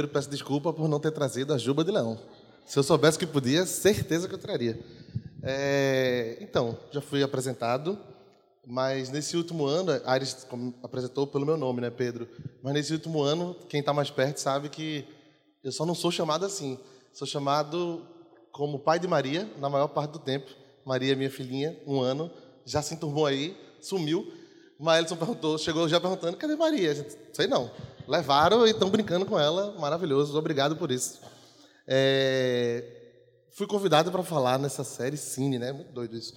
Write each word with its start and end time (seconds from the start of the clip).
primeiro 0.00 0.08
peço 0.08 0.30
desculpa 0.30 0.72
por 0.72 0.88
não 0.88 0.98
ter 0.98 1.10
trazido 1.10 1.52
a 1.52 1.58
Juba 1.58 1.84
de 1.84 1.90
Leão. 1.90 2.18
Se 2.64 2.78
eu 2.78 2.82
soubesse 2.82 3.18
que 3.18 3.26
podia, 3.26 3.66
certeza 3.66 4.28
que 4.28 4.34
eu 4.34 4.38
traria. 4.38 4.78
É, 5.42 6.38
então, 6.40 6.78
já 6.90 7.00
fui 7.00 7.22
apresentado, 7.22 7.98
mas 8.66 9.10
nesse 9.10 9.36
último 9.36 9.66
ano, 9.66 10.00
Aires 10.06 10.46
apresentou 10.82 11.26
pelo 11.26 11.44
meu 11.44 11.56
nome, 11.56 11.80
né, 11.80 11.90
Pedro? 11.90 12.28
Mas 12.62 12.72
nesse 12.72 12.92
último 12.92 13.22
ano, 13.22 13.54
quem 13.68 13.80
está 13.80 13.92
mais 13.92 14.10
perto 14.10 14.38
sabe 14.38 14.68
que 14.68 15.04
eu 15.62 15.72
só 15.72 15.84
não 15.84 15.94
sou 15.94 16.10
chamado 16.10 16.46
assim. 16.46 16.78
Sou 17.12 17.26
chamado 17.26 18.06
como 18.52 18.78
pai 18.78 18.98
de 18.98 19.08
Maria, 19.08 19.50
na 19.58 19.68
maior 19.68 19.88
parte 19.88 20.12
do 20.12 20.18
tempo. 20.18 20.50
Maria, 20.84 21.16
minha 21.16 21.30
filhinha, 21.30 21.78
um 21.86 22.00
ano, 22.00 22.30
já 22.64 22.80
se 22.80 22.94
enturmou 22.94 23.26
aí, 23.26 23.56
sumiu. 23.80 24.32
Maelson 24.78 25.16
perguntou, 25.16 25.58
chegou 25.58 25.86
já 25.88 26.00
perguntando, 26.00 26.38
cadê 26.38 26.56
Maria? 26.56 26.94
Gente, 26.94 27.16
sei 27.34 27.46
não. 27.46 27.70
Levaram 28.10 28.66
e 28.66 28.70
estão 28.70 28.90
brincando 28.90 29.24
com 29.24 29.38
ela, 29.38 29.72
maravilhoso, 29.78 30.36
obrigado 30.36 30.74
por 30.74 30.90
isso. 30.90 31.20
É, 31.86 32.82
fui 33.52 33.68
convidado 33.68 34.10
para 34.10 34.24
falar 34.24 34.58
nessa 34.58 34.82
série 34.82 35.16
Cine, 35.16 35.60
né? 35.60 35.70
Muito 35.70 35.92
doido 35.92 36.16
isso. 36.16 36.34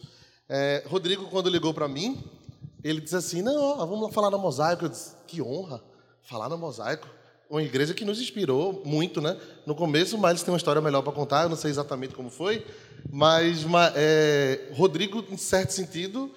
É, 0.48 0.83
Rodrigo, 0.86 1.25
quando 1.31 1.50
ligou 1.50 1.73
para 1.73 1.88
mim, 1.88 2.23
ele 2.83 3.02
disse 3.02 3.16
assim, 3.16 3.42
não, 3.42 3.75
vamos 3.78 4.03
lá 4.03 4.11
falar 4.11 4.30
na 4.30 4.38
Mosaico. 4.38 4.86
Eu 4.86 4.89
disse, 4.89 5.16
que 5.25 5.42
honra, 5.42 5.83
falar 6.22 6.48
na 6.48 6.56
Mosaico 6.56 7.08
uma 7.50 7.64
igreja 7.64 7.95
que 7.95 8.05
nos 8.05 8.22
inspirou 8.22 8.83
muito, 8.86 9.20
né? 9.20 9.36
No 9.66 9.73
começo, 9.73 10.16
mas 10.16 10.44
tem 10.44 10.53
uma 10.53 10.58
história 10.58 10.80
melhor 10.80 11.02
para 11.02 11.11
contar, 11.11 11.44
eu 11.44 11.50
não 11.50 11.58
sei 11.58 11.72
exatamente 11.72 12.14
como 12.14 12.30
foi, 12.30 12.64
mas 13.11 13.66
é, 13.95 14.70
Rodrigo, 14.73 15.26
em 15.28 15.38
certo 15.38 15.72
sentido, 15.72 16.31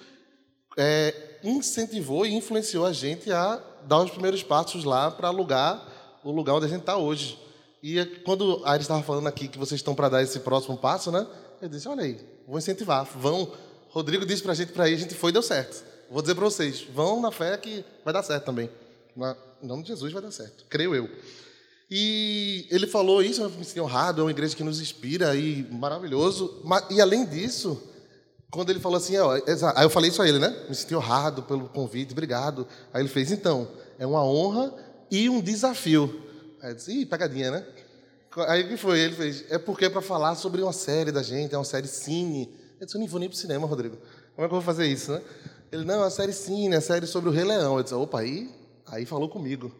é, 0.75 1.37
incentivou 1.43 2.25
e 2.25 2.33
influenciou 2.33 2.87
a 2.87 2.91
gente 2.91 3.31
a 3.31 3.61
dar 3.87 4.03
os 4.03 4.11
primeiros 4.11 4.43
passos 4.43 4.83
lá 4.83 5.09
para 5.09 5.29
alugar 5.29 5.83
o 6.23 6.31
lugar 6.31 6.55
onde 6.55 6.65
a 6.65 6.69
gente 6.69 6.81
está 6.81 6.97
hoje. 6.97 7.39
E 7.81 8.03
quando 8.25 8.61
a 8.65 8.71
Aires 8.71 8.83
estava 8.83 9.01
falando 9.01 9.27
aqui 9.27 9.47
que 9.47 9.57
vocês 9.57 9.79
estão 9.79 9.95
para 9.95 10.09
dar 10.09 10.21
esse 10.21 10.39
próximo 10.41 10.77
passo, 10.77 11.11
né? 11.11 11.25
Eu 11.61 11.69
disse, 11.69 11.87
olha 11.87 12.03
aí, 12.03 12.19
vou 12.47 12.57
incentivar, 12.57 13.05
vão. 13.05 13.51
Rodrigo 13.89 14.25
disse 14.25 14.43
para 14.43 14.51
a 14.51 14.55
gente 14.55 14.71
para 14.71 14.89
ir, 14.89 14.95
a 14.95 14.97
gente 14.97 15.15
foi 15.15 15.29
e 15.29 15.33
deu 15.33 15.41
certo. 15.41 15.83
Vou 16.09 16.21
dizer 16.21 16.35
para 16.35 16.45
vocês, 16.45 16.85
vão 16.93 17.21
na 17.21 17.31
fé 17.31 17.57
que 17.57 17.83
vai 18.03 18.13
dar 18.13 18.23
certo 18.23 18.45
também. 18.45 18.69
Em 19.61 19.67
nome 19.67 19.83
de 19.83 19.89
Jesus 19.89 20.11
vai 20.11 20.21
dar 20.21 20.31
certo, 20.31 20.65
creio 20.69 20.93
eu. 20.93 21.09
E 21.89 22.67
ele 22.69 22.85
falou 22.85 23.23
isso, 23.23 23.41
eu 23.41 23.49
me 23.49 23.63
senti 23.63 23.79
honrado, 23.79 24.21
é 24.21 24.23
uma 24.25 24.31
igreja 24.31 24.55
que 24.55 24.63
nos 24.63 24.81
inspira 24.81 25.35
e 25.35 25.63
maravilhoso. 25.71 26.61
E 26.89 26.99
além 26.99 27.25
disso, 27.25 27.81
quando 28.51 28.69
ele 28.69 28.79
falou 28.79 28.97
assim, 28.97 29.15
aí 29.17 29.83
eu 29.83 29.89
falei 29.89 30.09
isso 30.09 30.21
a 30.21 30.27
ele, 30.27 30.39
né? 30.39 30.65
Me 30.69 30.75
senti 30.75 30.95
honrado 30.95 31.43
pelo 31.43 31.67
convite, 31.69 32.11
obrigado. 32.11 32.67
Aí 32.93 33.01
ele 33.01 33.09
fez, 33.09 33.31
então, 33.31 33.67
é 33.99 34.05
uma 34.05 34.23
honra 34.23 34.73
e 35.11 35.29
um 35.29 35.41
desafio. 35.41 36.23
Aí 36.61 36.71
eu 36.71 36.75
disse, 36.75 36.91
ih, 36.91 37.05
pegadinha, 37.05 37.51
né? 37.51 37.65
Aí 38.47 38.63
o 38.63 38.67
que 38.67 38.77
foi? 38.77 38.99
Ele 38.99 39.15
fez, 39.15 39.45
é 39.49 39.57
porque 39.57 39.85
é 39.85 39.89
para 39.89 40.01
falar 40.01 40.35
sobre 40.35 40.61
uma 40.61 40.73
série 40.73 41.11
da 41.11 41.23
gente, 41.23 41.53
é 41.53 41.57
uma 41.57 41.65
série 41.65 41.87
cine. 41.87 42.53
Eu 42.79 42.85
disse, 42.85 42.95
eu 42.95 42.99
nem 42.99 43.07
vou 43.07 43.19
nem 43.19 43.27
para 43.27 43.35
o 43.35 43.39
cinema, 43.39 43.67
Rodrigo. 43.67 43.97
Como 44.35 44.45
é 44.45 44.47
que 44.47 44.53
eu 44.53 44.59
vou 44.59 44.61
fazer 44.61 44.85
isso, 44.85 45.11
né? 45.11 45.21
Ele, 45.71 45.83
não, 45.83 45.95
é 45.95 45.97
uma 45.97 46.09
série 46.09 46.33
cine, 46.33 46.73
é 46.73 46.77
uma 46.77 46.81
série 46.81 47.07
sobre 47.07 47.29
o 47.29 47.31
Rei 47.33 47.43
Leão. 47.43 47.77
Eu 47.77 47.83
disse, 47.83 47.95
opa, 47.95 48.19
aí 48.19 48.49
Aí 48.89 49.05
falou 49.05 49.27
comigo. 49.27 49.71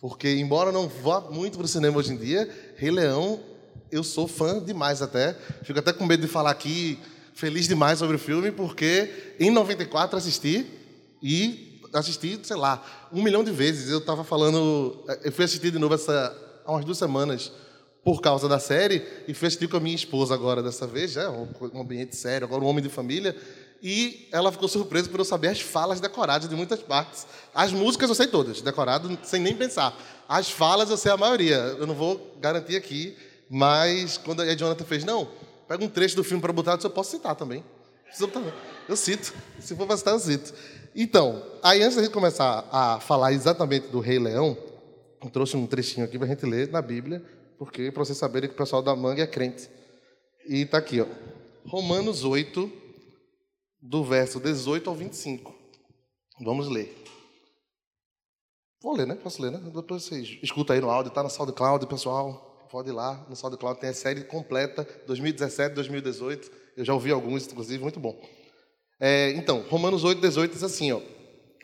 Porque, 0.00 0.34
embora 0.36 0.72
não 0.72 0.88
vá 0.88 1.20
muito 1.20 1.56
para 1.58 1.64
o 1.64 1.68
cinema 1.68 1.98
hoje 1.98 2.12
em 2.12 2.16
dia, 2.16 2.48
Rei 2.76 2.90
Leão, 2.90 3.40
eu 3.90 4.02
sou 4.02 4.26
fã 4.26 4.62
demais 4.62 5.02
até. 5.02 5.34
Fico 5.62 5.78
até 5.78 5.92
com 5.92 6.04
medo 6.04 6.22
de 6.22 6.28
falar 6.28 6.50
aqui, 6.50 6.98
feliz 7.34 7.66
demais 7.68 7.98
sobre 7.98 8.16
o 8.16 8.18
filme, 8.18 8.50
porque 8.50 9.34
em 9.38 9.50
94 9.50 10.16
assisti 10.16 10.66
e 11.22 11.80
assisti, 11.92 12.38
sei 12.42 12.56
lá, 12.56 12.84
um 13.12 13.22
milhão 13.22 13.44
de 13.44 13.50
vezes. 13.50 13.90
Eu 13.90 13.98
estava 13.98 14.24
falando, 14.24 15.04
eu 15.22 15.32
fui 15.32 15.44
assistir 15.44 15.70
de 15.70 15.78
novo 15.78 15.94
essa, 15.94 16.36
há 16.64 16.72
umas 16.72 16.84
duas 16.84 16.98
semanas 16.98 17.52
por 18.02 18.20
causa 18.20 18.48
da 18.48 18.58
série 18.58 19.02
e 19.26 19.34
fui 19.34 19.48
assistir 19.48 19.68
com 19.68 19.76
a 19.76 19.80
minha 19.80 19.94
esposa 19.94 20.34
agora 20.34 20.62
dessa 20.62 20.86
vez, 20.86 21.12
já 21.12 21.30
um 21.30 21.80
ambiente 21.80 22.14
sério, 22.14 22.46
agora 22.46 22.62
um 22.62 22.66
homem 22.66 22.82
de 22.82 22.90
família. 22.90 23.34
E 23.82 24.28
ela 24.32 24.50
ficou 24.50 24.66
surpresa 24.66 25.10
por 25.10 25.20
eu 25.20 25.24
saber 25.24 25.48
as 25.48 25.60
falas 25.60 26.00
decoradas 26.00 26.48
de 26.48 26.54
muitas 26.54 26.80
partes. 26.80 27.26
As 27.54 27.70
músicas 27.72 28.08
eu 28.08 28.14
sei 28.14 28.26
todas, 28.26 28.62
decorado 28.62 29.18
sem 29.22 29.40
nem 29.40 29.54
pensar. 29.54 29.94
As 30.28 30.50
falas 30.50 30.88
eu 30.88 30.96
sei 30.96 31.12
a 31.12 31.16
maioria. 31.16 31.56
Eu 31.78 31.86
não 31.86 31.94
vou 31.94 32.34
garantir 32.40 32.76
aqui, 32.76 33.14
mas 33.48 34.16
quando 34.16 34.40
a 34.40 34.54
Jonathan 34.54 34.84
fez, 34.84 35.04
não, 35.04 35.28
pega 35.66 35.84
um 35.84 35.88
trecho 35.88 36.16
do 36.16 36.24
filme 36.24 36.40
para 36.40 36.52
botar, 36.52 36.78
eu 36.82 36.90
posso 36.90 37.12
citar 37.12 37.34
também. 37.34 37.64
Eu 38.88 38.96
cito. 38.96 39.34
Se 39.58 39.74
for 39.74 39.86
para 39.86 39.96
citar, 39.96 40.14
eu 40.14 40.20
cito. 40.20 40.54
Então, 40.94 41.42
aí 41.62 41.82
antes 41.82 41.96
da 41.96 42.02
gente 42.02 42.12
começar 42.12 42.68
a 42.70 43.00
falar 43.00 43.32
exatamente 43.32 43.88
do 43.88 43.98
Rei 43.98 44.18
Leão, 44.18 44.56
eu 45.22 45.30
trouxe 45.30 45.56
um 45.56 45.66
trechinho 45.66 46.06
aqui 46.06 46.16
para 46.18 46.26
a 46.26 46.30
gente 46.30 46.46
ler 46.46 46.68
na 46.70 46.80
Bíblia, 46.80 47.24
porque 47.58 47.90
para 47.90 48.04
vocês 48.04 48.16
saberem 48.16 48.48
que 48.48 48.54
o 48.54 48.58
pessoal 48.58 48.82
da 48.82 48.94
Manga 48.94 49.22
é 49.22 49.26
crente. 49.26 49.68
E 50.46 50.62
está 50.62 50.78
aqui, 50.78 51.00
ó. 51.00 51.06
Romanos 51.66 52.24
8, 52.24 52.70
do 53.80 54.04
verso 54.04 54.38
18 54.38 54.88
ao 54.88 54.94
25. 54.94 55.52
Vamos 56.40 56.68
ler. 56.68 56.94
Vou 58.82 58.94
ler, 58.94 59.06
né? 59.06 59.14
Posso 59.14 59.40
ler, 59.40 59.50
né? 59.50 59.58
Depois 59.74 60.04
vocês 60.04 60.38
escuta 60.42 60.74
aí 60.74 60.80
no 60.80 60.90
áudio, 60.90 61.08
está 61.08 61.22
no 61.22 61.30
SoundCloud, 61.30 61.86
pessoal. 61.86 62.53
Pode 62.74 62.88
ir 62.88 62.92
lá, 62.92 63.24
no 63.28 63.36
SoundCloud 63.36 63.78
tem 63.78 63.90
a 63.90 63.94
série 63.94 64.24
completa, 64.24 64.84
2017, 65.06 65.76
2018. 65.76 66.50
Eu 66.76 66.84
já 66.84 66.92
ouvi 66.92 67.12
alguns, 67.12 67.46
inclusive, 67.46 67.80
muito 67.80 68.00
bom. 68.00 68.20
É, 68.98 69.30
então, 69.36 69.64
Romanos 69.70 70.02
8, 70.02 70.20
18 70.20 70.54
diz 70.54 70.64
assim, 70.64 70.90
ó. 70.90 71.00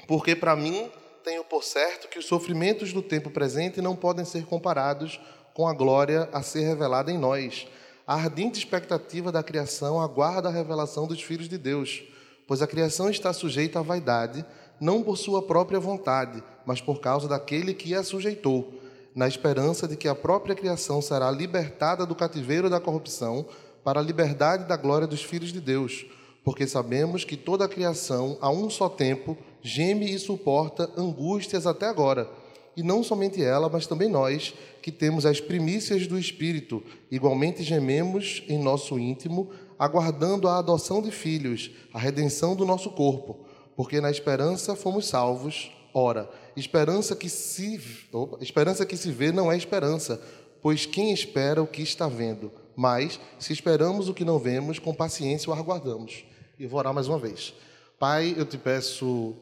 Porque 0.06 0.36
para 0.36 0.54
mim 0.54 0.88
tenho 1.24 1.42
por 1.42 1.64
certo 1.64 2.06
que 2.06 2.20
os 2.20 2.26
sofrimentos 2.26 2.92
do 2.92 3.02
tempo 3.02 3.28
presente 3.28 3.82
não 3.82 3.96
podem 3.96 4.24
ser 4.24 4.44
comparados 4.44 5.18
com 5.52 5.66
a 5.66 5.74
glória 5.74 6.28
a 6.32 6.42
ser 6.42 6.60
revelada 6.60 7.10
em 7.10 7.18
nós. 7.18 7.66
A 8.06 8.14
ardente 8.14 8.60
expectativa 8.60 9.32
da 9.32 9.42
criação 9.42 10.00
aguarda 10.00 10.48
a 10.48 10.52
revelação 10.52 11.08
dos 11.08 11.20
filhos 11.20 11.48
de 11.48 11.58
Deus 11.58 12.04
pois 12.50 12.60
a 12.60 12.66
criação 12.66 13.08
está 13.08 13.32
sujeita 13.32 13.78
à 13.78 13.82
vaidade, 13.82 14.44
não 14.80 15.04
por 15.04 15.16
sua 15.16 15.40
própria 15.40 15.78
vontade, 15.78 16.42
mas 16.66 16.80
por 16.80 17.00
causa 17.00 17.28
daquele 17.28 17.72
que 17.72 17.94
a 17.94 18.02
sujeitou, 18.02 18.74
na 19.20 19.28
esperança 19.28 19.86
de 19.86 19.98
que 19.98 20.08
a 20.08 20.14
própria 20.14 20.54
criação 20.54 21.02
será 21.02 21.30
libertada 21.30 22.06
do 22.06 22.14
cativeiro 22.14 22.70
da 22.70 22.80
corrupção 22.80 23.44
para 23.84 24.00
a 24.00 24.02
liberdade 24.02 24.66
da 24.66 24.78
glória 24.78 25.06
dos 25.06 25.22
filhos 25.22 25.52
de 25.52 25.60
Deus, 25.60 26.06
porque 26.42 26.66
sabemos 26.66 27.22
que 27.22 27.36
toda 27.36 27.66
a 27.66 27.68
criação, 27.68 28.38
a 28.40 28.48
um 28.48 28.70
só 28.70 28.88
tempo, 28.88 29.36
geme 29.60 30.10
e 30.10 30.18
suporta 30.18 30.90
angústias 30.96 31.66
até 31.66 31.84
agora. 31.84 32.30
E 32.74 32.82
não 32.82 33.04
somente 33.04 33.44
ela, 33.44 33.68
mas 33.68 33.86
também 33.86 34.08
nós, 34.08 34.54
que 34.80 34.90
temos 34.90 35.26
as 35.26 35.38
primícias 35.38 36.06
do 36.06 36.18
Espírito, 36.18 36.82
igualmente 37.10 37.62
gememos 37.62 38.42
em 38.48 38.58
nosso 38.58 38.98
íntimo, 38.98 39.50
aguardando 39.78 40.48
a 40.48 40.56
adoção 40.56 41.02
de 41.02 41.10
filhos, 41.10 41.70
a 41.92 41.98
redenção 41.98 42.56
do 42.56 42.64
nosso 42.64 42.88
corpo, 42.88 43.40
porque 43.76 44.00
na 44.00 44.10
esperança 44.10 44.74
fomos 44.74 45.06
salvos. 45.08 45.70
Ora, 45.92 46.26
esperança 46.56 47.14
que 47.16 47.28
se, 47.28 47.80
opa, 48.12 48.38
esperança 48.42 48.84
que 48.86 48.96
se 48.96 49.10
vê 49.10 49.32
não 49.32 49.50
é 49.50 49.56
esperança, 49.56 50.20
pois 50.60 50.86
quem 50.86 51.12
espera 51.12 51.62
o 51.62 51.66
que 51.66 51.82
está 51.82 52.08
vendo? 52.08 52.52
Mas, 52.76 53.20
se 53.38 53.52
esperamos 53.52 54.08
o 54.08 54.14
que 54.14 54.24
não 54.24 54.38
vemos, 54.38 54.78
com 54.78 54.94
paciência 54.94 55.50
o 55.50 55.52
aguardamos. 55.52 56.24
E 56.58 56.66
vou 56.66 56.78
orar 56.78 56.94
mais 56.94 57.08
uma 57.08 57.18
vez. 57.18 57.54
Pai, 57.98 58.34
eu 58.36 58.46
te 58.46 58.56
peço 58.56 59.34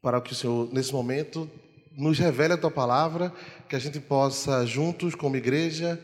para 0.00 0.20
que 0.20 0.32
o 0.32 0.34
Senhor, 0.34 0.72
nesse 0.72 0.92
momento, 0.92 1.50
nos 1.96 2.18
revele 2.18 2.54
a 2.54 2.56
tua 2.56 2.70
palavra, 2.70 3.32
que 3.68 3.76
a 3.76 3.78
gente 3.78 4.00
possa, 4.00 4.64
juntos, 4.66 5.14
como 5.14 5.36
igreja, 5.36 6.00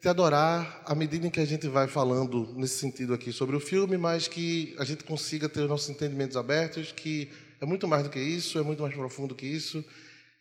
te 0.00 0.08
adorar 0.08 0.82
à 0.84 0.94
medida 0.94 1.26
em 1.26 1.30
que 1.30 1.40
a 1.40 1.46
gente 1.46 1.66
vai 1.66 1.88
falando 1.88 2.48
nesse 2.54 2.78
sentido 2.78 3.14
aqui 3.14 3.32
sobre 3.32 3.56
o 3.56 3.60
filme, 3.60 3.96
mas 3.96 4.28
que 4.28 4.74
a 4.78 4.84
gente 4.84 5.02
consiga 5.04 5.48
ter 5.48 5.62
os 5.62 5.68
nossos 5.68 5.88
entendimentos 5.88 6.36
abertos, 6.36 6.92
que 6.92 7.30
é 7.60 7.66
muito 7.66 7.86
mais 7.88 8.02
do 8.02 8.10
que 8.10 8.18
isso, 8.18 8.58
é 8.58 8.62
muito 8.62 8.82
mais 8.82 8.94
profundo 8.94 9.34
que 9.34 9.46
isso, 9.46 9.84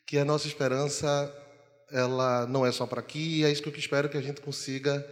que 0.06 0.18
a 0.18 0.26
nossa 0.26 0.48
esperança 0.48 1.32
ela 1.92 2.48
não 2.48 2.66
é 2.66 2.72
só 2.72 2.86
para 2.86 3.00
aqui, 3.00 3.40
e 3.40 3.44
é 3.44 3.52
isso 3.52 3.62
que 3.62 3.70
eu 3.70 3.76
espero 3.76 4.10
que 4.10 4.18
a 4.18 4.22
gente 4.22 4.42
consiga 4.42 5.06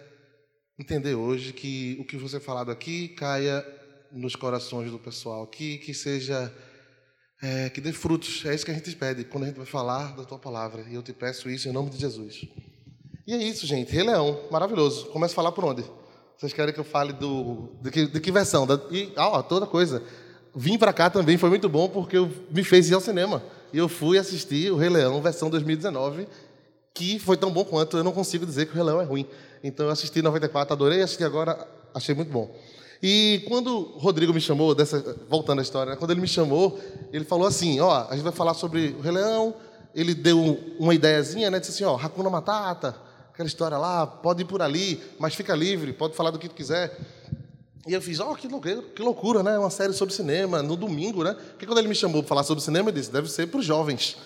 entender 0.80 1.13
hoje, 1.13 1.53
que 1.53 1.98
o 2.00 2.06
que 2.06 2.18
você 2.18 2.39
falado 2.39 2.71
aqui 2.71 3.09
caia 3.09 3.65
nos 4.12 4.36
corações 4.36 4.92
do 4.92 5.00
pessoal 5.00 5.44
aqui, 5.44 5.77
que 5.77 5.94
seja 5.94 6.51
é, 7.42 7.69
que 7.69 7.81
dê 7.81 7.92
frutos. 7.92 8.45
É 8.45 8.54
isso 8.54 8.63
que 8.63 8.71
a 8.71 8.74
gente 8.74 8.95
pede 8.95 9.24
quando 9.24 9.45
a 9.45 9.47
gente 9.47 9.57
vai 9.57 9.65
falar 9.65 10.15
da 10.15 10.24
tua 10.24 10.38
palavra. 10.38 10.86
E 10.89 10.94
eu 10.94 11.01
te 11.01 11.12
peço 11.13 11.50
isso 11.50 11.68
em 11.68 11.71
nome 11.71 11.89
de 11.89 11.97
Jesus. 11.97 12.45
E 13.25 13.33
é 13.33 13.38
isso, 13.38 13.65
gente. 13.65 13.92
Rei 13.92 14.04
Leão, 14.04 14.47
maravilhoso. 14.51 15.07
Começa 15.07 15.33
a 15.33 15.36
falar 15.36 15.51
por 15.51 15.65
onde? 15.65 15.83
Vocês 16.38 16.54
querem 16.54 16.74
que 16.74 16.80
eu 16.80 16.83
fale 16.83 17.13
do. 17.13 17.75
De 17.81 17.92
que, 17.92 18.07
de 18.07 18.19
que 18.19 18.31
versão? 18.31 18.65
Da, 18.65 18.80
e, 18.92 19.12
ó, 19.15 19.42
toda 19.42 19.65
coisa. 19.65 20.04
Vim 20.56 20.77
para 20.77 20.92
cá 20.92 21.09
também, 21.09 21.38
foi 21.38 21.50
muito 21.50 21.69
bom, 21.69 21.88
porque 21.88 22.18
eu, 22.18 22.30
me 22.50 22.63
fez 22.63 22.89
ir 22.89 22.94
ao 22.94 23.01
cinema. 23.01 23.42
E 23.71 23.77
eu 23.77 23.88
fui 23.88 24.18
assistir 24.18 24.71
o 24.71 24.77
Rei 24.77 24.89
Leão, 24.89 25.21
versão 25.21 25.50
2019, 25.50 26.27
que 26.94 27.19
foi 27.19 27.38
tão 27.38 27.51
bom 27.51 27.63
quanto. 27.63 27.98
Eu 27.98 28.03
não 28.03 28.12
consigo 28.12 28.45
dizer 28.45 28.65
que 28.65 28.74
o 28.74 28.75
Rei 28.75 28.83
Leão 28.83 29.01
é 29.01 29.06
ruim. 29.06 29.25
Então 29.63 29.86
eu 29.86 29.92
assisti 29.92 30.19
em 30.19 30.24
94, 30.24 30.74
adorei, 30.74 31.01
assisti 31.01 31.24
agora, 31.24 31.68
achei 31.94 32.13
muito 32.13 32.31
bom. 32.31 32.53
E 33.01 33.44
quando 33.48 33.95
o 33.95 33.98
Rodrigo 33.98 34.33
me 34.33 34.42
chamou, 34.42 34.75
dessa, 34.75 35.18
voltando 35.30 35.59
à 35.59 35.62
história, 35.62 35.92
né, 35.92 35.98
quando 35.98 36.12
ele 36.12 36.21
me 36.21 36.27
chamou, 36.27 36.80
ele 37.12 37.25
falou 37.25 37.47
assim: 37.47 37.80
Ó, 37.80 38.07
a 38.09 38.13
gente 38.13 38.24
vai 38.24 38.33
falar 38.33 38.54
sobre 38.54 38.95
o 39.00 39.01
Rei 39.01 39.12
Leão, 39.12 39.56
ele 39.94 40.13
deu 40.13 40.59
uma 40.80 40.94
ideiazinha, 40.94 41.51
né? 41.51 41.59
Disse 41.59 41.71
assim, 41.71 41.83
ó, 41.83 41.95
Hakuna 41.95 42.30
Matata, 42.30 42.95
aquela 43.33 43.47
história 43.47 43.77
lá, 43.77 44.07
pode 44.07 44.42
ir 44.42 44.45
por 44.45 44.62
ali, 44.62 45.01
mas 45.19 45.36
fica 45.36 45.56
livre, 45.56 45.94
pode 45.94 46.15
falar 46.15 46.31
do 46.31 46.39
que 46.39 46.47
tu 46.47 46.56
quiser. 46.56 46.97
E 47.88 47.94
eu 47.94 48.01
fiz, 48.01 48.19
ó, 48.19 48.31
oh, 48.31 48.36
que, 48.36 48.48
loucura, 48.48 48.81
que 48.95 49.01
loucura, 49.01 49.44
né? 49.44 49.57
Uma 49.57 49.69
série 49.69 49.94
sobre 49.94 50.13
cinema, 50.13 50.62
no 50.62 50.75
domingo, 50.75 51.24
né? 51.24 51.33
Porque 51.33 51.66
quando 51.66 51.80
ele 51.80 51.88
me 51.88 51.95
chamou 51.95 52.22
para 52.22 52.30
falar 52.30 52.44
sobre 52.44 52.63
cinema, 52.63 52.89
ele 52.89 53.00
disse, 53.00 53.12
deve 53.12 53.30
ser 53.30 53.48
para 53.48 53.60
os 53.60 53.66
jovens. 53.66 54.18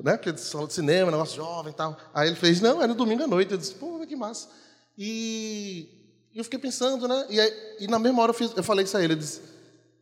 Né? 0.00 0.12
Porque 0.12 0.28
ele 0.28 0.38
falou 0.38 0.66
de 0.66 0.74
cinema, 0.74 1.10
negócio 1.10 1.36
jovem 1.36 1.72
e 1.72 1.76
tal. 1.76 1.98
Aí 2.12 2.28
ele 2.28 2.36
fez, 2.36 2.60
não, 2.60 2.80
é 2.80 2.86
no 2.86 2.94
domingo 2.94 3.24
à 3.24 3.26
noite. 3.26 3.52
Eu 3.52 3.58
disse, 3.58 3.74
pô, 3.74 4.04
que 4.06 4.14
massa. 4.14 4.48
E 4.96 5.88
eu 6.34 6.44
fiquei 6.44 6.58
pensando, 6.58 7.08
né? 7.08 7.26
E, 7.30 7.40
aí, 7.40 7.52
e 7.80 7.86
na 7.88 7.98
mesma 7.98 8.22
hora 8.22 8.30
eu, 8.30 8.34
fiz, 8.34 8.52
eu 8.56 8.62
falei 8.62 8.84
isso 8.84 8.96
a 8.96 9.02
ele, 9.02 9.14
eu 9.14 9.18
disse, 9.18 9.40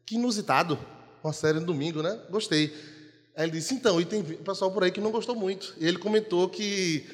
que 0.05 0.17
inusitado, 0.17 0.79
uma 1.23 1.33
série 1.33 1.61
no 1.61 1.67
domingo, 1.67 2.03
né? 2.03 2.19
Gostei. 2.31 2.75
Aí 3.35 3.45
ele 3.45 3.53
disse, 3.53 3.75
então, 3.75 4.01
e 4.01 4.05
tem 4.05 4.23
pessoal 4.23 4.71
por 4.71 4.85
aí 4.85 4.91
que 4.91 5.01
não 5.01 5.11
gostou 5.11 5.35
muito. 5.35 5.75
E 5.79 5.87
ele 5.87 5.99
comentou 5.99 6.49
que 6.49 7.07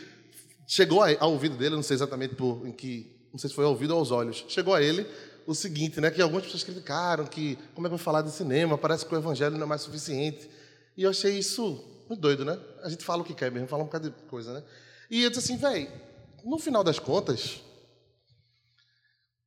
chegou 0.66 1.02
ao 1.02 1.32
ouvido 1.32 1.56
dele, 1.56 1.76
não 1.76 1.82
sei 1.82 1.94
exatamente 1.94 2.34
por, 2.34 2.66
em 2.66 2.72
que, 2.72 3.12
não 3.32 3.38
sei 3.38 3.48
se 3.48 3.54
foi 3.54 3.64
ao 3.64 3.70
ouvido 3.70 3.92
ou 3.92 4.00
aos 4.00 4.10
olhos, 4.10 4.44
chegou 4.48 4.74
a 4.74 4.82
ele 4.82 5.06
o 5.48 5.54
seguinte, 5.54 5.98
né, 5.98 6.10
que 6.10 6.20
algumas 6.20 6.44
pessoas 6.44 6.62
criticaram 6.62 7.24
que 7.24 7.56
como 7.74 7.86
é 7.86 7.88
que 7.88 7.96
vai 7.96 8.04
falar 8.04 8.20
de 8.20 8.30
cinema, 8.30 8.76
parece 8.76 9.06
que 9.06 9.14
o 9.14 9.16
evangelho 9.16 9.56
não 9.56 9.62
é 9.62 9.66
mais 9.66 9.80
suficiente. 9.80 10.46
E 10.94 11.04
eu 11.04 11.08
achei 11.08 11.38
isso 11.38 11.82
muito 12.06 12.20
doido, 12.20 12.44
né? 12.44 12.60
A 12.82 12.90
gente 12.90 13.02
fala 13.02 13.22
o 13.22 13.24
que 13.24 13.32
quer 13.32 13.50
mesmo, 13.50 13.66
fala 13.66 13.82
um 13.82 13.86
bocado 13.86 14.10
de 14.10 14.22
coisa, 14.24 14.52
né? 14.52 14.62
E 15.10 15.22
eu 15.22 15.30
disse 15.30 15.50
assim, 15.50 15.56
velho, 15.56 15.90
no 16.44 16.58
final 16.58 16.84
das 16.84 16.98
contas, 16.98 17.62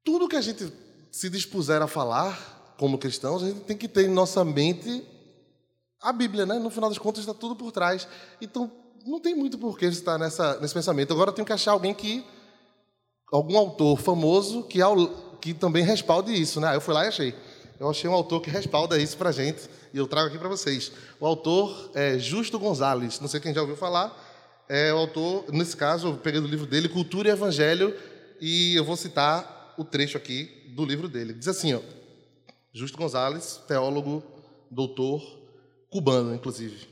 tudo 0.03 0.27
que 0.27 0.36
a 0.36 0.42
gente 0.42 0.74
se 1.12 1.30
dispuser 1.30 1.80
a 1.83 1.88
falar 1.88 2.74
como 2.80 2.97
cristãos, 2.97 3.44
a 3.44 3.50
gente 3.50 3.59
tem 3.59 3.77
que 3.77 3.88
ter 3.88 4.06
em 4.06 4.12
nossa 4.12 4.44
mente 4.44 5.06
a 6.01 6.12
Bíblia, 6.12 6.47
né? 6.47 6.57
No 6.57 6.71
final 6.71 6.89
das 6.89 6.97
contas, 6.97 7.19
está 7.19 7.33
tudo 7.36 7.56
por 7.56 7.71
trás. 7.71 8.07
Então, 8.42 8.71
não 9.06 9.19
tem 9.19 9.36
muito 9.36 9.56
por 9.56 9.77
que 9.77 9.86
estar 9.86 10.18
nessa, 10.18 10.59
nesse 10.59 10.74
pensamento. 10.74 11.13
Agora, 11.13 11.30
eu 11.30 11.36
tenho 11.36 11.45
que 11.45 11.54
achar 11.54 11.74
alguém 11.74 11.94
que. 11.94 12.25
algum 13.31 13.56
autor 13.56 14.00
famoso 14.00 14.63
que, 14.63 14.81
que 15.42 15.54
também 15.54 15.84
respalde 15.84 16.32
isso, 16.34 16.62
né? 16.62 16.76
Eu 16.76 16.82
fui 16.82 16.94
lá 16.94 17.06
e 17.06 17.08
achei. 17.08 17.36
Eu 17.80 17.90
achei 17.90 18.10
um 18.10 18.14
autor 18.14 18.42
que 18.42 18.50
respalda 18.50 18.98
isso 18.98 19.18
para 19.18 19.32
gente 19.32 19.68
e 19.92 19.98
eu 19.98 20.08
trago 20.08 20.28
aqui 20.28 20.38
para 20.38 20.48
vocês. 20.48 20.92
O 21.20 21.26
autor 21.26 21.92
é 21.96 22.20
Justo 22.20 22.60
Gonzalez. 22.60 23.20
Não 23.20 23.28
sei 23.28 23.40
quem 23.40 23.54
já 23.54 23.62
ouviu 23.62 23.76
falar. 23.76 24.16
É 24.70 24.94
o 24.94 24.98
autor, 24.98 25.46
nesse 25.52 25.76
caso, 25.76 26.10
eu 26.10 26.14
peguei 26.14 26.40
do 26.40 26.48
livro 26.48 26.66
dele, 26.66 26.88
Cultura 26.88 27.28
e 27.28 27.32
Evangelho, 27.32 27.94
e 28.40 28.76
eu 28.76 28.86
vou 28.86 28.96
citar 28.96 29.74
o 29.78 29.84
trecho 29.84 30.16
aqui 30.16 30.72
do 30.76 30.86
livro 30.86 31.10
dele. 31.10 31.34
Diz 31.34 31.48
assim, 31.48 31.74
ó, 31.74 31.82
Justo 32.72 32.98
Gonzalez, 32.98 33.60
teólogo, 33.68 34.24
doutor, 34.70 35.22
cubano, 35.90 36.34
inclusive. 36.34 36.88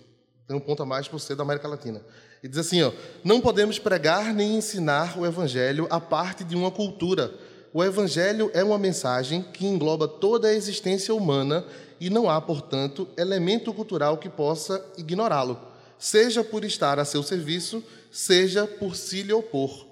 Tem 0.45 0.57
um 0.57 0.59
ponto 0.59 0.83
a 0.83 0.85
mais 0.85 1.07
por 1.07 1.19
ser 1.19 1.35
da 1.35 1.43
América 1.43 1.67
Latina. 1.69 2.01
E 2.43 2.47
diz 2.47 2.57
assim, 2.57 2.81
ó, 2.81 2.91
não 3.23 3.39
podemos 3.39 3.79
pregar 3.79 4.33
nem 4.33 4.57
ensinar 4.57 5.17
o 5.17 5.25
evangelho 5.25 5.87
a 5.89 6.01
parte 6.01 6.43
de 6.43 6.55
uma 6.55 6.71
cultura. 6.71 7.31
O 7.71 7.83
evangelho 7.83 8.49
é 8.53 8.63
uma 8.63 8.77
mensagem 8.77 9.43
que 9.43 9.65
engloba 9.65 10.07
toda 10.07 10.47
a 10.47 10.53
existência 10.53 11.13
humana 11.13 11.65
e 11.99 12.09
não 12.09 12.29
há, 12.29 12.41
portanto, 12.41 13.07
elemento 13.17 13.73
cultural 13.73 14.17
que 14.17 14.29
possa 14.29 14.83
ignorá-lo, 14.97 15.59
seja 15.97 16.43
por 16.43 16.63
estar 16.63 16.97
a 16.97 17.05
seu 17.05 17.21
serviço, 17.21 17.83
seja 18.11 18.65
por 18.65 18.95
se 18.95 19.21
lhe 19.21 19.33
opor. 19.33 19.85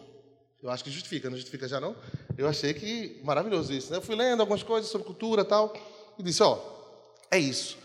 Eu 0.62 0.72
acho 0.72 0.84
que 0.84 0.90
justifica, 0.90 1.30
não 1.30 1.38
justifica 1.38 1.68
já 1.68 1.80
não? 1.80 1.96
Eu 2.36 2.48
achei 2.48 2.74
que 2.74 3.22
maravilhoso 3.24 3.72
isso. 3.72 3.92
Né? 3.92 3.98
Eu 3.98 4.02
fui 4.02 4.16
lendo 4.16 4.42
algumas 4.42 4.64
coisas 4.64 4.90
sobre 4.90 5.06
cultura 5.06 5.46
tal, 5.46 5.74
e 6.18 6.24
disse, 6.24 6.42
ó, 6.42 6.60
é 7.30 7.38
isso. 7.38 7.78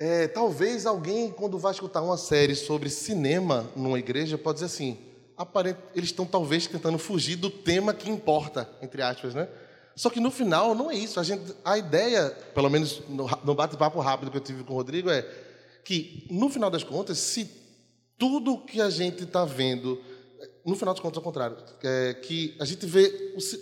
É, 0.00 0.28
talvez 0.28 0.86
alguém, 0.86 1.30
quando 1.30 1.58
vai 1.58 1.72
escutar 1.72 2.02
uma 2.02 2.16
série 2.16 2.54
sobre 2.54 2.88
cinema 2.88 3.68
numa 3.74 3.98
igreja, 3.98 4.38
pode 4.38 4.56
dizer 4.56 4.66
assim: 4.66 4.98
eles 5.94 6.10
estão 6.10 6.26
talvez 6.26 6.66
tentando 6.66 6.98
fugir 6.98 7.36
do 7.36 7.50
tema 7.50 7.94
que 7.94 8.10
importa, 8.10 8.68
entre 8.82 9.02
aspas, 9.02 9.34
né? 9.34 9.48
Só 9.94 10.10
que 10.10 10.20
no 10.20 10.30
final 10.30 10.74
não 10.74 10.90
é 10.90 10.94
isso. 10.94 11.18
A, 11.18 11.22
gente, 11.22 11.52
a 11.64 11.76
ideia, 11.76 12.30
pelo 12.54 12.70
menos 12.70 13.02
no 13.08 13.54
bate-papo 13.54 13.98
rápido 14.00 14.30
que 14.30 14.36
eu 14.36 14.42
tive 14.42 14.62
com 14.62 14.72
o 14.74 14.76
Rodrigo, 14.76 15.10
é 15.10 15.26
que, 15.84 16.26
no 16.30 16.48
final 16.48 16.70
das 16.70 16.84
contas, 16.84 17.18
se 17.18 17.50
tudo 18.16 18.58
que 18.58 18.80
a 18.80 18.90
gente 18.90 19.24
está 19.24 19.44
vendo 19.44 20.00
no 20.64 20.76
final 20.76 20.92
das 20.92 21.00
contas, 21.00 21.16
ao 21.16 21.22
contrário. 21.22 21.56
É 21.82 22.14
que 22.14 22.54
a 22.60 22.64
gente 22.64 22.84
vê. 22.84 23.08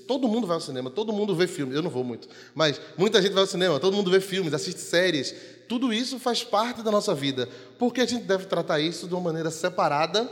Todo 0.09 0.27
mundo 0.27 0.47
vai 0.47 0.57
ao 0.57 0.61
cinema, 0.61 0.91
todo 0.91 1.13
mundo 1.13 1.35
vê 1.35 1.47
filmes. 1.47 1.77
Eu 1.77 1.83
não 1.83 1.91
vou 1.91 2.03
muito, 2.03 2.29
mas 2.55 2.81
muita 2.99 3.23
gente 3.23 3.33
vai 3.33 3.43
ao 3.43 3.47
cinema, 3.47 3.79
todo 3.79 3.97
mundo 3.97 4.11
vê 4.11 4.21
filmes, 4.21 4.53
assiste 4.53 4.81
séries. 4.81 5.35
Tudo 5.69 5.93
isso 5.93 6.19
faz 6.19 6.43
parte 6.43 6.83
da 6.83 6.91
nossa 6.91 7.15
vida. 7.15 7.49
Porque 7.79 8.01
a 8.01 8.07
gente 8.07 8.25
deve 8.25 8.47
tratar 8.47 8.81
isso 8.81 9.07
de 9.07 9.15
uma 9.15 9.21
maneira 9.21 9.51
separada 9.51 10.29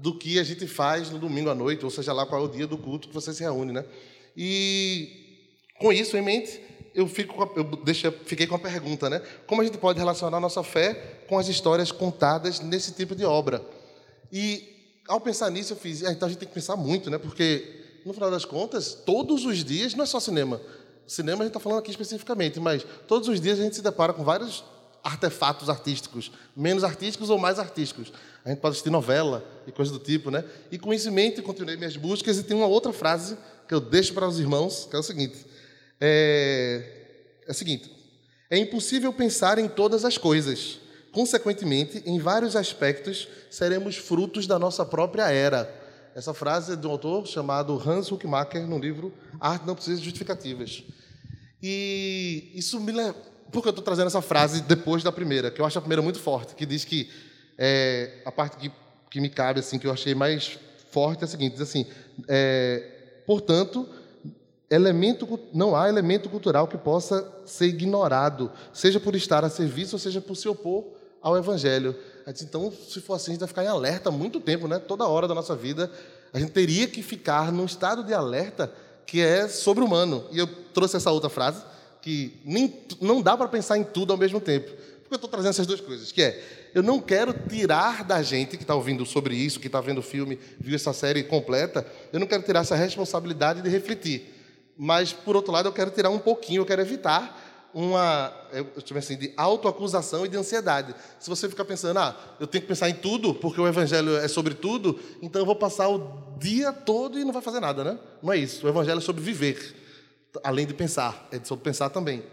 do 0.00 0.16
que 0.16 0.38
a 0.38 0.44
gente 0.44 0.66
faz 0.66 1.10
no 1.10 1.18
domingo 1.18 1.50
à 1.50 1.54
noite, 1.54 1.84
ou 1.84 1.90
seja 1.90 2.12
lá 2.12 2.26
qual 2.26 2.42
é 2.42 2.44
o 2.44 2.48
dia 2.48 2.66
do 2.66 2.76
culto 2.76 3.08
que 3.08 3.14
você 3.14 3.32
se 3.32 3.42
reúne, 3.42 3.72
né? 3.72 3.84
E 4.36 5.40
com 5.78 5.92
isso 5.92 6.16
em 6.16 6.22
mente, 6.22 6.60
eu, 6.94 7.06
fico 7.06 7.42
a, 7.42 7.50
eu 7.56 7.64
deixo, 7.64 8.10
fiquei 8.24 8.46
com 8.46 8.54
a 8.54 8.58
pergunta, 8.58 9.10
né? 9.10 9.20
Como 9.46 9.60
a 9.60 9.64
gente 9.64 9.78
pode 9.78 9.98
relacionar 9.98 10.40
nossa 10.40 10.62
fé 10.62 10.94
com 11.28 11.38
as 11.38 11.48
histórias 11.48 11.92
contadas 11.92 12.60
nesse 12.60 12.92
tipo 12.92 13.14
de 13.14 13.24
obra? 13.24 13.62
E 14.32 14.76
ao 15.08 15.20
pensar 15.20 15.50
nisso, 15.50 15.74
eu 15.74 15.76
fiz, 15.76 16.04
ah, 16.04 16.12
então 16.12 16.26
a 16.26 16.30
gente 16.30 16.38
tem 16.38 16.48
que 16.48 16.54
pensar 16.54 16.76
muito, 16.76 17.10
né? 17.10 17.18
Porque, 17.18 18.00
no 18.04 18.12
final 18.12 18.30
das 18.30 18.44
contas, 18.44 18.94
todos 18.94 19.44
os 19.44 19.64
dias, 19.64 19.94
não 19.94 20.04
é 20.04 20.06
só 20.06 20.18
cinema. 20.18 20.60
Cinema 21.06 21.42
a 21.42 21.44
gente 21.44 21.50
está 21.50 21.60
falando 21.60 21.78
aqui 21.78 21.90
especificamente, 21.90 22.58
mas 22.58 22.84
todos 23.06 23.28
os 23.28 23.40
dias 23.40 23.60
a 23.60 23.62
gente 23.62 23.76
se 23.76 23.82
depara 23.82 24.12
com 24.12 24.24
vários 24.24 24.64
artefatos 25.04 25.70
artísticos, 25.70 26.32
menos 26.56 26.82
artísticos 26.82 27.30
ou 27.30 27.38
mais 27.38 27.58
artísticos. 27.58 28.12
A 28.46 28.48
gente 28.48 28.60
pode 28.60 28.72
assistir 28.72 28.88
novela 28.88 29.44
e 29.66 29.72
coisas 29.72 29.92
do 29.92 30.02
tipo, 30.02 30.30
né? 30.30 30.42
E 30.70 30.78
com 30.78 30.94
isso 30.94 31.10
em 31.10 31.12
mente, 31.12 31.42
continuei 31.42 31.76
minhas 31.76 31.98
buscas 31.98 32.38
e 32.38 32.42
tem 32.42 32.56
uma 32.56 32.66
outra 32.66 32.92
frase 32.94 33.36
que 33.68 33.74
eu 33.74 33.80
deixo 33.80 34.14
para 34.14 34.26
os 34.26 34.40
irmãos, 34.40 34.86
que 34.88 34.96
é 34.96 34.98
o 34.98 35.02
seguinte: 35.02 35.44
é, 36.00 37.42
é 37.46 37.50
o 37.50 37.54
seguinte, 37.54 37.90
é 38.48 38.56
impossível 38.56 39.12
pensar 39.12 39.58
em 39.58 39.68
todas 39.68 40.06
as 40.06 40.16
coisas 40.16 40.78
Consequentemente, 41.16 42.02
em 42.04 42.18
vários 42.18 42.54
aspectos, 42.54 43.26
seremos 43.50 43.96
frutos 43.96 44.46
da 44.46 44.58
nossa 44.58 44.84
própria 44.84 45.30
era. 45.30 45.66
Essa 46.14 46.34
frase 46.34 46.74
é 46.74 46.76
de 46.76 46.86
um 46.86 46.90
autor 46.90 47.26
chamado 47.26 47.82
Hans 47.82 48.12
Huckmacher, 48.12 48.66
no 48.66 48.78
livro 48.78 49.10
Arte 49.40 49.66
Não 49.66 49.74
Precisa 49.74 49.96
de 49.96 50.04
Justificativas. 50.04 50.84
E 51.62 52.52
isso 52.54 52.78
me 52.78 52.92
leva. 52.92 53.16
Por 53.50 53.62
que 53.62 53.68
eu 53.68 53.70
estou 53.70 53.82
trazendo 53.82 54.08
essa 54.08 54.20
frase 54.20 54.60
depois 54.60 55.02
da 55.02 55.10
primeira? 55.10 55.50
Que 55.50 55.58
eu 55.58 55.64
acho 55.64 55.78
a 55.78 55.80
primeira 55.80 56.02
muito 56.02 56.18
forte, 56.18 56.54
que 56.54 56.66
diz 56.66 56.84
que 56.84 57.10
é, 57.58 58.22
a 58.24 58.32
parte 58.32 58.56
que, 58.56 58.72
que 59.10 59.20
me 59.20 59.28
cabe, 59.28 59.60
assim, 59.60 59.78
que 59.78 59.86
eu 59.86 59.92
achei 59.92 60.14
mais 60.14 60.58
forte 60.90 61.22
é 61.22 61.24
a 61.24 61.28
seguinte: 61.28 61.52
diz 61.52 61.62
assim, 61.62 61.86
é, 62.28 63.20
portanto, 63.26 63.88
elemento, 64.70 65.38
não 65.52 65.76
há 65.76 65.88
elemento 65.88 66.28
cultural 66.28 66.66
que 66.66 66.76
possa 66.76 67.26
ser 67.44 67.66
ignorado, 67.66 68.50
seja 68.72 68.98
por 68.98 69.14
estar 69.14 69.44
a 69.44 69.50
serviço 69.50 69.96
ou 69.96 70.00
seja 70.00 70.20
por 70.20 70.36
se 70.36 70.48
opor 70.48 70.84
ao 71.22 71.36
Evangelho. 71.36 71.96
Então, 72.26 72.72
se 72.72 73.00
for 73.00 73.14
assim, 73.14 73.30
a 73.30 73.34
gente 73.34 73.40
vai 73.40 73.48
ficar 73.48 73.64
em 73.64 73.68
alerta 73.68 74.10
muito 74.10 74.40
tempo, 74.40 74.66
né? 74.66 74.78
toda 74.78 75.06
hora 75.06 75.28
da 75.28 75.34
nossa 75.34 75.54
vida. 75.54 75.90
A 76.32 76.38
gente 76.38 76.50
teria 76.50 76.86
que 76.88 77.02
ficar 77.02 77.52
num 77.52 77.64
estado 77.64 78.02
de 78.02 78.12
alerta 78.12 78.72
que 79.06 79.20
é 79.20 79.46
sobre-humano. 79.46 80.24
E 80.32 80.38
eu 80.38 80.46
trouxe 80.74 80.96
essa 80.96 81.10
outra 81.10 81.30
frase, 81.30 81.62
que 82.02 82.40
nem, 82.44 82.82
não 83.00 83.22
dá 83.22 83.36
para 83.36 83.48
pensar 83.48 83.78
em 83.78 83.84
tudo 83.84 84.12
ao 84.12 84.18
mesmo 84.18 84.40
tempo. 84.40 84.70
Porque 85.06 85.14
eu 85.14 85.16
estou 85.16 85.30
trazendo 85.30 85.50
essas 85.50 85.66
duas 85.68 85.80
coisas, 85.80 86.10
que 86.10 86.20
é, 86.20 86.70
eu 86.74 86.82
não 86.82 87.00
quero 87.00 87.32
tirar 87.32 88.02
da 88.02 88.20
gente 88.22 88.56
que 88.56 88.64
está 88.64 88.74
ouvindo 88.74 89.06
sobre 89.06 89.36
isso, 89.36 89.60
que 89.60 89.68
está 89.68 89.80
vendo 89.80 89.98
o 89.98 90.02
filme, 90.02 90.36
viu 90.58 90.74
essa 90.74 90.92
série 90.92 91.22
completa, 91.22 91.86
eu 92.12 92.18
não 92.18 92.26
quero 92.26 92.42
tirar 92.42 92.60
essa 92.60 92.74
responsabilidade 92.74 93.62
de 93.62 93.68
refletir. 93.68 94.34
Mas, 94.76 95.12
por 95.12 95.36
outro 95.36 95.52
lado, 95.52 95.68
eu 95.68 95.72
quero 95.72 95.92
tirar 95.92 96.10
um 96.10 96.18
pouquinho, 96.18 96.62
eu 96.62 96.66
quero 96.66 96.82
evitar 96.82 97.70
uma 97.72 98.32
assim, 98.96 99.16
de 99.16 99.32
autoacusação 99.36 100.26
e 100.26 100.28
de 100.28 100.36
ansiedade. 100.36 100.92
Se 101.20 101.30
você 101.30 101.48
ficar 101.48 101.64
pensando, 101.64 101.98
ah, 101.98 102.16
eu 102.40 102.48
tenho 102.48 102.62
que 102.62 102.68
pensar 102.68 102.88
em 102.88 102.94
tudo, 102.94 103.32
porque 103.32 103.60
o 103.60 103.68
evangelho 103.68 104.16
é 104.16 104.26
sobre 104.26 104.54
tudo, 104.54 104.98
então 105.22 105.40
eu 105.40 105.46
vou 105.46 105.54
passar 105.54 105.88
o 105.88 106.36
dia 106.38 106.72
todo 106.72 107.16
e 107.16 107.24
não 107.24 107.32
vai 107.32 107.42
fazer 107.42 107.60
nada, 107.60 107.84
né? 107.84 107.98
Não 108.20 108.32
é 108.32 108.38
isso. 108.38 108.66
O 108.66 108.68
evangelho 108.68 108.98
é 108.98 109.00
sobre 109.00 109.22
viver, 109.22 109.76
além 110.42 110.66
de 110.66 110.74
pensar, 110.74 111.28
é 111.30 111.38
sobre 111.44 111.62
pensar 111.62 111.90
também. 111.90 112.24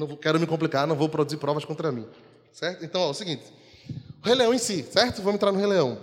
Não 0.00 0.16
quero 0.16 0.40
me 0.40 0.46
complicar, 0.46 0.86
não 0.86 0.96
vou 0.96 1.08
produzir 1.08 1.36
provas 1.36 1.64
contra 1.64 1.92
mim. 1.92 2.06
Certo? 2.52 2.84
Então, 2.84 3.02
ó, 3.02 3.08
é 3.08 3.10
o 3.10 3.14
seguinte: 3.14 3.44
o 4.22 4.26
Rei 4.26 4.34
Leão 4.34 4.54
em 4.54 4.58
si, 4.58 4.82
certo? 4.90 5.18
Vamos 5.22 5.34
entrar 5.34 5.52
no 5.52 5.58
Rei 5.58 5.66
Leão. 5.66 5.98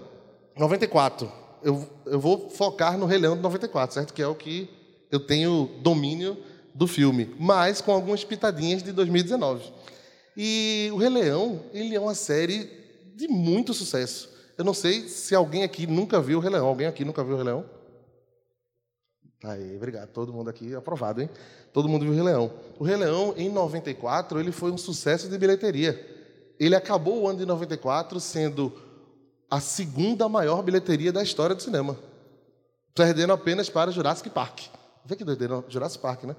94. 0.55 1.31
Eu, 1.63 1.87
eu 2.05 2.19
vou 2.19 2.49
focar 2.49 2.97
no 2.97 3.05
Rei 3.05 3.17
Leão 3.17 3.35
de 3.35 3.41
94, 3.41 3.95
certo? 3.95 4.13
Que 4.13 4.21
é 4.21 4.27
o 4.27 4.35
que 4.35 4.69
eu 5.11 5.19
tenho 5.19 5.71
domínio 5.81 6.37
do 6.73 6.87
filme, 6.87 7.33
mas 7.39 7.81
com 7.81 7.91
algumas 7.91 8.23
pitadinhas 8.23 8.83
de 8.83 8.91
2019. 8.91 9.63
E 10.35 10.89
o 10.93 10.97
Rei 10.97 11.09
Leão, 11.09 11.61
ele 11.73 11.95
é 11.95 11.99
uma 11.99 12.13
série 12.13 12.69
de 13.15 13.27
muito 13.27 13.73
sucesso. 13.73 14.29
Eu 14.55 14.63
não 14.63 14.73
sei 14.73 15.07
se 15.09 15.33
alguém 15.33 15.63
aqui 15.63 15.87
nunca 15.87 16.21
viu 16.21 16.37
o 16.37 16.41
Rei 16.41 16.51
Leão. 16.51 16.67
Alguém 16.67 16.85
aqui 16.85 17.03
nunca 17.03 17.23
viu 17.23 17.33
o 17.33 17.35
Rei 17.37 17.45
Leão? 17.45 17.65
Aí, 19.43 19.75
obrigado. 19.75 20.09
Todo 20.09 20.33
mundo 20.33 20.49
aqui 20.49 20.73
aprovado, 20.73 21.21
hein? 21.21 21.29
Todo 21.71 21.87
mundo 21.87 22.03
viu 22.03 22.11
o 22.11 22.15
Rei 22.15 22.23
Leão. 22.23 22.51
O 22.79 22.83
Rei 22.83 22.95
Leão, 22.95 23.33
em 23.37 23.49
94, 23.49 24.39
ele 24.39 24.51
foi 24.51 24.71
um 24.71 24.77
sucesso 24.77 25.29
de 25.29 25.37
bilheteria. 25.37 25.99
Ele 26.59 26.75
acabou 26.75 27.21
o 27.21 27.27
ano 27.27 27.37
de 27.37 27.45
94 27.45 28.19
sendo 28.19 28.73
a 29.49 29.59
segunda 29.59 30.27
maior 30.27 30.61
bilheteria 30.63 31.11
da 31.11 31.21
história 31.21 31.55
do 31.55 31.61
cinema, 31.61 31.97
perdendo 32.95 33.31
apenas 33.31 33.69
para 33.69 33.91
Jurassic 33.91 34.29
Park. 34.29 34.61
Vê 35.05 35.15
que 35.15 35.23
doideira, 35.23 35.63
Jurassic 35.69 36.01
Park, 36.01 36.23
né? 36.23 36.35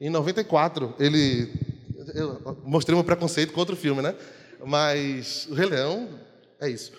Em 0.00 0.10
94, 0.10 0.94
ele. 0.98 1.52
Eu 2.14 2.58
mostrei 2.64 2.94
meu 2.94 3.04
preconceito 3.04 3.52
contra 3.52 3.74
o 3.74 3.78
filme, 3.78 4.02
né? 4.02 4.14
Mas 4.64 5.46
o 5.48 5.54
Rei 5.54 5.66
Leão 5.66 6.08
é 6.60 6.68
isso. 6.68 6.92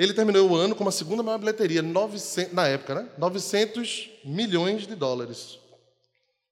Ele 0.00 0.14
terminou 0.14 0.48
o 0.48 0.56
ano 0.56 0.74
com 0.74 0.88
a 0.88 0.90
segunda 0.90 1.22
maior 1.22 1.36
bilheteria, 1.36 1.82
900, 1.82 2.54
na 2.54 2.66
época, 2.66 2.94
né? 2.94 3.08
900 3.18 4.08
milhões 4.24 4.86
de 4.86 4.94
dólares. 4.94 5.58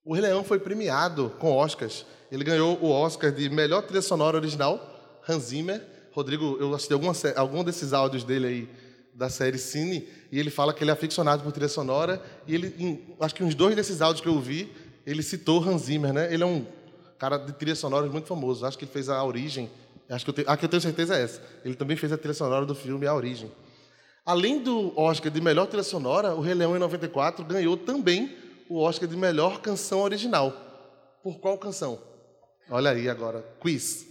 O 0.05 0.13
Rei 0.13 0.21
Leão 0.21 0.45
foi 0.45 0.59
premiado 0.59 1.33
com 1.39 1.57
Oscars. 1.57 2.05
Ele 2.31 2.45
ganhou 2.45 2.79
o 2.79 2.91
Oscar 2.91 3.33
de 3.33 3.49
melhor 3.49 3.81
trilha 3.85 4.03
sonora 4.03 4.37
original, 4.37 5.19
Hans 5.27 5.45
Zimmer. 5.45 5.83
Rodrigo, 6.13 6.59
eu 6.61 6.75
assisti 6.75 6.93
alguma, 6.93 7.15
algum 7.37 7.65
desses 7.65 7.95
áudios 7.95 8.23
dele 8.23 8.47
aí 8.47 8.69
da 9.15 9.31
série 9.31 9.57
Cine, 9.57 10.07
e 10.31 10.39
ele 10.39 10.51
fala 10.51 10.75
que 10.75 10.85
ele 10.85 10.91
é 10.91 10.93
aficionado 10.93 11.43
por 11.43 11.51
trilha 11.51 11.71
sonora, 11.71 12.23
e 12.47 12.55
ele, 12.55 12.75
em, 12.79 13.17
acho 13.19 13.35
que 13.35 13.43
uns 13.43 13.55
dois 13.55 13.75
desses 13.75 14.03
áudios 14.03 14.21
que 14.21 14.29
eu 14.29 14.35
ouvi, 14.35 14.71
ele 15.07 15.23
citou 15.23 15.67
Hans 15.67 15.85
Zimmer, 15.85 16.13
né? 16.13 16.31
Ele 16.31 16.43
é 16.43 16.47
um 16.47 16.67
cara 17.19 17.39
de 17.39 17.53
trilha 17.55 17.75
sonora 17.75 18.07
muito 18.09 18.29
famoso. 18.29 18.67
Acho 18.67 18.77
que 18.77 18.85
ele 18.85 18.93
fez 18.93 19.09
a 19.09 19.25
Origem, 19.25 19.71
Acho 20.11 20.25
que 20.25 20.31
eu 20.31 20.35
tenho, 20.35 20.51
a 20.51 20.57
que 20.57 20.65
eu 20.65 20.69
tenho 20.69 20.81
certeza 20.81 21.17
é 21.17 21.23
essa. 21.23 21.43
Ele 21.65 21.75
também 21.75 21.97
fez 21.97 22.13
a 22.13 22.17
trilha 22.17 22.35
sonora 22.35 22.65
do 22.65 22.75
filme 22.75 23.07
A 23.07 23.15
Origem. 23.15 23.53
Além 24.25 24.63
do 24.63 24.99
Oscar 24.99 25.31
de 25.31 25.41
melhor 25.41 25.67
trilha 25.67 25.83
sonora, 25.83 26.35
o 26.35 26.41
Rei 26.41 26.55
Leão 26.55 26.75
em 26.77 26.79
94 26.79 27.45
ganhou 27.45 27.77
também 27.77 28.37
o 28.69 28.79
Oscar 28.79 29.09
de 29.09 29.17
melhor 29.17 29.61
canção 29.61 30.01
original. 30.01 30.53
Por 31.23 31.39
qual 31.39 31.59
canção? 31.59 31.99
Olha 32.71 32.91
aí 32.91 33.09
agora, 33.09 33.45
quiz. 33.61 34.07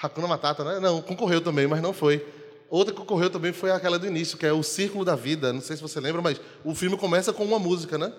Hakuna 0.00 0.28
Matata, 0.28 0.64
né? 0.64 0.80
Não, 0.80 1.02
concorreu 1.02 1.40
também, 1.40 1.66
mas 1.66 1.82
não 1.82 1.92
foi. 1.92 2.24
Outra 2.70 2.92
que 2.92 3.00
concorreu 3.00 3.30
também 3.30 3.52
foi 3.52 3.70
aquela 3.70 3.98
do 3.98 4.06
início, 4.06 4.38
que 4.38 4.46
é 4.46 4.52
O 4.52 4.62
Círculo 4.62 5.04
da 5.04 5.16
Vida. 5.16 5.52
Não 5.52 5.60
sei 5.60 5.76
se 5.76 5.82
você 5.82 5.98
lembra, 5.98 6.22
mas 6.22 6.40
o 6.64 6.74
filme 6.74 6.96
começa 6.96 7.32
com 7.32 7.44
uma 7.44 7.58
música, 7.58 7.96
né? 7.98 8.12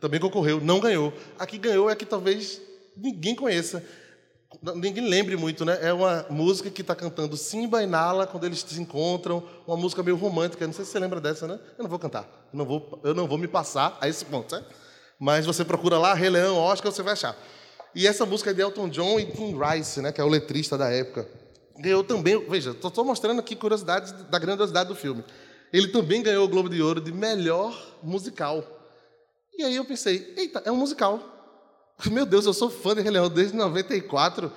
Também 0.00 0.20
concorreu, 0.20 0.60
não 0.60 0.80
ganhou. 0.80 1.12
A 1.38 1.46
que 1.46 1.56
ganhou 1.56 1.88
é 1.88 1.94
que 1.94 2.04
talvez 2.04 2.60
ninguém 2.96 3.34
conheça 3.34 3.84
ninguém 4.76 5.08
lembre 5.08 5.36
muito, 5.36 5.64
né? 5.64 5.78
É 5.80 5.92
uma 5.92 6.26
música 6.30 6.70
que 6.70 6.80
está 6.80 6.94
cantando 6.94 7.36
Simba 7.36 7.82
e 7.82 7.86
Nala 7.86 8.26
quando 8.26 8.44
eles 8.44 8.60
se 8.60 8.80
encontram, 8.80 9.42
uma 9.66 9.76
música 9.76 10.02
meio 10.02 10.16
romântica. 10.16 10.66
Não 10.66 10.74
sei 10.74 10.84
se 10.84 10.90
você 10.90 10.98
lembra 10.98 11.20
dessa, 11.20 11.46
né? 11.46 11.58
Eu 11.78 11.82
não 11.82 11.90
vou 11.90 11.98
cantar, 11.98 12.48
eu 12.52 12.58
não 12.58 12.64
vou, 12.64 13.00
eu 13.02 13.14
não 13.14 13.26
vou 13.26 13.38
me 13.38 13.48
passar 13.48 13.96
a 14.00 14.08
esse 14.08 14.24
ponto, 14.24 14.50
certo? 14.50 14.74
Mas 15.18 15.46
você 15.46 15.64
procura 15.64 15.98
lá 15.98 16.14
Rei 16.14 16.30
Leão, 16.30 16.56
Oscar, 16.56 16.92
você 16.92 17.02
vai 17.02 17.12
achar. 17.12 17.36
E 17.94 18.06
essa 18.06 18.26
música 18.26 18.50
é 18.50 18.52
de 18.52 18.60
Elton 18.60 18.88
John 18.88 19.20
e 19.20 19.26
Tim 19.26 19.56
Rice, 19.56 20.00
né? 20.00 20.10
Que 20.10 20.20
é 20.20 20.24
o 20.24 20.28
letrista 20.28 20.76
da 20.76 20.90
época. 20.90 21.28
Ganhou 21.78 22.04
também, 22.04 22.38
veja, 22.48 22.70
estou 22.70 23.04
mostrando 23.04 23.40
aqui 23.40 23.56
curiosidades 23.56 24.12
da 24.12 24.38
grandiosidade 24.38 24.88
do 24.88 24.94
filme. 24.94 25.24
Ele 25.72 25.88
também 25.88 26.22
ganhou 26.22 26.44
o 26.44 26.48
Globo 26.48 26.68
de 26.68 26.80
Ouro 26.80 27.00
de 27.00 27.12
melhor 27.12 27.76
musical. 28.02 28.64
E 29.56 29.62
aí 29.64 29.74
eu 29.74 29.84
pensei, 29.84 30.34
eita, 30.36 30.62
é 30.64 30.70
um 30.70 30.76
musical. 30.76 31.33
Meu 32.10 32.26
Deus, 32.26 32.46
eu 32.46 32.52
sou 32.52 32.70
fã 32.70 32.94
de 32.94 33.02
Rei 33.02 33.10
Leão 33.10 33.28
desde 33.28 33.56
94. 33.56 34.50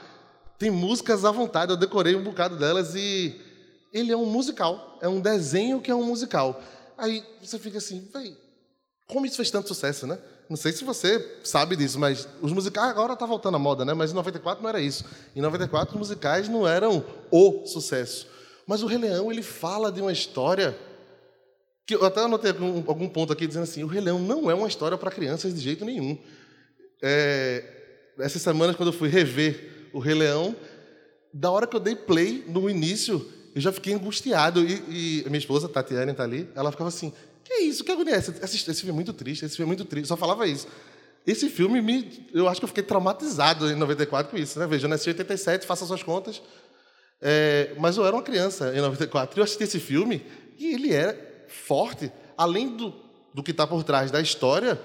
Tem 0.57 0.71
músicas 0.71 1.23
à 1.23 1.31
vontade, 1.31 1.71
eu 1.71 1.77
decorei 1.77 2.15
um 2.15 2.23
bocado 2.23 2.57
delas 2.57 2.95
e 2.95 3.39
ele 3.93 4.11
é 4.11 4.17
um 4.17 4.25
musical, 4.25 4.97
é 5.01 5.07
um 5.07 5.21
desenho 5.21 5.79
que 5.79 5.91
é 5.91 5.95
um 5.95 6.03
musical. 6.03 6.61
Aí 6.97 7.23
você 7.41 7.59
fica 7.59 7.77
assim, 7.77 8.09
véi, 8.11 8.35
como 9.07 9.25
isso 9.25 9.35
fez 9.35 9.51
tanto 9.51 9.67
sucesso, 9.67 10.07
né? 10.07 10.17
Não 10.49 10.57
sei 10.57 10.71
se 10.71 10.83
você 10.83 11.39
sabe 11.43 11.75
disso, 11.75 11.99
mas 11.99 12.27
os 12.41 12.51
musicais 12.51 12.89
agora 12.89 13.15
tá 13.15 13.25
voltando 13.25 13.55
à 13.55 13.59
moda, 13.59 13.85
né? 13.85 13.93
Mas 13.93 14.11
em 14.11 14.15
94 14.15 14.63
não 14.63 14.69
era 14.69 14.81
isso. 14.81 15.05
Em 15.35 15.41
94 15.41 15.93
os 15.93 15.99
musicais 15.99 16.49
não 16.49 16.67
eram 16.67 17.05
o 17.29 17.65
sucesso. 17.65 18.27
Mas 18.65 18.81
o 18.81 18.87
Rei 18.87 18.97
Leão, 18.97 19.31
ele 19.31 19.43
fala 19.43 19.91
de 19.91 20.01
uma 20.01 20.11
história 20.11 20.77
que 21.85 21.95
eu 21.95 22.03
até 22.03 22.21
anotei 22.21 22.51
algum, 22.51 22.83
algum 22.87 23.07
ponto 23.07 23.31
aqui 23.31 23.45
dizendo 23.45 23.63
assim, 23.63 23.83
o 23.83 23.87
Rei 23.87 24.01
Leão 24.01 24.19
não 24.19 24.49
é 24.49 24.53
uma 24.53 24.67
história 24.67 24.97
para 24.97 25.11
crianças 25.11 25.53
de 25.53 25.59
jeito 25.59 25.85
nenhum. 25.85 26.17
É, 27.01 27.63
semanas, 28.27 28.75
quando 28.75 28.89
eu 28.89 28.93
fui 28.93 29.09
rever 29.09 29.89
o 29.93 29.99
Rei 29.99 30.15
Leão, 30.15 30.55
da 31.33 31.51
hora 31.51 31.67
que 31.67 31.75
eu 31.75 31.79
dei 31.79 31.95
play 31.95 32.43
no 32.47 32.69
início, 32.69 33.25
eu 33.53 33.61
já 33.61 33.71
fiquei 33.71 33.93
angustiado. 33.93 34.63
E, 34.63 35.23
e 35.23 35.23
minha 35.27 35.37
esposa, 35.37 35.67
Tatiana, 35.67 36.11
está 36.11 36.23
ali, 36.23 36.49
ela 36.55 36.71
ficava 36.71 36.89
assim: 36.89 37.13
Que 37.43 37.53
é 37.53 37.61
isso? 37.61 37.83
Que 37.83 37.91
agonia 37.91 38.15
é 38.15 38.17
essa? 38.17 38.33
Esse, 38.43 38.73
filme 38.73 38.91
é 38.91 38.93
muito 38.93 39.13
triste, 39.13 39.45
esse 39.45 39.55
filme 39.55 39.71
é 39.71 39.75
muito 39.75 39.85
triste. 39.85 40.07
Só 40.07 40.17
falava 40.17 40.47
isso. 40.47 40.67
Esse 41.25 41.49
filme, 41.49 41.81
me, 41.81 42.27
eu 42.33 42.47
acho 42.47 42.61
que 42.61 42.65
eu 42.65 42.69
fiquei 42.69 42.83
traumatizado 42.83 43.69
em 43.69 43.75
94 43.75 44.31
com 44.31 44.37
isso. 44.37 44.57
Né? 44.57 44.65
Veja, 44.65 44.85
eu 44.85 44.89
nasci 44.89 45.09
em 45.09 45.11
87, 45.11 45.65
faça 45.65 45.85
suas 45.85 46.01
contas. 46.01 46.41
É, 47.21 47.73
mas 47.77 47.97
eu 47.97 48.05
era 48.05 48.15
uma 48.15 48.23
criança 48.23 48.73
em 48.75 48.79
94. 48.79 49.37
Eu 49.37 49.43
assisti 49.43 49.63
esse 49.63 49.79
filme 49.79 50.25
e 50.57 50.73
ele 50.73 50.93
é 50.93 51.45
forte. 51.47 52.11
Além 52.37 52.75
do, 52.77 52.93
do 53.33 53.43
que 53.43 53.51
está 53.51 53.67
por 53.67 53.83
trás 53.83 54.09
da 54.09 54.21
história, 54.21 54.79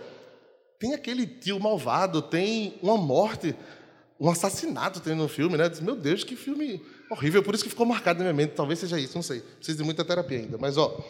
tem 0.82 0.94
aquele 0.94 1.24
tio 1.24 1.60
malvado, 1.60 2.20
tem 2.20 2.74
uma 2.82 2.96
morte, 2.96 3.54
um 4.18 4.28
assassinato 4.28 4.98
tem 4.98 5.14
no 5.14 5.28
filme, 5.28 5.56
né? 5.56 5.70
Meu 5.80 5.94
Deus, 5.94 6.24
que 6.24 6.34
filme 6.34 6.82
horrível. 7.08 7.40
Por 7.40 7.54
isso 7.54 7.62
que 7.62 7.70
ficou 7.70 7.86
marcado 7.86 8.18
na 8.18 8.24
minha 8.24 8.34
mente. 8.34 8.54
Talvez 8.56 8.80
seja 8.80 8.98
isso, 8.98 9.14
não 9.14 9.22
sei. 9.22 9.42
Precisa 9.42 9.78
de 9.78 9.84
muita 9.84 10.04
terapia 10.04 10.38
ainda. 10.38 10.58
Mas, 10.58 10.76
ó, 10.76 11.00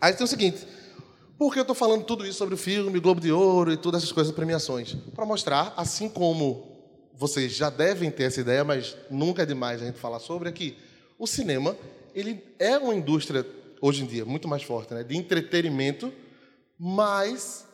aí 0.00 0.12
tem 0.14 0.24
o 0.24 0.26
seguinte. 0.26 0.66
Por 1.38 1.52
que 1.52 1.60
eu 1.60 1.62
estou 1.62 1.76
falando 1.76 2.02
tudo 2.02 2.26
isso 2.26 2.38
sobre 2.38 2.56
o 2.56 2.58
filme, 2.58 2.98
Globo 2.98 3.20
de 3.20 3.30
Ouro 3.30 3.72
e 3.72 3.76
todas 3.76 4.02
essas 4.02 4.10
coisas, 4.10 4.34
premiações? 4.34 4.94
Para 5.14 5.24
mostrar, 5.24 5.72
assim 5.76 6.08
como 6.08 6.66
vocês 7.14 7.52
já 7.52 7.70
devem 7.70 8.10
ter 8.10 8.24
essa 8.24 8.40
ideia, 8.40 8.64
mas 8.64 8.96
nunca 9.08 9.44
é 9.44 9.46
demais 9.46 9.80
a 9.80 9.86
gente 9.86 10.00
falar 10.00 10.18
sobre, 10.18 10.48
é 10.48 10.52
que 10.52 10.76
o 11.16 11.24
cinema 11.24 11.76
ele 12.12 12.42
é 12.58 12.76
uma 12.76 12.96
indústria, 12.96 13.46
hoje 13.80 14.02
em 14.02 14.06
dia, 14.06 14.24
muito 14.24 14.48
mais 14.48 14.64
forte, 14.64 14.92
né? 14.92 15.04
de 15.04 15.16
entretenimento, 15.16 16.12
mas 16.76 17.67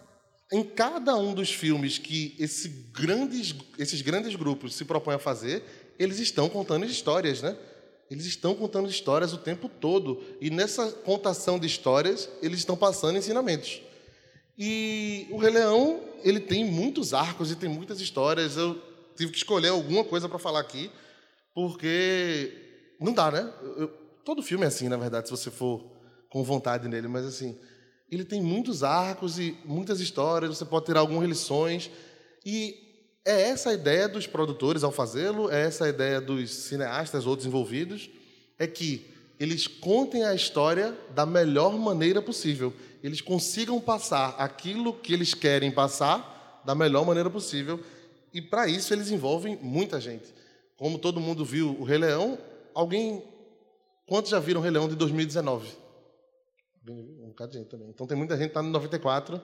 em 0.55 0.63
cada 0.63 1.17
um 1.17 1.35
dos 1.35 1.51
filmes 1.53 1.99
que 1.99 2.37
esse 2.39 2.69
grandes, 2.93 3.53
esses 3.77 4.01
grandes 4.01 4.37
grupos 4.37 4.77
se 4.77 4.85
propõem 4.85 5.17
a 5.17 5.19
fazer, 5.19 5.65
eles 5.99 6.21
estão 6.21 6.49
contando 6.49 6.87
histórias, 6.87 7.43
né? 7.43 7.57
Eles 8.09 8.25
estão 8.25 8.55
contando 8.55 8.89
histórias 8.89 9.33
o 9.33 9.39
tempo 9.39 9.69
todo. 9.69 10.23
E 10.41 10.51
nessa 10.51 10.93
contação 10.93 11.59
de 11.59 11.67
histórias, 11.67 12.29
eles 12.41 12.61
estão 12.61 12.77
passando 12.77 13.19
ensinamentos. 13.19 13.83
E 14.57 15.27
o 15.31 15.39
Rei 15.39 15.51
Leão, 15.51 16.01
ele 16.23 16.39
tem 16.39 16.65
muitos 16.65 17.13
arcos 17.13 17.51
e 17.51 17.57
tem 17.57 17.69
muitas 17.69 18.01
histórias. 18.01 18.57
Eu 18.57 18.81
tive 19.17 19.33
que 19.33 19.39
escolher 19.39 19.71
alguma 19.71 20.05
coisa 20.05 20.29
para 20.29 20.39
falar 20.39 20.61
aqui, 20.61 20.89
porque 21.53 22.95
não 23.01 23.13
dá, 23.13 23.29
né? 23.29 23.53
Eu, 23.77 23.89
todo 24.25 24.41
filme 24.41 24.65
é 24.65 24.69
assim, 24.69 24.89
na 24.89 24.97
verdade, 24.97 25.27
se 25.27 25.33
você 25.33 25.51
for 25.51 25.85
com 26.31 26.45
vontade 26.45 26.87
nele, 26.87 27.09
mas 27.09 27.27
assim, 27.27 27.59
ele 28.11 28.25
tem 28.25 28.43
muitos 28.43 28.83
arcos 28.83 29.39
e 29.39 29.57
muitas 29.65 30.01
histórias, 30.01 30.57
você 30.57 30.65
pode 30.65 30.87
tirar 30.87 31.01
algumas 31.01 31.29
lições. 31.29 31.91
E 32.45 32.77
é 33.25 33.49
essa 33.49 33.71
a 33.71 33.75
ideia 33.75 34.09
dos 34.09 34.27
produtores 34.27 34.85
ao 34.85 34.93
fazê-lo, 34.93 35.51
é 35.51 35.63
essa 35.63 35.87
a 35.87 35.89
ideia 35.89 36.21
dos 36.21 36.51
cineastas, 36.51 37.27
outros 37.27 37.47
envolvidos, 37.47 38.11
é 38.59 38.67
que 38.67 39.11
eles 39.39 39.67
contem 39.67 40.25
a 40.25 40.35
história 40.35 40.97
da 41.15 41.27
melhor 41.27 41.77
maneira 41.79 42.23
possível. 42.23 42.73
Eles 43.03 43.21
consigam 43.21 43.81
passar 43.81 44.37
aquilo 44.39 44.93
que 44.93 45.13
eles 45.13 45.35
querem 45.35 45.71
passar 45.71 46.63
da 46.65 46.75
melhor 46.75 47.05
maneira 47.05 47.29
possível. 47.29 47.81
E 48.33 48.41
para 48.41 48.69
isso 48.69 48.93
eles 48.93 49.11
envolvem 49.11 49.59
muita 49.61 50.01
gente. 50.01 50.33
Como 50.77 50.99
todo 50.99 51.21
mundo 51.21 51.45
viu 51.45 51.77
o 51.79 51.85
Rei 51.85 51.99
Leão, 51.99 52.39
alguém. 52.75 53.23
Quantos 54.07 54.31
já 54.31 54.39
viram 54.39 54.61
o 54.61 54.63
Rei 54.63 54.73
Leão 54.73 54.89
de 54.89 54.95
2019? 54.97 55.84
Um 56.87 57.29
bocado 57.29 57.53
de 57.53 57.59
gente 57.59 57.69
também. 57.69 57.88
Então 57.88 58.07
tem 58.07 58.17
muita 58.17 58.37
gente 58.37 58.47
que 58.47 58.50
está 58.50 58.62
no 58.62 58.71
94. 58.71 59.41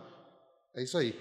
É 0.74 0.82
isso 0.82 0.98
aí. 0.98 1.18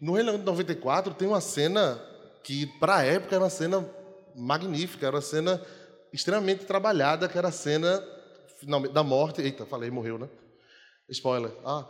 No 0.00 0.14
Rei 0.14 0.24
Leão 0.24 0.38
de 0.38 0.44
94 0.44 1.14
tem 1.14 1.28
uma 1.28 1.40
cena 1.40 2.02
que, 2.42 2.66
para 2.78 2.96
a 2.96 3.04
época, 3.04 3.36
era 3.36 3.44
uma 3.44 3.50
cena 3.50 3.88
magnífica, 4.34 5.06
era 5.06 5.16
uma 5.16 5.22
cena 5.22 5.62
extremamente 6.12 6.64
trabalhada, 6.64 7.28
que 7.28 7.38
era 7.38 7.48
a 7.48 7.52
cena 7.52 8.02
da 8.92 9.02
morte. 9.04 9.40
Eita, 9.40 9.64
falei, 9.64 9.90
morreu, 9.90 10.18
né? 10.18 10.28
Spoiler. 11.08 11.52
Ah, 11.64 11.86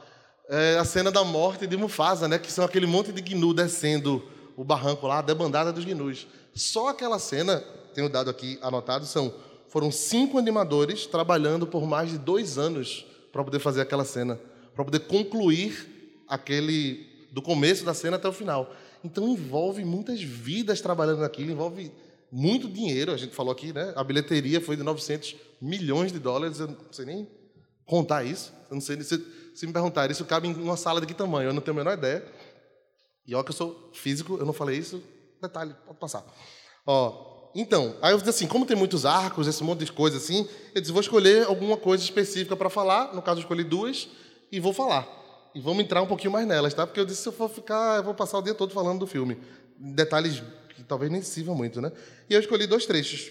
é 0.49 0.77
a 0.79 0.85
cena 0.85 1.11
da 1.11 1.25
morte 1.25 1.67
de 1.67 1.77
Mufasa, 1.77 2.29
né? 2.29 2.39
Que 2.39 2.53
são 2.53 2.65
aquele 2.65 2.87
monte 2.87 3.13
de 3.13 3.23
gnu 3.23 3.55
descendo 3.55 4.23
o 4.57 4.65
barranco 4.65 5.07
lá, 5.07 5.19
a 5.19 5.23
debandada 5.23 5.73
dos 5.73 5.85
gnus. 5.85 6.27
Só 6.55 6.89
aquela 6.89 7.19
cena, 7.19 7.61
tenho 7.95 8.11
dado 8.11 8.29
aqui 8.29 8.59
anotado, 8.61 9.07
são 9.07 9.33
foram 9.69 9.91
cinco 9.91 10.37
animadores 10.37 11.07
trabalhando 11.07 11.67
por 11.67 11.87
mais 11.87 12.11
de 12.11 12.19
dois 12.19 12.59
anos 12.59 13.07
para 13.33 13.43
poder 13.43 13.59
fazer 13.59 13.81
aquela 13.81 14.05
cena, 14.05 14.39
para 14.75 14.85
poder 14.85 15.01
concluir 15.01 16.25
aquele 16.29 17.11
do 17.33 17.41
começo 17.41 17.85
da 17.85 17.95
cena 17.95 18.17
até 18.17 18.29
o 18.29 18.33
final. 18.33 18.73
Então 19.03 19.27
envolve 19.27 19.85
muitas 19.85 20.23
vidas 20.23 20.81
trabalhando 20.81 21.21
naquilo, 21.21 21.51
envolve 21.51 21.91
muito 22.31 22.69
dinheiro. 22.69 23.13
A 23.13 23.17
gente 23.17 23.35
falou 23.35 23.53
aqui, 23.53 23.73
né? 23.73 23.93
A 23.97 24.05
bilheteria 24.05 24.61
foi 24.61 24.77
de 24.77 24.83
900 24.83 25.37
milhões 25.61 26.13
de 26.13 26.19
dólares. 26.19 26.61
Eu 26.61 26.69
não 26.69 26.93
sei 26.93 27.07
nem 27.07 27.29
contar 27.85 28.25
isso. 28.25 28.53
Eu 28.71 28.75
não 28.75 28.81
sei 28.81 29.01
se, 29.03 29.25
se 29.55 29.67
me 29.67 29.73
perguntar 29.73 30.11
isso 30.11 30.25
cabe 30.25 30.49
em 30.49 30.55
uma 30.55 30.77
sala 30.77 31.01
de 31.01 31.07
que 31.07 31.15
tamanho. 31.15 31.49
Eu 31.49 31.55
não 31.55 31.61
tenho 31.61 31.77
a 31.77 31.85
menor 31.85 31.99
ideia. 31.99 32.25
E 33.27 33.35
ó 33.35 33.43
que 33.43 33.51
eu 33.51 33.55
sou 33.55 33.91
físico, 33.93 34.37
eu 34.39 34.47
não 34.47 34.53
falei 34.53 34.79
isso. 34.79 35.03
Detalhe, 35.41 35.75
pode 35.87 35.99
passar. 35.99 36.25
Ó, 36.87 37.32
então, 37.55 37.97
aí 38.01 38.13
eu 38.13 38.19
disse 38.19 38.31
assim, 38.31 38.47
como 38.47 38.65
tem 38.65 38.77
muitos 38.77 39.05
arcos, 39.05 39.47
esse 39.47 39.63
monte 39.63 39.85
de 39.85 39.93
coisa 39.93 40.17
assim, 40.17 40.49
eu 40.75 40.81
disse, 40.81 40.93
vou 40.93 41.03
escolher 41.03 41.47
alguma 41.47 41.77
coisa 41.77 42.03
específica 42.03 42.57
para 42.57 42.71
falar, 42.71 43.15
no 43.15 43.21
caso 43.21 43.41
eu 43.41 43.43
escolhi 43.43 43.63
duas, 43.63 44.09
e 44.51 44.59
vou 44.59 44.73
falar. 44.73 45.07
E 45.55 45.61
vamos 45.61 45.85
entrar 45.85 46.01
um 46.01 46.07
pouquinho 46.07 46.33
mais 46.33 46.47
nelas, 46.47 46.73
tá? 46.73 46.87
Porque 46.87 46.99
eu 46.99 47.05
disse, 47.05 47.23
se 47.23 47.29
eu 47.29 47.33
for 47.33 47.51
ficar, 47.51 47.99
eu 47.99 48.03
vou 48.03 48.15
passar 48.15 48.39
o 48.39 48.43
dia 48.43 48.55
todo 48.55 48.73
falando 48.73 49.01
do 49.01 49.07
filme. 49.07 49.37
Detalhes 49.79 50.43
que 50.75 50.83
talvez 50.83 51.13
nem 51.13 51.21
sirvam 51.21 51.55
muito, 51.55 51.81
né? 51.81 51.93
E 52.29 52.35
eu 52.35 52.41
escolhi 52.41 52.67
dois 52.67 52.87
trechos. 52.87 53.31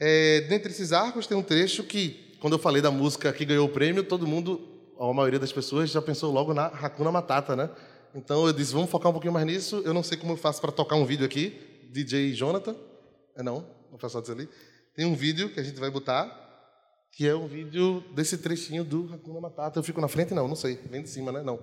É, 0.00 0.40
dentre 0.42 0.72
esses 0.72 0.92
arcos 0.92 1.26
tem 1.26 1.36
um 1.36 1.42
trecho 1.42 1.84
que, 1.84 2.36
quando 2.40 2.54
eu 2.54 2.58
falei 2.58 2.82
da 2.82 2.90
música 2.90 3.32
que 3.32 3.44
ganhou 3.44 3.66
o 3.66 3.70
prêmio, 3.70 4.02
todo 4.02 4.26
mundo, 4.26 4.60
a 4.98 5.12
maioria 5.12 5.38
das 5.38 5.52
pessoas 5.52 5.90
já 5.90 6.02
pensou 6.02 6.32
logo 6.32 6.52
na 6.52 6.66
Hakuna 6.66 7.12
Matata, 7.12 7.54
né? 7.54 7.70
Então 8.14 8.46
eu 8.46 8.52
disse, 8.52 8.72
vamos 8.72 8.90
focar 8.90 9.10
um 9.10 9.12
pouquinho 9.12 9.32
mais 9.32 9.46
nisso. 9.46 9.82
Eu 9.84 9.94
não 9.94 10.02
sei 10.02 10.18
como 10.18 10.32
eu 10.32 10.36
faço 10.36 10.60
para 10.60 10.72
tocar 10.72 10.96
um 10.96 11.04
vídeo 11.04 11.24
aqui, 11.24 11.56
DJ 11.90 12.32
Jonathan. 12.32 12.74
É 13.36 13.42
não, 13.42 13.66
não 13.90 13.98
faço 13.98 14.14
só 14.14 14.20
dizer 14.20 14.32
ali. 14.32 14.48
Tem 14.94 15.04
um 15.04 15.14
vídeo 15.14 15.52
que 15.52 15.60
a 15.60 15.62
gente 15.62 15.78
vai 15.78 15.90
botar, 15.90 16.26
que 17.12 17.26
é 17.28 17.34
um 17.34 17.46
vídeo 17.46 18.00
desse 18.14 18.38
trechinho 18.38 18.82
do 18.84 19.12
Hakuna 19.14 19.40
Matata. 19.40 19.78
Eu 19.78 19.82
fico 19.84 20.00
na 20.00 20.08
frente? 20.08 20.32
Não, 20.34 20.48
não 20.48 20.56
sei. 20.56 20.76
Vem 20.90 21.02
de 21.02 21.08
cima, 21.10 21.30
né? 21.30 21.42
Não. 21.42 21.58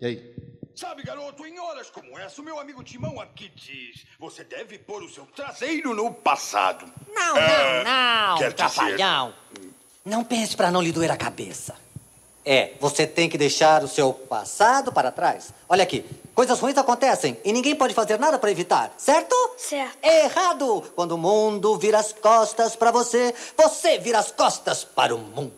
E 0.00 0.06
aí? 0.06 0.34
Sabe, 0.74 1.02
garoto, 1.02 1.44
em 1.46 1.58
horas 1.58 1.90
como 1.90 2.18
essa, 2.18 2.40
o 2.40 2.44
meu 2.44 2.58
amigo 2.58 2.82
Timão 2.82 3.20
aqui 3.20 3.50
diz: 3.54 4.06
você 4.18 4.42
deve 4.44 4.78
pôr 4.78 5.02
o 5.02 5.08
seu 5.08 5.26
traseiro 5.26 5.94
no 5.94 6.12
passado. 6.12 6.84
Não, 7.12 7.36
É, 7.36 7.84
não, 7.84 8.38
quer 8.38 8.44
não, 8.44 8.50
dizer- 8.50 8.54
trapalhão. 8.54 9.34
Não 10.04 10.24
pense 10.24 10.56
para 10.56 10.70
não 10.70 10.80
lhe 10.80 10.90
doer 10.92 11.10
a 11.10 11.16
cabeça. 11.16 11.76
É, 12.44 12.72
você 12.80 13.06
tem 13.06 13.28
que 13.28 13.36
deixar 13.36 13.84
o 13.84 13.88
seu 13.88 14.12
passado 14.12 14.90
para 14.90 15.10
trás. 15.12 15.52
Olha 15.68 15.82
aqui, 15.82 16.04
coisas 16.34 16.58
ruins 16.58 16.78
acontecem 16.78 17.36
e 17.44 17.52
ninguém 17.52 17.76
pode 17.76 17.92
fazer 17.92 18.18
nada 18.18 18.38
para 18.38 18.50
evitar, 18.50 18.92
certo? 18.96 19.36
Certo. 19.58 19.98
Errado! 20.02 20.82
Quando 20.94 21.12
o 21.12 21.18
mundo 21.18 21.76
vira 21.76 21.98
as 21.98 22.12
costas 22.12 22.74
para 22.74 22.90
você, 22.90 23.34
você 23.56 23.98
vira 23.98 24.18
as 24.18 24.30
costas 24.30 24.84
para 24.84 25.14
o 25.14 25.18
mundo. 25.18 25.52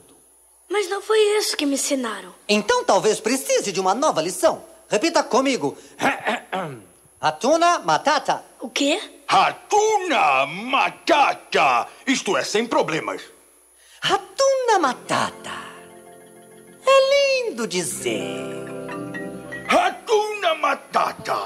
Mas 0.69 0.89
não 0.89 1.01
foi 1.01 1.19
isso 1.39 1.57
que 1.57 1.67
me 1.67 1.75
ensinaram. 1.75 2.35
Então 2.49 2.85
talvez 2.85 3.21
precise 3.21 3.71
de 3.71 3.81
uma 3.81 3.95
nova 3.95 4.21
lição. 4.21 4.65
Repita 4.89 5.23
comigo. 5.23 5.77
Hatuna 7.21 7.79
Matata. 7.79 8.45
O 8.59 8.69
quê? 8.69 9.01
Ratuna 9.27 10.47
Matata! 10.47 11.87
Isto 12.07 12.37
é, 12.37 12.43
sem 12.43 12.67
problemas. 12.67 13.23
Hatuna 14.03 14.79
Matata. 14.81 15.72
É 16.87 17.45
lindo 17.49 17.67
dizer. 17.67 18.65
Ratuna 19.69 20.55
Matata! 20.55 21.37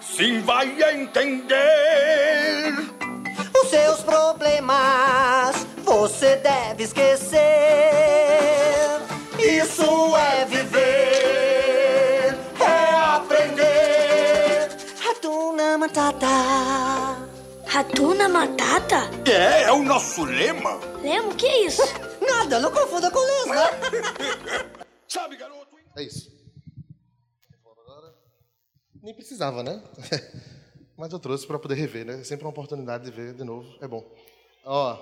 Sim, 0.00 0.40
vai 0.40 0.66
entender. 0.94 2.74
Os 3.62 3.68
seus 3.70 4.00
problemas 4.02 5.66
você 5.84 6.36
deve 6.36 6.84
esquecer. 6.84 7.40
Isso 9.38 10.16
é 10.16 10.44
viver, 10.46 12.36
é 12.60 12.94
aprender. 13.14 14.68
Hatuna 15.08 15.76
Matata. 15.78 16.26
Ratuna 17.66 18.28
Matata? 18.28 19.10
É, 19.30 19.64
é 19.64 19.72
o 19.72 19.82
nosso 19.82 20.24
lema. 20.24 20.78
Lemo, 21.02 21.30
o 21.30 21.34
que 21.34 21.46
é 21.46 21.66
isso? 21.66 21.82
Nada, 22.26 22.60
não 22.60 22.72
confunda 22.72 23.10
com 23.10 23.20
lesma. 23.20 23.54
Sabe, 25.08 25.36
garoto? 25.36 25.76
É 25.96 26.02
isso. 26.02 26.34
Nem 29.02 29.14
precisava, 29.14 29.62
né? 29.62 29.80
Mas 30.96 31.12
eu 31.12 31.18
trouxe 31.18 31.46
para 31.46 31.58
poder 31.58 31.74
rever, 31.74 32.04
né? 32.04 32.20
É 32.20 32.24
sempre 32.24 32.44
uma 32.44 32.50
oportunidade 32.50 33.04
de 33.04 33.10
ver 33.10 33.34
de 33.34 33.44
novo. 33.44 33.66
É 33.80 33.86
bom. 33.86 34.04
Ó, 34.64 34.98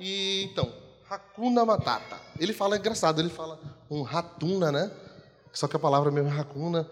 e 0.00 0.48
então, 0.50 0.72
Hakuna 1.08 1.64
Matata. 1.64 2.18
Ele 2.38 2.52
fala 2.52 2.76
é 2.76 2.78
engraçado, 2.78 3.20
ele 3.20 3.28
fala 3.28 3.60
um 3.90 4.02
ratuna, 4.02 4.72
né? 4.72 4.90
Só 5.52 5.68
que 5.68 5.76
a 5.76 5.78
palavra 5.78 6.10
mesmo 6.10 6.30
é 6.30 6.40
Hakuna. 6.40 6.90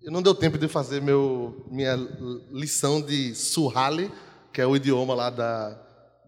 Eu 0.00 0.10
não 0.10 0.22
deu 0.22 0.34
tempo 0.34 0.56
de 0.56 0.68
fazer 0.68 1.02
meu, 1.02 1.66
minha 1.70 1.94
lição 2.50 3.00
de 3.00 3.34
Suhali, 3.34 4.10
que 4.52 4.60
é 4.60 4.66
o 4.66 4.74
idioma 4.74 5.14
lá 5.14 5.28
da, 5.28 5.78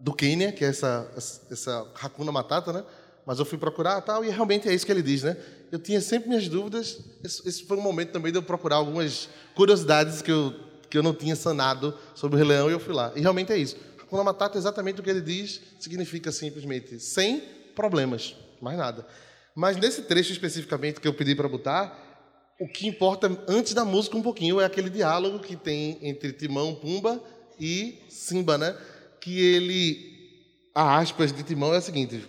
do 0.01 0.13
Quênia, 0.13 0.51
que 0.51 0.65
é 0.65 0.67
essa, 0.67 1.09
essa 1.49 1.87
Hakuna 2.01 2.31
Matata, 2.31 2.73
né? 2.73 2.83
Mas 3.25 3.37
eu 3.37 3.45
fui 3.45 3.57
procurar 3.57 4.01
tal, 4.01 4.25
e 4.25 4.29
realmente 4.29 4.67
é 4.67 4.73
isso 4.73 4.83
que 4.83 4.91
ele 4.91 5.03
diz, 5.03 5.21
né? 5.21 5.37
Eu 5.71 5.77
tinha 5.77 6.01
sempre 6.01 6.27
minhas 6.27 6.47
dúvidas. 6.47 6.99
Esse, 7.23 7.63
foi 7.65 7.77
um 7.77 7.81
momento 7.81 8.11
também 8.11 8.31
de 8.31 8.37
eu 8.39 8.43
procurar 8.43 8.77
algumas 8.77 9.29
curiosidades 9.55 10.23
que 10.23 10.31
eu, 10.31 10.55
que 10.89 10.97
eu 10.97 11.03
não 11.03 11.13
tinha 11.13 11.35
sanado 11.35 11.95
sobre 12.15 12.35
o 12.35 12.39
Rei 12.39 12.47
Leão, 12.47 12.67
e 12.67 12.73
eu 12.73 12.79
fui 12.79 12.93
lá. 12.93 13.11
E 13.15 13.21
realmente 13.21 13.53
é 13.53 13.57
isso. 13.57 13.77
Hakuna 14.01 14.23
Matata, 14.23 14.57
exatamente 14.57 14.99
o 14.99 15.03
que 15.03 15.09
ele 15.09 15.21
diz, 15.21 15.61
significa 15.79 16.31
simplesmente 16.31 16.99
sem 16.99 17.39
problemas, 17.75 18.35
mais 18.59 18.77
nada. 18.77 19.05
Mas 19.53 19.77
nesse 19.77 20.01
trecho 20.01 20.31
especificamente 20.31 20.99
que 20.99 21.07
eu 21.07 21.13
pedi 21.13 21.35
para 21.35 21.47
botar, 21.47 22.11
o 22.59 22.67
que 22.67 22.87
importa 22.87 23.29
antes 23.47 23.73
da 23.75 23.85
música 23.85 24.17
um 24.17 24.21
pouquinho 24.21 24.59
é 24.59 24.65
aquele 24.65 24.89
diálogo 24.89 25.39
que 25.39 25.55
tem 25.55 25.99
entre 26.01 26.33
Timão, 26.33 26.73
Pumba 26.73 27.21
e 27.59 27.99
Simba, 28.09 28.57
né? 28.57 28.75
Que 29.21 29.39
ele, 29.39 30.41
a 30.75 30.97
aspas 30.97 31.31
de 31.31 31.43
Timão 31.43 31.73
é 31.73 31.77
a 31.77 31.81
seguinte: 31.81 32.21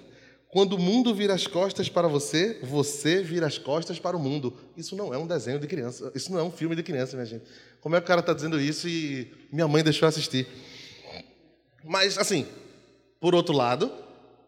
quando 0.53 0.75
o 0.75 0.79
mundo 0.79 1.15
vira 1.15 1.33
as 1.33 1.47
costas 1.47 1.89
para 1.89 2.07
você, 2.07 2.61
você 2.63 3.23
vira 3.23 3.47
as 3.47 3.57
costas 3.57 3.99
para 3.99 4.15
o 4.15 4.21
mundo. 4.21 4.55
Isso 4.77 4.95
não 4.95 5.13
é 5.13 5.17
um 5.17 5.27
desenho 5.27 5.59
de 5.59 5.67
criança, 5.67 6.13
isso 6.15 6.31
não 6.31 6.39
é 6.39 6.43
um 6.43 6.51
filme 6.51 6.77
de 6.77 6.83
criança, 6.83 7.17
minha 7.17 7.25
gente. 7.25 7.45
Como 7.81 7.97
é 7.97 8.01
que 8.01 8.05
o 8.05 8.07
cara 8.07 8.21
está 8.21 8.35
dizendo 8.35 8.61
isso 8.61 8.87
e 8.87 9.33
minha 9.51 9.67
mãe 9.67 9.83
deixou 9.83 10.07
assistir? 10.07 10.47
Mas 11.83 12.19
assim, 12.19 12.47
por 13.19 13.35
outro 13.35 13.57
lado, 13.57 13.91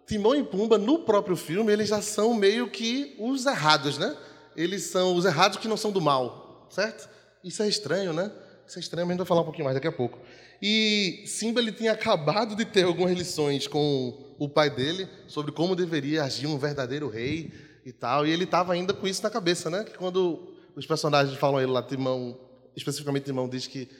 Timão 0.06 0.34
e 0.34 0.44
Pumba 0.44 0.76
no 0.76 0.98
próprio 1.00 1.36
filme 1.36 1.72
eles 1.72 1.88
já 1.88 2.02
são 2.02 2.34
meio 2.34 2.68
que 2.68 3.16
os 3.18 3.46
errados, 3.46 3.96
né? 3.96 4.14
Eles 4.54 4.82
são 4.84 5.16
os 5.16 5.24
errados 5.24 5.56
que 5.56 5.66
não 5.66 5.76
são 5.76 5.90
do 5.90 6.02
mal, 6.02 6.68
certo? 6.70 7.08
Isso 7.42 7.62
é 7.62 7.68
estranho, 7.68 8.12
né? 8.12 8.30
Isso 8.66 8.78
é 8.78 8.80
estranho, 8.80 9.06
mas 9.06 9.12
a 9.12 9.14
gente 9.14 9.18
vai 9.18 9.26
falar 9.26 9.40
um 9.40 9.44
pouquinho 9.44 9.64
mais 9.64 9.74
daqui 9.74 9.88
a 9.88 9.92
pouco. 9.92 10.18
E 10.66 11.24
Simba 11.26 11.60
ele 11.60 11.72
tinha 11.72 11.92
acabado 11.92 12.56
de 12.56 12.64
ter 12.64 12.84
algumas 12.84 13.14
lições 13.14 13.66
com 13.66 14.34
o 14.38 14.48
pai 14.48 14.70
dele 14.70 15.06
sobre 15.28 15.52
como 15.52 15.76
deveria 15.76 16.24
agir 16.24 16.46
um 16.46 16.56
verdadeiro 16.56 17.06
rei 17.06 17.52
e 17.84 17.92
tal, 17.92 18.26
e 18.26 18.30
ele 18.30 18.44
estava 18.44 18.72
ainda 18.72 18.94
com 18.94 19.06
isso 19.06 19.22
na 19.22 19.28
cabeça, 19.28 19.68
né? 19.68 19.84
Que 19.84 19.92
quando 19.98 20.54
os 20.74 20.86
personagens 20.86 21.36
falam 21.36 21.60
ele 21.60 21.70
lá, 21.70 21.82
Timão, 21.82 22.40
especificamente 22.74 23.24
Timão 23.24 23.46
diz 23.46 23.66
que 23.66 23.90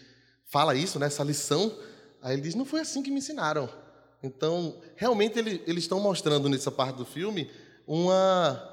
fala 0.46 0.74
isso, 0.74 0.98
né? 0.98 1.05
Essa 1.05 1.22
lição, 1.22 1.70
aí 2.22 2.33
ele 2.33 2.40
diz: 2.40 2.55
não 2.55 2.64
foi 2.64 2.81
assim 2.81 3.03
que 3.03 3.11
me 3.11 3.18
ensinaram. 3.18 3.68
Então, 4.22 4.81
realmente 4.96 5.38
ele, 5.38 5.62
eles 5.66 5.85
estão 5.85 6.00
mostrando 6.00 6.48
nessa 6.48 6.70
parte 6.70 6.96
do 6.96 7.05
filme 7.05 7.50
uma 7.87 8.70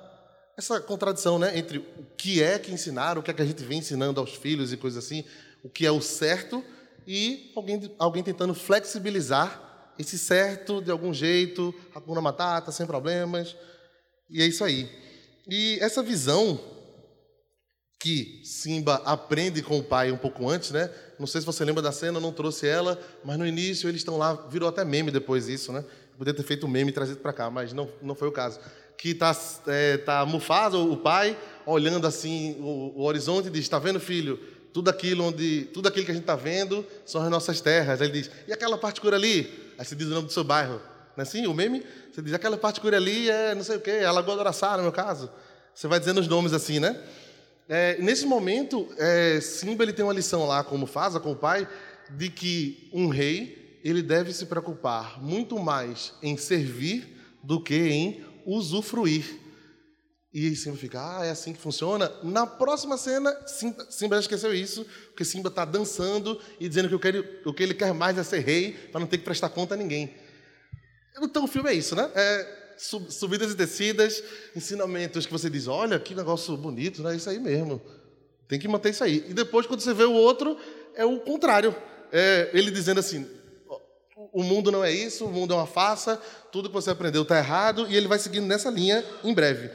essa 0.55 0.79
contradição, 0.79 1.37
né, 1.37 1.57
entre 1.57 1.79
o 1.79 2.05
que 2.15 2.41
é 2.41 2.57
que 2.57 2.71
ensinaram, 2.71 3.19
o 3.19 3.23
que 3.23 3.31
é 3.31 3.33
que 3.33 3.41
a 3.41 3.45
gente 3.45 3.63
vem 3.65 3.79
ensinando 3.79 4.21
aos 4.21 4.33
filhos 4.33 4.71
e 4.71 4.77
coisas 4.77 5.03
assim, 5.03 5.25
o 5.61 5.67
que 5.67 5.85
é 5.85 5.91
o 5.91 5.99
certo 5.99 6.63
e 7.07 7.51
alguém 7.55 7.95
alguém 7.97 8.23
tentando 8.23 8.53
flexibilizar 8.53 9.93
esse 9.97 10.17
certo 10.17 10.81
de 10.81 10.91
algum 10.91 11.13
jeito, 11.13 11.73
Hakuna 11.93 12.21
Matata, 12.21 12.71
sem 12.71 12.85
problemas. 12.85 13.55
E 14.29 14.41
é 14.41 14.45
isso 14.45 14.63
aí. 14.63 14.89
E 15.47 15.77
essa 15.81 16.01
visão 16.01 16.59
que 17.99 18.41
Simba 18.43 18.95
aprende 19.05 19.61
com 19.61 19.77
o 19.77 19.83
pai 19.83 20.11
um 20.11 20.17
pouco 20.17 20.49
antes, 20.49 20.71
né? 20.71 20.89
Não 21.19 21.27
sei 21.27 21.41
se 21.41 21.45
você 21.45 21.63
lembra 21.63 21.83
da 21.83 21.91
cena, 21.91 22.19
não 22.19 22.31
trouxe 22.31 22.67
ela, 22.67 22.99
mas 23.23 23.37
no 23.37 23.45
início 23.45 23.87
eles 23.87 24.01
estão 24.01 24.17
lá, 24.17 24.33
virou 24.33 24.67
até 24.67 24.83
meme 24.83 25.11
depois 25.11 25.47
isso, 25.47 25.71
né? 25.71 25.85
Podia 26.17 26.33
ter 26.33 26.43
feito 26.43 26.65
um 26.65 26.69
meme 26.69 26.89
e 26.89 26.93
trazido 26.93 27.19
para 27.19 27.33
cá, 27.33 27.49
mas 27.49 27.73
não, 27.73 27.89
não 28.01 28.15
foi 28.15 28.27
o 28.27 28.31
caso. 28.31 28.59
Que 28.97 29.13
tá, 29.13 29.35
é, 29.67 29.97
tá 29.97 30.25
Mufasa, 30.25 30.77
o 30.77 30.97
pai, 30.97 31.37
olhando 31.65 32.07
assim 32.07 32.55
o, 32.59 32.99
o 32.99 33.03
horizonte 33.03 33.47
e 33.47 33.51
diz: 33.51 33.61
"Está 33.61 33.77
vendo, 33.77 33.99
filho? 33.99 34.39
Tudo 34.73 34.89
aquilo 34.89 35.25
onde, 35.25 35.69
tudo 35.73 35.87
aquilo 35.87 36.05
que 36.05 36.11
a 36.11 36.13
gente 36.13 36.23
está 36.23 36.35
vendo 36.35 36.85
são 37.05 37.21
as 37.21 37.29
nossas 37.29 37.61
terras". 37.61 38.01
Aí 38.01 38.07
ele 38.07 38.21
diz: 38.21 38.31
"E 38.47 38.53
aquela 38.53 38.77
parte 38.77 38.97
escura 38.97 39.15
ali?" 39.15 39.73
Aí 39.77 39.85
você 39.85 39.95
diz 39.95 40.07
o 40.07 40.11
nome 40.11 40.27
do 40.27 40.33
seu 40.33 40.43
bairro, 40.43 40.81
não 41.15 41.19
é 41.19 41.21
assim? 41.21 41.47
O 41.47 41.53
meme? 41.53 41.83
Você 42.11 42.21
diz: 42.21 42.33
"Aquela 42.33 42.57
parte 42.57 42.75
escura 42.75 42.97
ali 42.97 43.29
é 43.29 43.55
não 43.55 43.63
sei 43.63 43.77
o 43.77 43.81
quê, 43.81 43.91
é 43.91 44.05
a 44.05 44.11
Lagoa 44.11 44.35
do 44.35 44.41
Araçá, 44.41 44.77
no 44.77 44.83
meu 44.83 44.91
caso". 44.91 45.29
Você 45.73 45.87
vai 45.87 45.99
dizendo 45.99 46.19
os 46.19 46.27
nomes 46.27 46.53
assim, 46.53 46.79
né? 46.79 46.99
É, 47.67 47.97
nesse 48.01 48.25
momento, 48.25 48.87
é, 48.97 49.39
Simba 49.39 49.83
ele 49.83 49.93
tem 49.93 50.03
uma 50.03 50.13
lição 50.13 50.45
lá 50.45 50.63
com 50.63 50.77
Mufasa, 50.77 51.19
com 51.19 51.31
o 51.31 51.35
pai, 51.35 51.67
de 52.09 52.29
que 52.29 52.89
um 52.91 53.07
rei 53.07 53.79
ele 53.83 54.01
deve 54.01 54.33
se 54.33 54.45
preocupar 54.45 55.21
muito 55.23 55.57
mais 55.57 56.13
em 56.21 56.35
servir 56.37 57.17
do 57.41 57.61
que 57.61 57.75
em 57.75 58.25
usufruir. 58.45 59.39
E 60.33 60.55
Simba 60.55 60.77
fica, 60.77 61.19
ah, 61.19 61.25
é 61.25 61.29
assim 61.31 61.51
que 61.51 61.59
funciona? 61.59 62.09
Na 62.23 62.47
próxima 62.47 62.97
cena, 62.97 63.35
Simba, 63.45 63.85
Simba 63.89 64.15
já 64.15 64.21
esqueceu 64.21 64.53
isso, 64.53 64.85
porque 65.07 65.25
Simba 65.25 65.49
está 65.49 65.65
dançando 65.65 66.39
e 66.57 66.69
dizendo 66.69 66.87
que 66.87 66.95
o 66.95 66.99
que, 66.99 67.07
ele, 67.09 67.41
o 67.45 67.53
que 67.53 67.61
ele 67.61 67.73
quer 67.73 67.93
mais 67.93 68.17
é 68.17 68.23
ser 68.23 68.39
rei, 68.39 68.71
para 68.91 69.01
não 69.01 69.07
ter 69.07 69.17
que 69.17 69.25
prestar 69.25 69.49
conta 69.49 69.73
a 69.73 69.77
ninguém. 69.77 70.15
Então 71.21 71.43
o 71.43 71.47
filme 71.47 71.69
é 71.69 71.73
isso, 71.73 71.95
né? 71.95 72.09
É 72.15 72.73
sub- 72.77 73.11
subidas 73.11 73.51
e 73.51 73.55
descidas, 73.55 74.23
ensinamentos 74.55 75.25
que 75.25 75.31
você 75.33 75.49
diz, 75.49 75.67
olha, 75.67 75.99
que 75.99 76.15
negócio 76.15 76.55
bonito, 76.55 77.03
né? 77.03 77.13
Isso 77.13 77.29
aí 77.29 77.37
mesmo. 77.37 77.81
Tem 78.47 78.57
que 78.57 78.69
manter 78.69 78.91
isso 78.91 79.03
aí. 79.03 79.25
E 79.27 79.33
depois, 79.33 79.67
quando 79.67 79.81
você 79.81 79.93
vê 79.93 80.05
o 80.05 80.13
outro, 80.13 80.57
é 80.95 81.03
o 81.03 81.19
contrário. 81.19 81.75
é, 82.11 82.49
ele 82.53 82.71
dizendo 82.71 82.99
assim: 82.99 83.25
o 84.15 84.43
mundo 84.43 84.71
não 84.71 84.83
é 84.83 84.91
isso, 84.91 85.25
o 85.25 85.31
mundo 85.31 85.53
é 85.53 85.57
uma 85.57 85.67
farsa, 85.67 86.19
tudo 86.51 86.69
que 86.69 86.73
você 86.73 86.89
aprendeu 86.89 87.23
está 87.23 87.37
errado, 87.37 87.87
e 87.89 87.95
ele 87.95 88.07
vai 88.07 88.19
seguindo 88.19 88.45
nessa 88.45 88.69
linha 88.69 89.03
em 89.23 89.33
breve. 89.33 89.69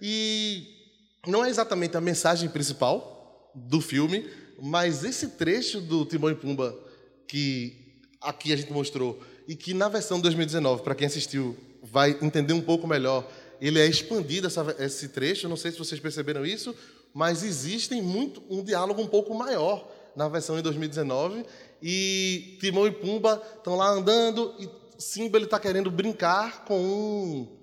E 0.00 0.66
não 1.26 1.44
é 1.44 1.50
exatamente 1.50 1.96
a 1.96 2.00
mensagem 2.00 2.48
principal 2.48 3.50
do 3.54 3.80
filme, 3.80 4.28
mas 4.60 5.04
esse 5.04 5.28
trecho 5.28 5.80
do 5.80 6.04
Timão 6.04 6.30
e 6.30 6.34
Pumba 6.34 6.76
que 7.26 8.02
aqui 8.20 8.52
a 8.52 8.56
gente 8.56 8.72
mostrou 8.72 9.20
e 9.46 9.54
que 9.54 9.72
na 9.72 9.88
versão 9.88 10.20
2019, 10.20 10.82
para 10.82 10.94
quem 10.94 11.06
assistiu, 11.06 11.56
vai 11.82 12.16
entender 12.22 12.52
um 12.52 12.60
pouco 12.60 12.86
melhor, 12.86 13.26
ele 13.60 13.78
é 13.78 13.86
expandido 13.86 14.46
essa, 14.46 14.76
esse 14.78 15.08
trecho. 15.08 15.48
Não 15.48 15.56
sei 15.56 15.72
se 15.72 15.78
vocês 15.78 16.00
perceberam 16.00 16.44
isso, 16.44 16.74
mas 17.14 17.42
existe 17.42 17.94
muito 18.00 18.42
um 18.48 18.62
diálogo 18.62 19.00
um 19.00 19.06
pouco 19.06 19.34
maior 19.34 19.90
na 20.14 20.28
versão 20.28 20.56
de 20.56 20.62
2019 20.62 21.44
e 21.82 22.56
Timão 22.60 22.86
e 22.86 22.90
Pumba 22.90 23.42
estão 23.56 23.76
lá 23.76 23.88
andando 23.88 24.54
e 24.58 24.68
Simba 24.98 25.38
ele 25.38 25.44
está 25.44 25.60
querendo 25.60 25.90
brincar 25.90 26.64
com 26.64 26.80
um, 26.80 27.57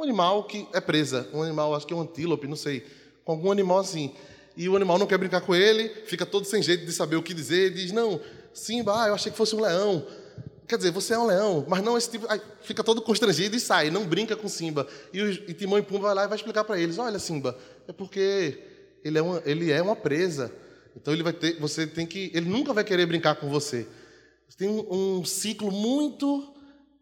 um, 0.00 0.02
animal 0.02 0.44
que 0.44 0.66
é 0.72 0.80
presa, 0.80 1.28
um 1.32 1.42
animal 1.42 1.74
acho 1.74 1.86
que 1.86 1.92
é 1.92 1.96
um 1.96 2.00
antílope, 2.00 2.46
não 2.46 2.56
sei, 2.56 2.84
com 3.24 3.32
algum 3.32 3.52
animal 3.52 3.78
assim. 3.78 4.12
E 4.56 4.68
o 4.68 4.76
animal 4.76 4.98
não 4.98 5.06
quer 5.06 5.18
brincar 5.18 5.40
com 5.42 5.54
ele, 5.54 5.88
fica 6.06 6.26
todo 6.26 6.44
sem 6.44 6.62
jeito 6.62 6.84
de 6.84 6.92
saber 6.92 7.16
o 7.16 7.22
que 7.22 7.32
dizer, 7.32 7.72
diz 7.72 7.92
não, 7.92 8.20
Simba, 8.52 9.04
ah, 9.04 9.08
eu 9.08 9.14
achei 9.14 9.30
que 9.30 9.38
fosse 9.38 9.54
um 9.54 9.60
leão. 9.60 10.06
Quer 10.66 10.76
dizer, 10.76 10.90
você 10.90 11.14
é 11.14 11.18
um 11.18 11.26
leão, 11.26 11.64
mas 11.68 11.82
não 11.82 11.98
esse 11.98 12.10
tipo. 12.10 12.26
Aí 12.28 12.40
fica 12.62 12.82
todo 12.82 13.02
constrangido 13.02 13.56
e 13.56 13.60
sai, 13.60 13.90
não 13.90 14.06
brinca 14.06 14.36
com 14.36 14.48
Simba. 14.48 14.86
E, 15.12 15.20
o, 15.20 15.30
e 15.30 15.54
Timão 15.54 15.78
e 15.78 15.82
Pumba 15.82 16.06
vai 16.06 16.14
lá 16.14 16.24
e 16.24 16.28
vai 16.28 16.36
explicar 16.36 16.64
para 16.64 16.78
eles: 16.78 16.98
olha, 16.98 17.18
Simba, 17.18 17.58
é 17.88 17.92
porque 17.92 18.58
ele 19.04 19.18
é 19.18 19.22
uma, 19.22 19.42
ele 19.44 19.72
é 19.72 19.82
uma 19.82 19.96
presa. 19.96 20.52
Então 20.96 21.12
ele 21.12 21.22
vai 21.22 21.32
ter, 21.32 21.58
você 21.58 21.86
tem 21.86 22.06
que, 22.06 22.30
ele 22.34 22.48
nunca 22.48 22.72
vai 22.72 22.84
querer 22.84 23.06
brincar 23.06 23.36
com 23.36 23.48
você. 23.48 23.86
Tem 24.56 24.68
um, 24.68 25.18
um 25.18 25.24
ciclo 25.24 25.72
muito, 25.72 26.52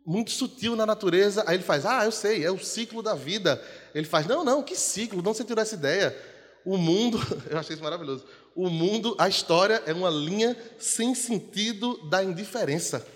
muito 0.08 0.30
sutil 0.30 0.74
na 0.74 0.86
natureza. 0.86 1.44
Aí 1.46 1.56
ele 1.56 1.62
faz, 1.62 1.84
ah, 1.84 2.02
eu 2.06 2.10
sei, 2.10 2.42
é 2.42 2.50
o 2.50 2.58
ciclo 2.58 3.02
da 3.02 3.14
vida. 3.14 3.62
Ele 3.94 4.06
faz, 4.06 4.26
não, 4.26 4.42
não, 4.42 4.62
que 4.62 4.74
ciclo? 4.74 5.22
Não 5.22 5.34
você 5.34 5.44
tirou 5.44 5.60
essa 5.60 5.74
ideia? 5.74 6.16
O 6.64 6.78
mundo, 6.78 7.20
eu 7.50 7.58
achei 7.58 7.74
isso 7.74 7.84
maravilhoso. 7.84 8.24
O 8.56 8.70
mundo, 8.70 9.14
a 9.18 9.28
história 9.28 9.82
é 9.84 9.92
uma 9.92 10.08
linha 10.08 10.56
sem 10.78 11.14
sentido 11.14 12.08
da 12.08 12.24
indiferença. 12.24 13.06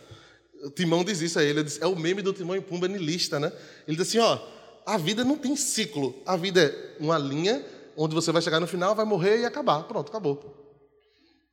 O 0.62 0.70
Timão 0.70 1.02
diz 1.02 1.22
isso 1.22 1.38
a 1.38 1.42
ele, 1.42 1.64
é 1.80 1.86
o 1.86 1.96
meme 1.96 2.20
do 2.20 2.32
Timão 2.32 2.54
e 2.54 2.60
Pumba 2.60 2.86
nilista, 2.86 3.40
né? 3.40 3.50
Ele 3.88 3.96
diz 3.96 4.08
assim, 4.08 4.18
ó, 4.18 4.38
a 4.84 4.98
vida 4.98 5.24
não 5.24 5.36
tem 5.36 5.56
ciclo, 5.56 6.14
a 6.26 6.36
vida 6.36 6.62
é 6.62 7.02
uma 7.02 7.16
linha 7.16 7.64
onde 7.96 8.14
você 8.14 8.30
vai 8.30 8.42
chegar 8.42 8.60
no 8.60 8.66
final, 8.66 8.94
vai 8.94 9.06
morrer 9.06 9.40
e 9.40 9.46
acabar. 9.46 9.82
Pronto, 9.84 10.10
acabou. 10.10 10.78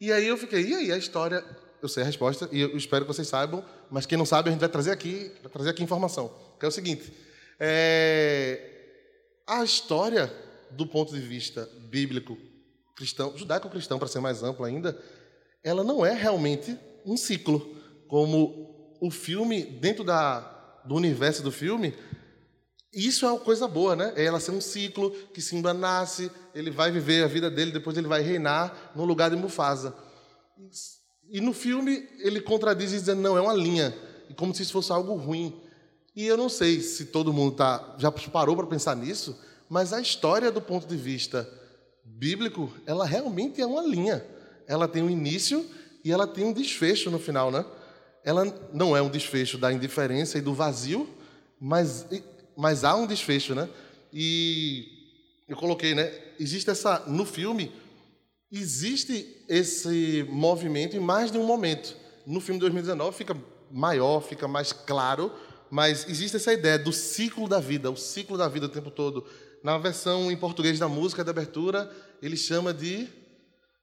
E 0.02 0.12
aí 0.12 0.28
eu 0.28 0.38
fiquei, 0.38 0.62
e 0.63 0.75
aí 0.75 0.91
a 0.91 0.97
história? 0.97 1.43
Eu 1.82 1.88
sei 1.88 2.04
a 2.04 2.06
resposta 2.06 2.49
e 2.52 2.60
eu 2.60 2.75
espero 2.75 3.06
que 3.06 3.13
vocês 3.13 3.28
saibam, 3.28 3.63
mas 3.89 4.06
quem 4.06 4.17
não 4.17 4.25
sabe 4.25 4.49
a 4.49 4.52
gente 4.52 4.62
vai 4.62 4.69
trazer 4.69 4.91
aqui, 4.91 5.32
vai 5.41 5.52
trazer 5.52 5.69
aqui 5.69 5.84
informação. 5.84 6.34
Que 6.60 6.65
é 6.65 6.67
o 6.67 6.71
seguinte: 6.71 7.12
é, 7.60 8.62
a 9.47 9.63
história 9.63 10.32
do 10.71 10.86
ponto 10.86 11.13
de 11.13 11.19
vista 11.19 11.69
bíblico 11.89 12.38
cristão, 12.95 13.36
judaico-cristão 13.38 13.97
para 13.97 14.08
ser 14.08 14.19
mais 14.19 14.43
amplo 14.43 14.65
ainda, 14.65 14.97
ela 15.63 15.84
não 15.84 16.06
é 16.06 16.13
realmente 16.13 16.78
um 17.06 17.15
ciclo, 17.15 17.75
como 18.08 18.97
o 19.02 19.10
filme 19.10 19.63
dentro 19.63 20.04
da, 20.04 20.82
do 20.86 20.95
universo 20.95 21.41
do 21.41 21.52
filme 21.52 21.95
isso 22.93 23.25
é 23.25 23.32
uma 23.32 23.39
coisa 23.39 23.67
boa, 23.67 23.95
né? 23.95 24.13
É 24.15 24.25
ela 24.25 24.39
ser 24.39 24.52
um 24.52 24.62
ciclo 24.62 25.12
que 25.34 25.41
Simba 25.41 25.73
nasce, 25.73 26.32
ele 26.56 26.71
vai 26.71 26.91
viver 26.91 27.23
a 27.23 27.28
vida 27.28 27.49
dele, 27.49 27.71
depois 27.71 27.95
ele 27.95 28.08
vai 28.08 28.21
reinar 28.21 28.91
no 28.95 29.06
lugar 29.06 29.30
de 29.30 29.36
Mufasa. 29.36 29.95
E 31.31 31.39
no 31.39 31.53
filme 31.53 32.07
ele 32.19 32.41
contradiz 32.41 32.91
dizendo 32.91 33.21
não, 33.21 33.37
é 33.37 33.41
uma 33.41 33.53
linha, 33.53 33.95
e 34.29 34.33
como 34.33 34.53
se 34.53 34.63
isso 34.63 34.73
fosse 34.73 34.91
algo 34.91 35.15
ruim. 35.15 35.55
E 36.15 36.25
eu 36.25 36.35
não 36.35 36.49
sei 36.49 36.81
se 36.81 37.05
todo 37.05 37.31
mundo 37.31 37.55
tá, 37.55 37.95
já 37.97 38.11
parou 38.11 38.55
para 38.55 38.67
pensar 38.67 38.95
nisso, 38.95 39.39
mas 39.69 39.93
a 39.93 40.01
história 40.01 40.51
do 40.51 40.61
ponto 40.61 40.87
de 40.87 40.97
vista 40.97 41.49
bíblico, 42.03 42.71
ela 42.85 43.05
realmente 43.05 43.61
é 43.61 43.65
uma 43.65 43.81
linha. 43.81 44.25
Ela 44.67 44.87
tem 44.87 45.01
um 45.01 45.09
início 45.09 45.65
e 46.03 46.11
ela 46.11 46.27
tem 46.27 46.43
um 46.43 46.51
desfecho 46.51 47.09
no 47.09 47.19
final, 47.19 47.51
né? 47.51 47.63
Ela 48.23 48.45
não 48.73 48.97
é 48.97 49.01
um 49.01 49.09
desfecho 49.09 49.57
da 49.57 49.71
indiferença 49.71 50.37
e 50.37 50.41
do 50.41 50.53
vazio, 50.53 51.07
mas 51.59 52.05
mas 52.57 52.83
há 52.83 52.93
um 52.93 53.07
desfecho, 53.07 53.55
né? 53.55 53.69
E 54.11 54.85
eu 55.47 55.55
coloquei, 55.55 55.95
né? 55.95 56.11
Existe 56.37 56.69
essa 56.69 57.03
no 57.07 57.25
filme 57.25 57.71
existe 58.51 59.43
esse 59.47 60.25
movimento 60.29 60.95
em 60.95 60.99
mais 60.99 61.31
de 61.31 61.38
um 61.38 61.45
momento. 61.45 61.95
No 62.25 62.39
filme 62.39 62.59
de 62.59 62.62
2019 62.62 63.15
fica 63.15 63.38
maior, 63.71 64.21
fica 64.21 64.47
mais 64.47 64.71
claro, 64.71 65.31
mas 65.69 66.07
existe 66.09 66.38
essa 66.38 66.53
ideia 66.53 66.79
do 66.79 66.91
ciclo 66.91 67.47
da 67.47 67.59
vida, 67.59 67.91
o 67.91 67.95
ciclo 67.95 68.38
da 68.38 68.47
vida 68.47 68.65
o 68.65 68.69
tempo 68.69 68.89
todo. 68.89 69.25
Na 69.63 69.77
versão 69.77 70.31
em 70.31 70.38
português 70.38 70.79
da 70.79 70.88
música 70.88 71.23
da 71.23 71.31
abertura, 71.31 71.91
ele 72.21 72.38
chama 72.38 72.73
de 72.73 73.07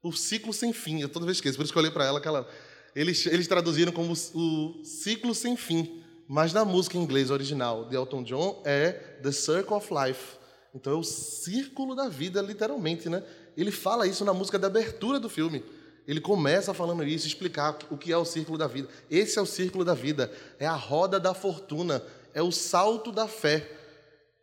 o 0.03 0.13
ciclo 0.13 0.53
sem 0.53 0.73
fim. 0.73 1.01
Eu 1.01 1.09
toda 1.09 1.27
vez 1.27 1.39
esqueço, 1.39 1.57
por 1.57 1.65
isso 1.65 1.73
que 1.73 1.79
eu 1.79 1.83
olhei 1.83 1.93
para 1.93 2.05
ela, 2.05 2.19
aquela 2.19 2.49
eles, 2.95 3.27
eles 3.27 3.47
traduziram 3.47 3.93
como 3.93 4.15
o 4.35 4.85
ciclo 4.85 5.35
sem 5.35 5.57
fim. 5.57 6.03
Mas 6.27 6.53
na 6.53 6.65
música 6.65 6.97
em 6.97 7.03
inglês 7.03 7.31
original 7.31 7.85
de 7.89 7.95
Elton 7.95 8.25
John 8.25 8.63
é 8.65 8.91
The 9.23 9.31
Circle 9.31 9.77
of 9.77 9.89
Life. 9.93 10.37
Então 10.75 10.93
é 10.93 10.97
o 10.97 11.03
círculo 11.03 11.95
da 11.95 12.09
vida, 12.09 12.41
literalmente, 12.43 13.09
né? 13.09 13.23
Ele 13.57 13.71
fala 13.71 14.07
isso 14.07 14.25
na 14.25 14.35
música 14.35 14.59
da 14.59 14.67
abertura 14.67 15.19
do 15.19 15.29
filme. 15.29 15.65
Ele 16.07 16.21
começa 16.21 16.73
falando 16.73 17.03
isso, 17.05 17.27
explicar 17.27 17.77
o 17.91 17.97
que 17.97 18.13
é 18.13 18.17
o 18.17 18.25
círculo 18.25 18.57
da 18.57 18.67
vida. 18.67 18.89
Esse 19.11 19.39
é 19.39 19.43
o 19.43 19.47
círculo 19.47 19.85
da 19.85 19.95
vida, 19.95 20.31
é 20.59 20.67
a 20.67 20.75
roda 20.75 21.19
da 21.19 21.35
fortuna, 21.35 22.03
é 22.33 22.43
o 22.43 22.53
salto 22.53 23.11
da 23.11 23.27
fé, 23.27 23.69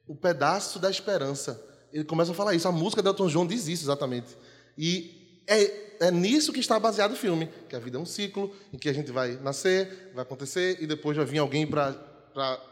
o 0.07 0.15
pedaço 0.15 0.79
da 0.79 0.89
esperança. 0.89 1.61
Ele 1.91 2.03
começa 2.03 2.31
a 2.31 2.35
falar 2.35 2.53
isso. 2.53 2.67
A 2.67 2.71
música 2.71 3.01
de 3.01 3.07
Elton 3.07 3.27
John 3.27 3.47
diz 3.47 3.67
isso 3.67 3.85
exatamente. 3.85 4.35
E 4.77 5.41
é 5.47 5.83
é 5.99 6.11
nisso 6.11 6.51
que 6.51 6.59
está 6.59 6.79
baseado 6.79 7.13
o 7.13 7.15
filme, 7.15 7.49
que 7.69 7.75
a 7.75 7.79
vida 7.79 7.97
é 7.97 8.01
um 8.01 8.05
ciclo 8.05 8.53
em 8.73 8.77
que 8.77 8.89
a 8.89 8.93
gente 8.93 9.11
vai 9.11 9.37
nascer, 9.41 10.11
vai 10.13 10.23
acontecer 10.23 10.77
e 10.81 10.87
depois 10.87 11.15
vai 11.15 11.25
vir 11.25 11.39
alguém 11.39 11.65
para 11.65 11.95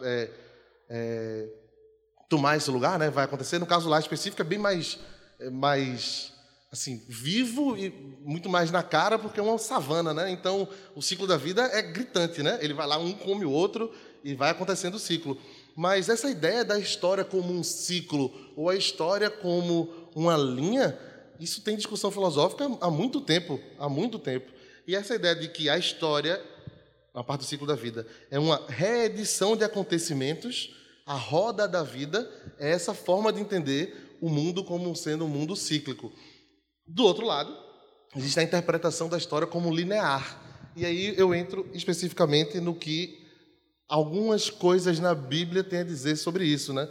é, 0.01 0.29
é, 0.89 1.47
tomar 2.27 2.57
esse 2.57 2.69
lugar, 2.69 2.99
né? 2.99 3.09
Vai 3.09 3.25
acontecer. 3.25 3.59
No 3.59 3.65
caso 3.65 3.87
lá 3.87 3.99
específico 3.99 4.41
é 4.41 4.45
bem 4.45 4.59
mais, 4.59 4.99
mais 5.49 6.31
assim 6.71 7.03
vivo 7.07 7.75
e 7.77 7.89
muito 8.23 8.47
mais 8.49 8.71
na 8.71 8.81
cara 8.81 9.19
porque 9.19 9.39
é 9.39 9.43
uma 9.43 9.57
savana, 9.57 10.13
né? 10.13 10.29
Então 10.31 10.67
o 10.95 11.01
ciclo 11.01 11.27
da 11.27 11.37
vida 11.37 11.63
é 11.73 11.81
gritante, 11.81 12.41
né? 12.41 12.59
Ele 12.61 12.73
vai 12.73 12.87
lá 12.87 12.97
um 12.97 13.13
come 13.13 13.45
o 13.45 13.51
outro 13.51 13.93
e 14.23 14.35
vai 14.35 14.51
acontecendo 14.51 14.95
o 14.95 14.99
ciclo. 14.99 15.37
Mas 15.75 16.09
essa 16.09 16.29
ideia 16.29 16.63
da 16.63 16.77
história 16.77 17.23
como 17.23 17.51
um 17.51 17.63
ciclo 17.63 18.33
ou 18.55 18.69
a 18.69 18.75
história 18.75 19.29
como 19.29 19.89
uma 20.15 20.37
linha 20.37 20.97
isso 21.41 21.59
tem 21.61 21.75
discussão 21.75 22.11
filosófica 22.11 22.69
há 22.79 22.91
muito 22.91 23.19
tempo, 23.19 23.59
há 23.79 23.89
muito 23.89 24.19
tempo. 24.19 24.51
E 24.85 24.95
essa 24.95 25.15
ideia 25.15 25.35
de 25.35 25.47
que 25.47 25.71
a 25.71 25.77
história, 25.77 26.39
a 27.15 27.23
parte 27.23 27.41
do 27.41 27.47
ciclo 27.47 27.65
da 27.65 27.73
vida, 27.73 28.05
é 28.29 28.37
uma 28.37 28.61
reedição 28.67 29.57
de 29.57 29.63
acontecimentos, 29.63 30.75
a 31.03 31.15
roda 31.15 31.67
da 31.67 31.81
vida, 31.81 32.29
é 32.59 32.69
essa 32.69 32.93
forma 32.93 33.33
de 33.33 33.41
entender 33.41 34.10
o 34.21 34.29
mundo 34.29 34.63
como 34.63 34.95
sendo 34.95 35.25
um 35.25 35.27
mundo 35.27 35.55
cíclico. 35.55 36.13
Do 36.87 37.03
outro 37.03 37.25
lado, 37.25 37.51
existe 38.15 38.39
a 38.39 38.43
interpretação 38.43 39.09
da 39.09 39.17
história 39.17 39.47
como 39.47 39.73
linear. 39.73 40.39
E 40.75 40.85
aí 40.85 41.13
eu 41.17 41.33
entro 41.33 41.67
especificamente 41.73 42.59
no 42.61 42.75
que 42.75 43.19
algumas 43.89 44.49
coisas 44.49 44.99
na 44.99 45.13
Bíblia 45.15 45.63
têm 45.63 45.79
a 45.79 45.83
dizer 45.83 46.15
sobre 46.15 46.45
isso, 46.45 46.71
né? 46.71 46.87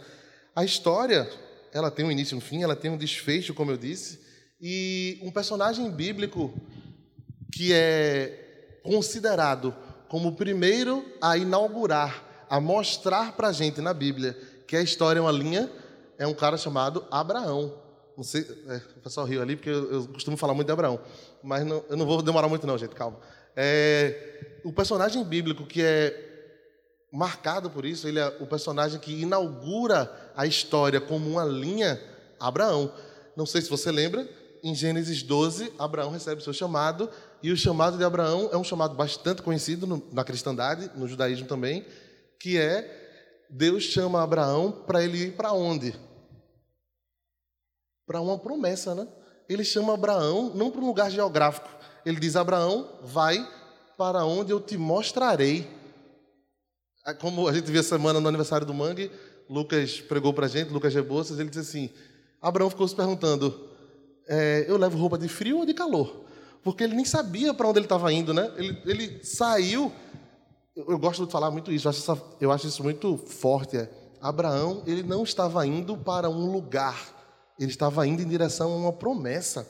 A 0.55 0.65
história, 0.65 1.27
ela 1.73 1.89
tem 1.89 2.05
um 2.05 2.11
início 2.11 2.35
e 2.35 2.37
um 2.37 2.41
fim, 2.41 2.61
ela 2.61 2.75
tem 2.75 2.91
um 2.91 2.97
desfecho, 2.97 3.53
como 3.53 3.71
eu 3.71 3.77
disse, 3.77 4.19
e 4.59 5.17
um 5.23 5.31
personagem 5.31 5.89
bíblico 5.89 6.53
que 7.51 7.73
é 7.73 8.79
considerado 8.83 9.73
como 10.07 10.29
o 10.29 10.35
primeiro 10.35 11.05
a 11.21 11.37
inaugurar, 11.37 12.45
a 12.49 12.59
mostrar 12.59 13.35
para 13.35 13.47
a 13.47 13.53
gente 13.53 13.79
na 13.79 13.93
Bíblia 13.93 14.37
que 14.67 14.75
a 14.75 14.81
história 14.81 15.19
é 15.19 15.21
uma 15.21 15.31
linha, 15.31 15.69
é 16.21 16.27
um 16.27 16.35
cara 16.35 16.55
chamado 16.55 17.03
Abraão. 17.09 17.73
Não 18.15 18.23
sei, 18.23 18.41
é, 18.67 18.75
o 18.97 19.01
pessoal 19.01 19.25
riu 19.25 19.41
ali 19.41 19.55
porque 19.55 19.71
eu, 19.71 19.91
eu, 19.91 20.07
costumo 20.09 20.37
falar 20.37 20.53
muito 20.53 20.67
de 20.67 20.71
Abraão, 20.71 20.99
mas 21.41 21.65
não, 21.65 21.83
eu 21.89 21.97
não 21.97 22.05
vou 22.05 22.21
demorar 22.21 22.47
muito 22.47 22.67
não, 22.67 22.77
gente, 22.77 22.93
calma. 22.93 23.17
É, 23.55 24.59
o 24.63 24.71
personagem 24.71 25.23
bíblico 25.23 25.65
que 25.65 25.81
é 25.81 26.29
marcado 27.11 27.71
por 27.71 27.85
isso, 27.85 28.07
ele 28.07 28.19
é 28.19 28.27
o 28.39 28.45
personagem 28.45 28.99
que 28.99 29.19
inaugura 29.19 30.31
a 30.37 30.45
história 30.45 31.01
como 31.01 31.27
uma 31.27 31.43
linha, 31.43 31.99
Abraão. 32.39 32.93
Não 33.35 33.47
sei 33.47 33.59
se 33.59 33.69
você 33.69 33.91
lembra, 33.91 34.29
em 34.63 34.75
Gênesis 34.75 35.23
12, 35.23 35.73
Abraão 35.79 36.11
recebe 36.11 36.43
seu 36.43 36.53
chamado, 36.53 37.09
e 37.41 37.51
o 37.51 37.57
chamado 37.57 37.97
de 37.97 38.03
Abraão 38.03 38.47
é 38.53 38.57
um 38.57 38.63
chamado 38.63 38.93
bastante 38.93 39.41
conhecido 39.41 39.87
no, 39.87 40.07
na 40.11 40.23
cristandade, 40.23 40.91
no 40.95 41.07
judaísmo 41.07 41.47
também, 41.47 41.83
que 42.39 42.59
é 42.59 42.99
Deus 43.49 43.83
chama 43.83 44.21
Abraão 44.21 44.71
para 44.71 45.03
ele 45.03 45.17
ir 45.17 45.31
para 45.31 45.51
onde? 45.51 45.93
Para 48.05 48.21
uma 48.21 48.37
promessa, 48.37 48.93
né? 48.95 49.07
Ele 49.47 49.63
chama 49.63 49.93
Abraão 49.93 50.51
não 50.55 50.71
para 50.71 50.81
um 50.81 50.87
lugar 50.87 51.09
geográfico. 51.11 51.69
Ele 52.05 52.19
diz: 52.19 52.35
Abraão, 52.35 52.87
vai 53.03 53.45
para 53.97 54.25
onde 54.25 54.51
eu 54.51 54.59
te 54.59 54.77
mostrarei. 54.77 55.67
Ah, 57.05 57.13
Como 57.13 57.47
a 57.47 57.53
gente 57.53 57.71
viu 57.71 57.83
semana 57.83 58.19
no 58.19 58.27
aniversário 58.27 58.65
do 58.65 58.73
Mangue, 58.73 59.11
Lucas 59.49 59.99
pregou 60.01 60.33
para 60.33 60.45
a 60.45 60.49
gente, 60.49 60.71
Lucas 60.71 60.93
Rebouças, 60.93 61.39
ele 61.39 61.49
disse 61.49 61.61
assim: 61.61 61.89
Abraão 62.41 62.69
ficou 62.69 62.87
se 62.87 62.95
perguntando, 62.95 63.69
é, 64.27 64.65
eu 64.67 64.77
levo 64.77 64.97
roupa 64.97 65.17
de 65.17 65.27
frio 65.27 65.59
ou 65.59 65.65
de 65.65 65.73
calor? 65.73 66.21
Porque 66.63 66.83
ele 66.83 66.95
nem 66.95 67.05
sabia 67.05 67.53
para 67.53 67.67
onde 67.67 67.79
ele 67.79 67.85
estava 67.85 68.11
indo, 68.13 68.33
né? 68.33 68.51
Ele, 68.55 68.81
ele 68.85 69.23
saiu. 69.23 69.91
Eu, 70.75 70.91
eu 70.91 70.99
gosto 70.99 71.25
de 71.25 71.31
falar 71.31 71.49
muito 71.51 71.71
isso, 71.71 71.87
eu 71.87 71.89
acho, 71.89 71.99
essa- 71.99 72.23
eu 72.39 72.51
acho 72.51 72.67
isso 72.67 72.83
muito 72.83 73.17
forte. 73.17 73.77
É. 73.77 73.89
Abraão, 74.21 74.83
ele 74.85 75.01
não 75.03 75.23
estava 75.23 75.65
indo 75.65 75.97
para 75.97 76.29
um 76.29 76.51
lugar, 76.51 77.20
ele 77.59 77.71
estava 77.71 78.05
indo 78.07 78.21
em 78.21 78.27
direção 78.27 78.71
a 78.71 78.75
uma 78.75 78.93
promessa. 78.93 79.67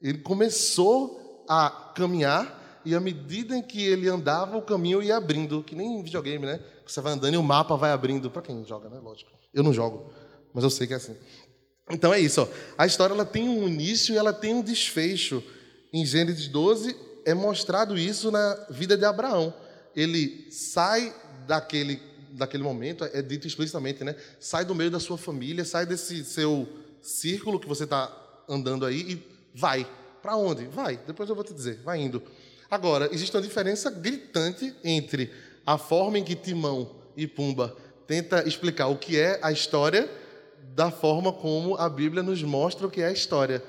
Ele 0.00 0.18
começou 0.18 1.44
a 1.48 1.92
caminhar 1.94 2.80
e 2.84 2.94
à 2.94 3.00
medida 3.00 3.56
em 3.56 3.62
que 3.62 3.84
ele 3.84 4.08
andava, 4.08 4.56
o 4.56 4.62
caminho 4.62 5.02
ia 5.02 5.16
abrindo, 5.16 5.62
que 5.62 5.74
nem 5.74 5.98
em 5.98 6.02
videogame, 6.02 6.46
né? 6.46 6.60
Você 6.86 7.00
vai 7.00 7.12
andando 7.12 7.34
e 7.34 7.36
o 7.36 7.42
mapa 7.42 7.76
vai 7.76 7.90
abrindo. 7.90 8.30
Para 8.30 8.42
quem 8.42 8.64
joga, 8.64 8.88
né? 8.88 8.98
Lógico. 8.98 9.30
Eu 9.52 9.62
não 9.62 9.72
jogo, 9.72 10.10
mas 10.54 10.64
eu 10.64 10.70
sei 10.70 10.86
que 10.86 10.94
é 10.94 10.96
assim. 10.96 11.16
Então 11.90 12.14
é 12.14 12.20
isso. 12.20 12.42
Ó. 12.42 12.48
A 12.76 12.86
história 12.86 13.12
ela 13.12 13.24
tem 13.24 13.48
um 13.48 13.66
início 13.68 14.14
e 14.14 14.18
ela 14.18 14.32
tem 14.32 14.54
um 14.54 14.62
desfecho. 14.62 15.42
Em 15.92 16.04
Gênesis 16.04 16.48
12 16.48 16.96
é 17.24 17.34
mostrado 17.34 17.98
isso 17.98 18.30
na 18.30 18.66
vida 18.70 18.96
de 18.96 19.04
Abraão. 19.04 19.52
Ele 19.94 20.46
sai 20.50 21.14
daquele, 21.46 22.00
daquele 22.30 22.62
momento, 22.62 23.04
é 23.04 23.20
dito 23.20 23.46
explicitamente, 23.46 24.04
né? 24.04 24.14
Sai 24.38 24.64
do 24.64 24.74
meio 24.74 24.90
da 24.90 25.00
sua 25.00 25.18
família, 25.18 25.64
sai 25.64 25.84
desse 25.84 26.24
seu 26.24 26.68
círculo 27.00 27.60
que 27.60 27.68
você 27.68 27.84
está 27.84 28.14
andando 28.48 28.84
aí 28.84 29.12
e 29.12 29.22
vai. 29.54 29.86
Para 30.22 30.36
onde? 30.36 30.66
Vai. 30.66 30.98
Depois 31.06 31.28
eu 31.28 31.34
vou 31.34 31.44
te 31.44 31.54
dizer. 31.54 31.80
Vai 31.82 32.00
indo. 32.00 32.22
Agora, 32.70 33.08
existe 33.12 33.34
uma 33.34 33.42
diferença 33.42 33.90
gritante 33.90 34.74
entre 34.84 35.32
a 35.64 35.78
forma 35.78 36.18
em 36.18 36.24
que 36.24 36.34
Timão 36.34 36.96
e 37.16 37.26
Pumba 37.26 37.76
tenta 38.06 38.46
explicar 38.46 38.88
o 38.88 38.96
que 38.96 39.18
é 39.18 39.38
a 39.42 39.52
história 39.52 40.08
da 40.74 40.90
forma 40.90 41.32
como 41.32 41.76
a 41.76 41.88
Bíblia 41.88 42.22
nos 42.22 42.42
mostra 42.42 42.86
o 42.86 42.90
que 42.90 43.00
é 43.00 43.06
a 43.06 43.12
história. 43.12 43.62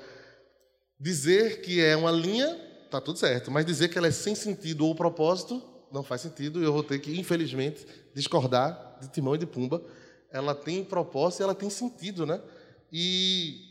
Dizer 0.99 1.61
que 1.61 1.83
é 1.83 1.95
uma 1.95 2.11
linha, 2.11 2.55
tá 2.91 3.01
tudo 3.01 3.17
certo, 3.17 3.49
mas 3.49 3.65
dizer 3.65 3.87
que 3.89 3.97
ela 3.97 4.07
é 4.07 4.11
sem 4.11 4.35
sentido 4.35 4.85
ou 4.85 4.93
propósito, 4.93 5.61
não 5.91 6.03
faz 6.03 6.21
sentido, 6.21 6.61
e 6.61 6.63
eu 6.63 6.71
vou 6.71 6.83
ter 6.83 6.99
que, 6.99 7.19
infelizmente, 7.19 7.85
discordar 8.13 8.97
de 9.01 9.07
Timão 9.09 9.33
e 9.35 9.39
de 9.39 9.45
Pumba. 9.45 9.81
Ela 10.31 10.53
tem 10.53 10.83
propósito 10.83 11.41
e 11.41 11.43
ela 11.43 11.55
tem 11.55 11.69
sentido, 11.69 12.25
né? 12.25 12.39
E 12.91 13.69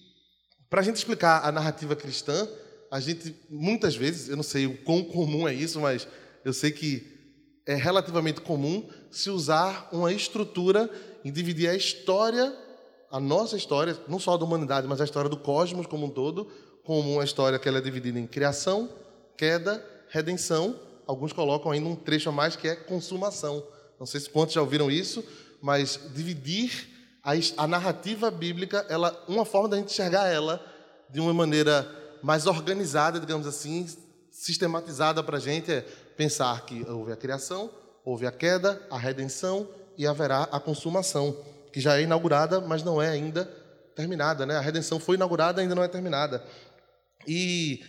para 0.70 0.80
a 0.80 0.84
gente 0.84 0.96
explicar 0.96 1.44
a 1.44 1.52
narrativa 1.52 1.96
cristã, 1.96 2.48
a 2.90 3.00
gente, 3.00 3.34
muitas 3.48 3.96
vezes, 3.96 4.28
eu 4.28 4.36
não 4.36 4.42
sei 4.42 4.66
o 4.66 4.76
quão 4.78 5.02
comum 5.02 5.46
é 5.46 5.54
isso, 5.54 5.80
mas 5.80 6.06
eu 6.44 6.52
sei 6.52 6.70
que 6.70 7.18
é 7.66 7.74
relativamente 7.74 8.40
comum 8.40 8.88
se 9.10 9.28
usar 9.28 9.88
uma 9.92 10.12
estrutura 10.12 10.90
em 11.24 11.30
dividir 11.30 11.68
a 11.68 11.74
história, 11.74 12.54
a 13.10 13.20
nossa 13.20 13.56
história, 13.56 13.96
não 14.08 14.18
só 14.18 14.36
da 14.36 14.44
humanidade, 14.44 14.86
mas 14.86 15.00
a 15.00 15.04
história 15.04 15.28
do 15.28 15.36
cosmos 15.36 15.86
como 15.86 16.06
um 16.06 16.10
todo, 16.10 16.50
como 16.82 17.12
uma 17.12 17.24
história 17.24 17.58
que 17.58 17.68
ela 17.68 17.78
é 17.78 17.82
dividida 17.82 18.18
em 18.18 18.26
criação, 18.26 18.88
queda, 19.36 19.84
redenção. 20.08 20.78
Alguns 21.06 21.32
colocam 21.32 21.70
ainda 21.70 21.88
um 21.88 21.96
trecho 21.96 22.30
a 22.30 22.32
mais 22.32 22.56
que 22.56 22.68
é 22.68 22.74
consumação. 22.74 23.62
Não 23.98 24.06
sei 24.06 24.20
se 24.20 24.30
quantos 24.30 24.54
já 24.54 24.60
ouviram 24.60 24.90
isso, 24.90 25.22
mas 25.60 26.00
dividir 26.14 26.97
a, 27.28 27.64
a 27.64 27.66
narrativa 27.66 28.30
bíblica, 28.30 28.86
ela, 28.88 29.22
uma 29.28 29.44
forma 29.44 29.68
da 29.68 29.76
gente 29.76 29.92
enxergar 29.92 30.28
ela 30.28 30.64
de 31.10 31.20
uma 31.20 31.34
maneira 31.34 31.86
mais 32.22 32.46
organizada, 32.46 33.20
digamos 33.20 33.46
assim, 33.46 33.86
sistematizada 34.30 35.22
para 35.22 35.36
a 35.36 35.40
gente 35.40 35.70
é 35.70 35.82
pensar 36.16 36.64
que 36.64 36.82
houve 36.88 37.12
a 37.12 37.16
criação, 37.16 37.70
houve 38.02 38.26
a 38.26 38.32
queda, 38.32 38.80
a 38.90 38.96
redenção 38.96 39.68
e 39.96 40.06
haverá 40.06 40.44
a 40.44 40.58
consumação, 40.58 41.36
que 41.70 41.80
já 41.80 41.98
é 41.98 42.02
inaugurada, 42.02 42.62
mas 42.62 42.82
não 42.82 43.00
é 43.00 43.10
ainda 43.10 43.44
terminada. 43.94 44.46
Né? 44.46 44.56
A 44.56 44.60
redenção 44.60 44.98
foi 44.98 45.16
inaugurada, 45.16 45.60
ainda 45.60 45.74
não 45.74 45.82
é 45.82 45.88
terminada. 45.88 46.42
E 47.26 47.84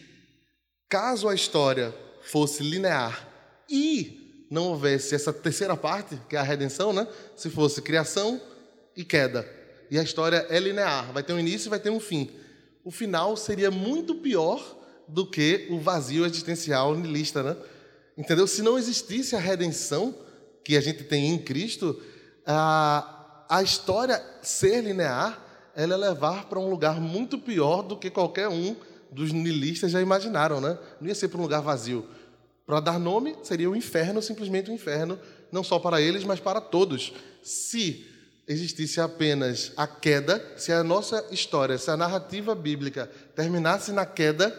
caso 0.90 1.30
a 1.30 1.34
história 1.34 1.96
fosse 2.24 2.62
linear 2.62 3.26
e 3.70 4.46
não 4.52 4.66
houvesse 4.66 5.16
essa 5.16 5.32
terceira 5.32 5.78
parte, 5.78 6.20
que 6.28 6.36
é 6.36 6.40
a 6.40 6.44
redenção, 6.44 6.92
né? 6.92 7.08
se 7.38 7.50
fosse 7.50 7.82
criação 7.82 8.42
e 9.00 9.06
queda, 9.06 9.50
e 9.90 9.98
a 9.98 10.04
história 10.04 10.46
é 10.50 10.60
linear, 10.60 11.14
vai 11.14 11.24
ter 11.24 11.32
um 11.32 11.40
início 11.40 11.70
e 11.70 11.70
vai 11.70 11.80
ter 11.80 11.90
um 11.90 12.02
fim. 12.02 12.30
O 12.84 12.92
final 12.92 13.38
seria 13.38 13.72
muito 13.72 14.14
pior 14.16 14.78
do 15.08 15.26
que 15.26 15.68
o 15.70 15.80
vazio 15.80 16.26
existencial 16.26 16.94
nihilista, 16.94 17.42
né? 17.42 17.56
Entendeu? 18.18 18.46
Se 18.46 18.62
não 18.62 18.78
existisse 18.78 19.38
a 19.38 19.40
redenção 19.40 20.14
que 20.66 20.76
a 20.76 20.82
gente 20.82 21.06
tem 21.06 21.30
em 21.30 21.38
Cristo, 21.40 21.98
a, 22.46 23.46
a 23.50 23.64
história 23.64 24.22
ser 24.42 24.82
linear, 24.82 25.72
ela 25.74 25.94
é 25.94 25.98
levar 25.98 26.50
para 26.50 26.60
um 26.60 26.70
lugar 26.70 27.00
muito 27.00 27.40
pior 27.40 27.82
do 27.82 27.96
que 27.96 28.10
qualquer 28.10 28.50
um 28.50 28.76
dos 29.10 29.32
nihilistas 29.32 29.92
já 29.92 30.02
imaginaram, 30.02 30.60
né? 30.60 30.78
Não 31.00 31.08
ia 31.08 31.16
ser 31.16 31.30
para 31.30 31.40
um 31.40 31.44
lugar 31.44 31.62
vazio. 31.62 32.06
Para 32.66 32.82
dar 32.82 33.00
nome, 33.00 33.38
seria 33.44 33.70
o 33.70 33.78
inferno, 33.78 34.22
simplesmente 34.22 34.70
o 34.70 34.74
inferno, 34.74 35.18
não 35.54 35.64
só 35.64 35.80
para 35.80 36.02
eles, 36.02 36.26
mas 36.26 36.42
para 36.42 36.60
todos. 36.60 37.14
Se 37.42 38.19
existisse 38.50 39.00
apenas 39.00 39.72
a 39.78 39.86
queda, 39.86 40.44
se 40.58 40.74
a 40.74 40.84
nossa 40.84 41.24
história, 41.32 41.78
se 41.78 41.92
a 41.92 41.96
narrativa 41.96 42.56
bíblica 42.56 43.08
terminasse 43.36 43.92
na 43.92 44.08
queda, 44.08 44.58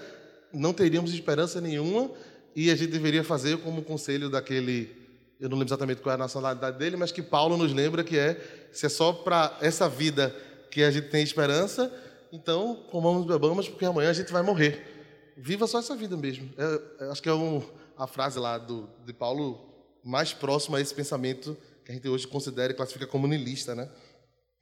não 0.53 0.72
teríamos 0.72 1.12
esperança 1.12 1.61
nenhuma 1.61 2.09
e 2.55 2.70
a 2.70 2.76
gente 2.76 2.92
deveria 2.92 3.24
fazer 3.24 3.59
como 3.59 3.81
o 3.81 3.85
conselho 3.85 4.31
daquele, 4.31 4.96
eu 5.40 5.48
não 5.48 5.59
lembro 5.59 5.70
exatamente 5.70 6.00
qual 6.00 6.12
é 6.12 6.14
a 6.14 6.18
nacionalidade 6.18 6.79
dele, 6.79 6.96
mas 6.96 7.11
que 7.11 7.20
Paulo 7.20 7.57
nos 7.57 7.72
lembra 7.72 8.05
que 8.05 8.16
é, 8.16 8.40
se 8.70 8.87
é 8.87 8.88
só 8.88 9.12
para 9.12 9.59
essa 9.61 9.88
vida 9.88 10.35
que 10.70 10.85
a 10.85 10.90
gente 10.92 11.09
tem 11.09 11.24
esperança, 11.24 11.92
então 12.31 12.85
comamos 12.92 13.26
bebamos 13.26 13.68
porque 13.68 13.85
amanhã 13.85 14.11
a 14.11 14.14
gente 14.14 14.33
vai 14.33 14.42
morrer. 14.42 15.33
Viva 15.37 15.66
só 15.66 15.81
essa 15.81 15.96
vida 15.96 16.16
mesmo. 16.16 16.48
É, 16.57 17.07
é, 17.07 17.11
acho 17.11 17.20
que 17.20 17.29
é 17.29 17.35
um, 17.35 17.61
a 17.98 18.07
frase 18.07 18.38
lá 18.38 18.57
do, 18.57 18.88
de 19.05 19.12
Paulo 19.12 19.68
mais 20.05 20.33
próxima 20.33 20.79
a 20.79 20.81
esse 20.81 20.94
pensamento 20.94 21.57
que 21.90 21.92
a 21.92 21.94
gente 21.94 22.09
hoje 22.09 22.26
considera 22.26 22.72
e 22.72 22.76
classifica 22.76 23.07
como 23.07 23.26
niilista, 23.26 23.74
né? 23.74 23.90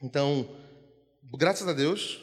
Então, 0.03 0.49
graças 1.37 1.69
a 1.69 1.73
Deus 1.73 2.21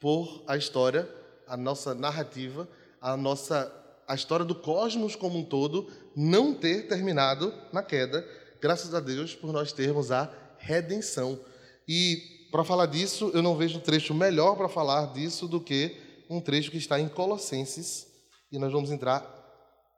por 0.00 0.42
a 0.46 0.56
história, 0.56 1.08
a 1.46 1.56
nossa 1.56 1.94
narrativa, 1.94 2.68
a 3.00 3.16
nossa 3.16 3.72
a 4.08 4.14
história 4.14 4.46
do 4.46 4.54
cosmos 4.54 5.16
como 5.16 5.36
um 5.36 5.44
todo 5.44 5.90
não 6.14 6.54
ter 6.54 6.86
terminado 6.86 7.52
na 7.72 7.82
queda, 7.82 8.24
graças 8.60 8.94
a 8.94 9.00
Deus 9.00 9.34
por 9.34 9.52
nós 9.52 9.72
termos 9.72 10.12
a 10.12 10.32
redenção. 10.58 11.40
E 11.88 12.48
para 12.52 12.62
falar 12.62 12.86
disso, 12.86 13.32
eu 13.34 13.42
não 13.42 13.56
vejo 13.56 13.78
um 13.78 13.80
trecho 13.80 14.14
melhor 14.14 14.56
para 14.56 14.68
falar 14.68 15.12
disso 15.12 15.48
do 15.48 15.60
que 15.60 15.96
um 16.30 16.40
trecho 16.40 16.70
que 16.70 16.76
está 16.76 17.00
em 17.00 17.08
Colossenses, 17.08 18.06
e 18.52 18.60
nós 18.60 18.72
vamos 18.72 18.92
entrar 18.92 19.24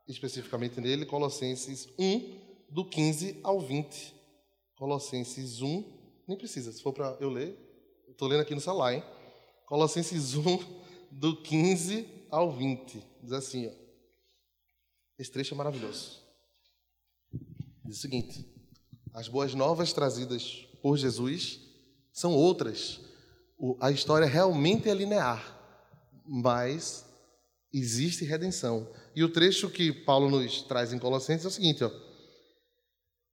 especificamente 0.09 0.81
nele, 0.81 1.05
Colossenses 1.05 1.87
1, 1.99 2.39
do 2.71 2.87
15 2.87 3.41
ao 3.43 3.61
20. 3.61 4.18
Colossenses 4.79 5.61
1, 5.61 6.23
nem 6.29 6.39
precisa, 6.39 6.73
se 6.73 6.81
for 6.83 6.93
para 6.93 7.17
eu 7.21 7.29
ler, 7.29 7.59
estou 8.09 8.29
lendo 8.29 8.41
aqui 8.43 8.55
no 8.55 8.61
celular, 8.61 8.95
hein? 8.95 9.03
Colossenses 9.67 10.35
1, 10.35 10.43
do 11.11 11.43
15 11.43 12.07
ao 12.31 12.53
20. 12.53 13.03
Diz 13.23 13.33
assim, 13.33 13.67
ó. 13.67 13.73
Esse 15.19 15.33
trecho 15.33 15.53
é 15.55 15.57
maravilhoso. 15.57 16.23
Diz 17.85 17.99
o 17.99 18.01
seguinte: 18.01 18.47
As 19.13 19.27
boas 19.27 19.53
novas 19.53 19.93
trazidas 19.93 20.69
por 20.81 20.97
Jesus 20.97 21.61
são 22.13 22.33
outras. 22.35 23.01
O- 23.59 23.77
a 23.81 23.91
história 23.91 24.29
realmente 24.29 24.89
é 24.89 24.95
linear, 24.95 25.43
mas 26.25 27.05
existe 27.73 28.25
redenção. 28.25 28.89
E 29.17 29.25
o 29.25 29.33
trecho 29.33 29.69
que 29.69 29.93
Paulo 29.93 30.31
nos 30.31 30.63
traz 30.63 30.93
em 30.93 30.99
Colossenses 31.01 31.45
é 31.47 31.49
o 31.49 31.51
seguinte, 31.51 31.83
ó. 31.83 31.91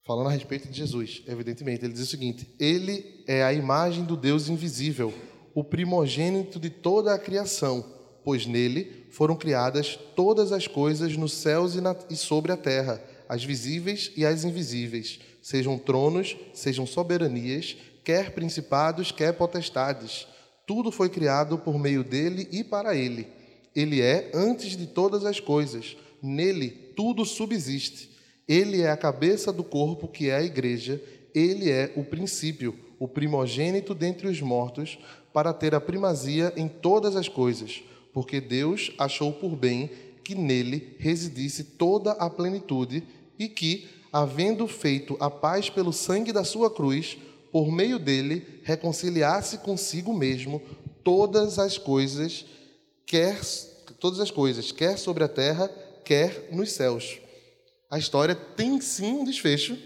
Falando 0.06 0.28
a 0.28 0.32
respeito 0.32 0.68
de 0.68 0.78
Jesus, 0.78 1.24
evidentemente, 1.26 1.84
ele 1.84 1.94
diz 1.94 2.04
o 2.04 2.06
seguinte: 2.06 2.48
Ele 2.60 3.24
é 3.26 3.44
a 3.44 3.52
imagem 3.52 4.04
do 4.04 4.16
Deus 4.16 4.48
invisível, 4.48 5.12
o 5.52 5.64
primogênito 5.64 6.60
de 6.60 6.70
toda 6.70 7.12
a 7.12 7.18
criação, 7.18 7.84
pois 8.24 8.46
nele 8.46 9.08
foram 9.10 9.36
criadas 9.36 9.98
todas 10.16 10.52
as 10.52 10.68
coisas 10.68 11.18
nos 11.18 11.34
céus 11.34 11.74
e, 11.74 11.82
na, 11.82 11.96
e 12.08 12.16
sobre 12.16 12.52
a 12.52 12.58
terra, 12.58 13.04
as 13.28 13.44
visíveis 13.44 14.12
e 14.16 14.24
as 14.24 14.44
invisíveis, 14.44 15.20
sejam 15.42 15.76
tronos, 15.76 16.38
sejam 16.54 16.86
soberanias, 16.86 17.76
quer 18.04 18.30
principados, 18.30 19.12
quer 19.12 19.34
potestades. 19.34 20.28
Tudo 20.68 20.92
foi 20.92 21.10
criado 21.10 21.58
por 21.58 21.80
meio 21.80 22.04
dele 22.04 22.48
e 22.52 22.64
para 22.64 22.96
ele. 22.96 23.28
Ele 23.76 24.02
é 24.02 24.30
antes 24.36 24.78
de 24.78 24.86
todas 24.86 25.26
as 25.26 25.40
coisas. 25.40 25.98
Nele 26.22 26.70
tudo 26.96 27.26
subsiste. 27.26 28.15
Ele 28.48 28.82
é 28.82 28.92
a 28.92 28.98
cabeça 28.98 29.52
do 29.52 29.64
corpo 29.64 30.08
que 30.08 30.30
é 30.30 30.36
a 30.36 30.44
igreja. 30.44 31.02
Ele 31.34 31.70
é 31.70 31.92
o 31.96 32.04
princípio, 32.04 32.78
o 33.00 33.08
primogênito 33.08 33.94
dentre 33.94 34.28
os 34.28 34.42
mortos, 34.42 34.98
para 35.34 35.52
ter 35.52 35.76
a 35.76 35.82
primazia 35.82 36.54
em 36.56 36.68
todas 36.68 37.16
as 37.16 37.28
coisas, 37.28 37.84
porque 38.14 38.40
Deus 38.40 38.92
achou 38.98 39.34
por 39.34 39.56
bem 39.56 39.90
que 40.24 40.34
nele 40.34 40.96
residisse 40.98 41.64
toda 41.64 42.12
a 42.14 42.30
plenitude 42.30 43.04
e 43.38 43.50
que, 43.50 43.88
havendo 44.14 44.66
feito 44.68 45.18
a 45.20 45.30
paz 45.30 45.70
pelo 45.70 45.92
sangue 45.92 46.32
da 46.32 46.46
sua 46.46 46.72
cruz, 46.72 47.18
por 47.52 47.72
meio 47.72 48.00
dele 48.00 48.62
reconciliasse 48.64 49.58
consigo 49.58 50.14
mesmo 50.14 50.62
todas 51.04 51.60
as 51.60 51.78
coisas, 51.78 52.46
quer 53.06 53.40
todas 54.00 54.20
as 54.20 54.32
coisas, 54.32 54.72
quer 54.72 54.98
sobre 54.98 55.24
a 55.24 55.28
terra, 55.28 55.70
quer 56.04 56.48
nos 56.52 56.72
céus. 56.72 57.20
A 57.90 57.98
história 57.98 58.36
tem 58.36 58.80
sim 58.82 59.14
um 59.14 59.24
desfecho, 59.24 59.78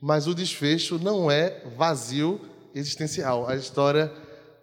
mas 0.00 0.26
o 0.26 0.34
desfecho 0.34 0.98
não 0.98 1.30
é 1.30 1.62
vazio 1.76 2.40
existencial. 2.74 3.48
A 3.48 3.56
história 3.56 4.12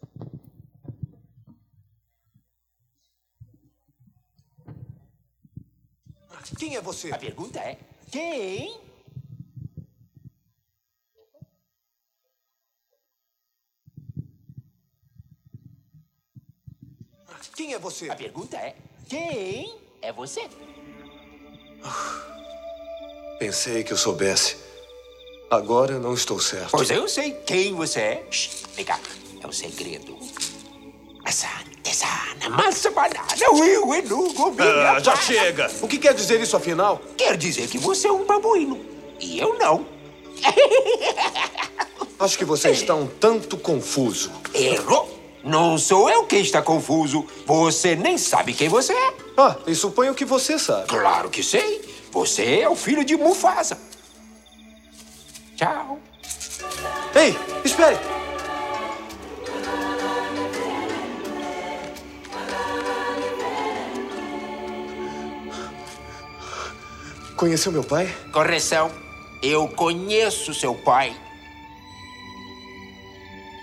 Quem 6.59 6.77
é 6.77 6.81
você? 6.81 7.11
A 7.13 7.19
pergunta 7.19 7.59
é: 7.59 7.79
quem? 8.11 8.90
Quem 17.55 17.75
é 17.75 17.79
você? 17.79 18.11
A 18.11 18.17
pergunta 18.17 18.57
é: 18.57 18.75
quem 19.09 19.75
é 20.03 20.13
você? 20.13 20.49
Pensei 23.39 23.83
que 23.83 23.93
eu 23.93 23.97
soubesse. 23.97 24.57
Agora 25.51 25.99
não 25.99 26.15
estou 26.15 26.39
certo. 26.39 26.71
Pois 26.71 26.91
eu 26.91 27.09
sei 27.09 27.33
quem 27.47 27.75
você 27.75 28.01
é. 28.01 28.27
Shh, 28.31 28.51
vem 28.75 28.85
cá, 28.85 29.01
é 29.43 29.47
um 29.47 29.53
segredo. 29.53 30.19
Massa, 32.51 32.91
banana, 32.91 33.27
will, 33.53 33.95
enugo, 33.95 34.57
Ah, 34.59 34.99
já 34.99 35.15
chega! 35.17 35.71
O 35.81 35.87
que 35.87 35.99
quer 35.99 36.15
dizer 36.15 36.41
isso 36.41 36.57
afinal? 36.57 37.01
Quer 37.17 37.37
dizer 37.37 37.69
que 37.69 37.79
você 37.79 38.09
é 38.09 38.13
um 38.13 38.25
babuíno. 38.25 38.85
E 39.21 39.39
eu 39.39 39.59
não. 39.59 39.87
Acho 42.19 42.37
que 42.39 42.45
você 42.45 42.71
está 42.71 42.95
um 42.95 43.07
tanto 43.07 43.57
confuso. 43.57 44.33
Errou. 44.55 45.20
Não 45.43 45.79
sou 45.79 46.11
eu 46.11 46.27
quem 46.27 46.41
está 46.41 46.61
confuso. 46.61 47.27
Você 47.47 47.97
nem 47.97 48.19
sabe 48.19 48.53
quem 48.53 48.69
você 48.69 48.93
é. 48.93 49.15
Ah, 49.37 49.57
e 49.67 49.75
suponho 49.75 50.15
que 50.15 50.25
você 50.25 50.59
sabe. 50.59 50.87
Claro 50.89 51.31
que 51.31 51.43
sei. 51.43 51.81
Você 52.13 52.61
é 52.61 52.69
o 52.69 52.77
filho 52.77 53.05
de 53.05 53.17
Mufasa. 53.17 53.79
Tchau. 55.57 55.99
Ei, 57.15 57.37
espere! 57.65 57.99
Conheceu 67.37 67.73
meu 67.73 67.83
pai? 67.83 68.07
Correção. 68.33 68.91
Eu 69.43 69.67
conheço 69.67 70.53
seu 70.53 70.75
pai. 70.75 71.17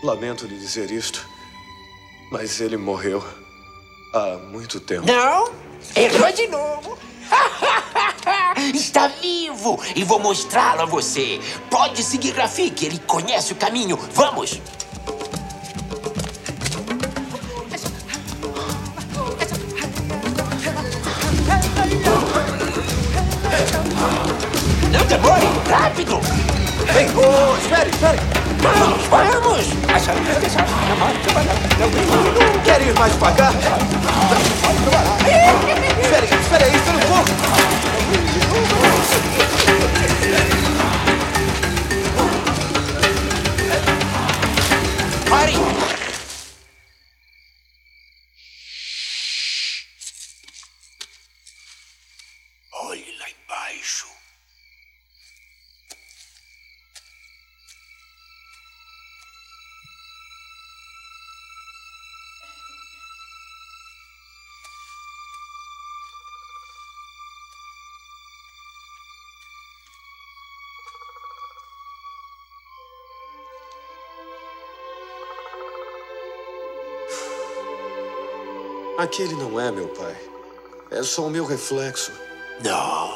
Lamento 0.02 0.48
lhe 0.48 0.58
dizer 0.58 0.90
isto, 0.90 1.28
mas 2.32 2.60
ele 2.60 2.78
morreu 2.78 3.24
há 4.13 4.38
muito 4.52 4.80
tempo. 4.80 5.06
Não, 5.06 5.52
errou 5.96 6.32
de 6.32 6.48
novo. 6.48 6.98
Está 8.74 9.08
vivo 9.08 9.80
e 9.96 10.04
vou 10.04 10.20
mostrá-lo 10.20 10.82
a 10.82 10.86
você. 10.86 11.40
Pode 11.70 12.04
seguir 12.04 12.32
Rafik, 12.36 12.86
ele 12.86 13.00
conhece 13.00 13.54
o 13.54 13.56
caminho. 13.56 13.98
Vamos. 14.13 14.62
Não 24.92 25.06
demore, 25.06 25.46
rápido. 25.70 26.20
Ei, 26.98 27.06
oh, 27.16 27.58
espere, 27.58 27.90
espere! 27.90 28.46
Vamos, 28.62 29.08
vamos. 29.08 29.65
Quer 32.63 32.82
ir 32.82 32.93
mais 32.98 33.13
devagar? 33.13 33.54
Espere, 36.02 36.26
espere 36.26 36.63
aí, 36.63 36.76
um 36.76 37.00
pouco! 37.08 37.66
Aquele 79.08 79.35
não 79.35 79.58
é 79.58 79.71
meu 79.71 79.87
pai. 79.87 80.17
É 80.91 81.01
só 81.01 81.27
o 81.27 81.29
meu 81.29 81.45
reflexo. 81.45 82.12
Não. 82.62 83.10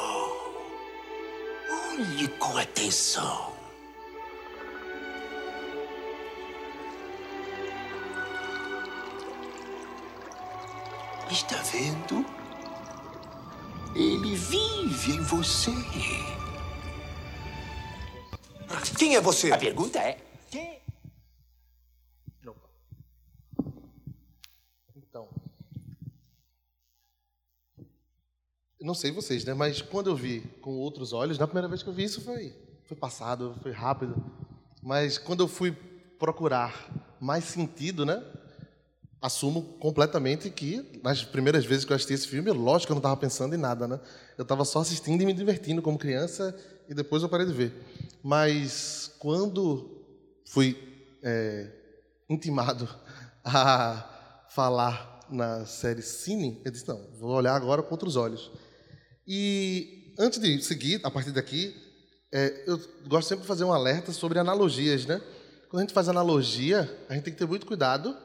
Olhe 1.90 2.28
com 2.38 2.56
atenção. 2.56 3.52
Está 11.30 11.56
vendo? 11.56 12.24
Ele 13.94 14.34
vive 14.34 15.12
em 15.12 15.22
você. 15.24 15.72
Quem 18.96 19.14
é 19.14 19.20
você? 19.20 19.52
A 19.52 19.58
pergunta 19.58 19.98
é: 19.98 20.18
quem? 20.50 20.80
Opa. 22.46 22.70
Então. 24.96 25.28
Eu 28.71 28.71
não 28.82 28.94
sei 28.94 29.10
vocês, 29.10 29.44
né? 29.44 29.54
Mas 29.54 29.80
quando 29.80 30.08
eu 30.10 30.16
vi 30.16 30.40
com 30.60 30.76
outros 30.78 31.12
olhos, 31.12 31.38
na 31.38 31.46
primeira 31.46 31.68
vez 31.68 31.82
que 31.82 31.88
eu 31.88 31.92
vi 31.92 32.04
isso 32.04 32.20
foi, 32.20 32.54
foi 32.84 32.96
passado, 32.96 33.54
foi 33.62 33.72
rápido. 33.72 34.14
Mas 34.82 35.18
quando 35.18 35.42
eu 35.42 35.48
fui 35.48 35.72
procurar 36.18 36.88
mais 37.20 37.44
sentido, 37.44 38.04
né? 38.04 38.22
Assumo 39.20 39.62
completamente 39.78 40.50
que 40.50 41.00
nas 41.02 41.22
primeiras 41.22 41.64
vezes 41.64 41.84
que 41.84 41.92
eu 41.92 41.96
assisti 41.96 42.14
esse 42.14 42.26
filme, 42.26 42.50
lógico 42.50 42.88
que 42.88 42.92
eu 42.92 42.96
não 42.96 43.00
estava 43.00 43.16
pensando 43.16 43.54
em 43.54 43.58
nada, 43.58 43.86
né? 43.86 44.00
Eu 44.36 44.42
estava 44.42 44.64
só 44.64 44.80
assistindo 44.80 45.22
e 45.22 45.26
me 45.26 45.32
divertindo 45.32 45.80
como 45.80 45.96
criança 45.96 46.56
e 46.88 46.94
depois 46.94 47.22
eu 47.22 47.28
parei 47.28 47.46
de 47.46 47.52
ver. 47.52 47.72
Mas 48.22 49.14
quando 49.18 50.02
fui 50.44 50.76
é, 51.22 51.70
intimado 52.28 52.88
a 53.44 54.44
falar 54.48 55.20
na 55.30 55.64
série 55.66 56.02
Cine, 56.02 56.60
eu 56.64 56.70
disse, 56.70 56.86
não, 56.86 57.00
vou 57.18 57.30
olhar 57.30 57.54
agora 57.54 57.82
com 57.82 57.92
outros 57.92 58.16
olhos. 58.16 58.50
E 59.26 60.14
antes 60.18 60.38
de 60.38 60.62
seguir, 60.62 61.00
a 61.04 61.10
partir 61.10 61.30
daqui, 61.30 61.74
é, 62.32 62.64
eu 62.66 62.80
gosto 63.06 63.28
sempre 63.28 63.42
de 63.42 63.48
fazer 63.48 63.64
um 63.64 63.72
alerta 63.72 64.12
sobre 64.12 64.38
analogias, 64.38 65.06
né? 65.06 65.20
Quando 65.68 65.80
a 65.80 65.84
gente 65.84 65.94
faz 65.94 66.08
analogia, 66.08 66.90
a 67.08 67.14
gente 67.14 67.24
tem 67.24 67.32
que 67.32 67.38
ter 67.38 67.46
muito 67.46 67.66
cuidado, 67.66 68.16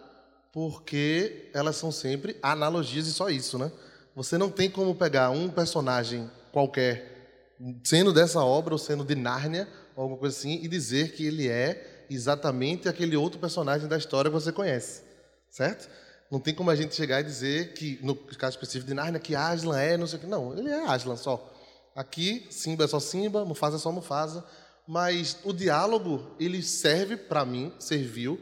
porque 0.51 1.49
elas 1.53 1.75
são 1.75 1.91
sempre 1.91 2.37
analogias 2.41 3.07
e 3.07 3.13
só 3.13 3.29
isso, 3.29 3.57
né? 3.57 3.71
Você 4.15 4.37
não 4.37 4.49
tem 4.49 4.69
como 4.69 4.95
pegar 4.95 5.29
um 5.29 5.49
personagem 5.49 6.29
qualquer, 6.51 7.53
sendo 7.83 8.11
dessa 8.11 8.43
obra 8.43 8.73
ou 8.73 8.77
sendo 8.77 9.05
de 9.05 9.13
Nárnia, 9.13 9.67
ou 9.95 10.03
alguma 10.03 10.19
coisa 10.19 10.35
assim, 10.35 10.59
e 10.63 10.67
dizer 10.67 11.13
que 11.13 11.25
ele 11.25 11.47
é 11.47 12.05
exatamente 12.09 12.89
aquele 12.89 13.15
outro 13.15 13.39
personagem 13.39 13.87
da 13.87 13.97
história 13.97 14.31
que 14.31 14.35
você 14.35 14.51
conhece, 14.51 15.03
certo? 15.49 15.87
Não 16.29 16.39
tem 16.39 16.53
como 16.53 16.69
a 16.69 16.75
gente 16.75 16.93
chegar 16.93 17.21
e 17.21 17.23
dizer 17.23 17.73
que, 17.73 17.99
no 18.01 18.15
caso 18.15 18.55
específico 18.55 18.87
de 18.87 18.93
Nárnia, 18.93 19.19
que 19.19 19.33
Aslan 19.33 19.79
é, 19.79 19.95
não 19.95 20.07
sei 20.07 20.17
o 20.17 20.21
que. 20.21 20.27
Não, 20.27 20.57
ele 20.57 20.69
é 20.69 20.85
Aslan 20.85 21.15
só. 21.15 21.53
Aqui, 21.95 22.45
Simba 22.49 22.83
é 22.83 22.87
só 22.87 22.99
Simba, 22.99 23.45
Mufasa 23.45 23.77
é 23.77 23.79
só 23.79 23.91
Mufasa. 23.91 24.43
Mas 24.85 25.37
o 25.43 25.53
diálogo, 25.53 26.35
ele 26.39 26.61
serve, 26.61 27.15
para 27.15 27.45
mim, 27.45 27.73
serviu, 27.79 28.41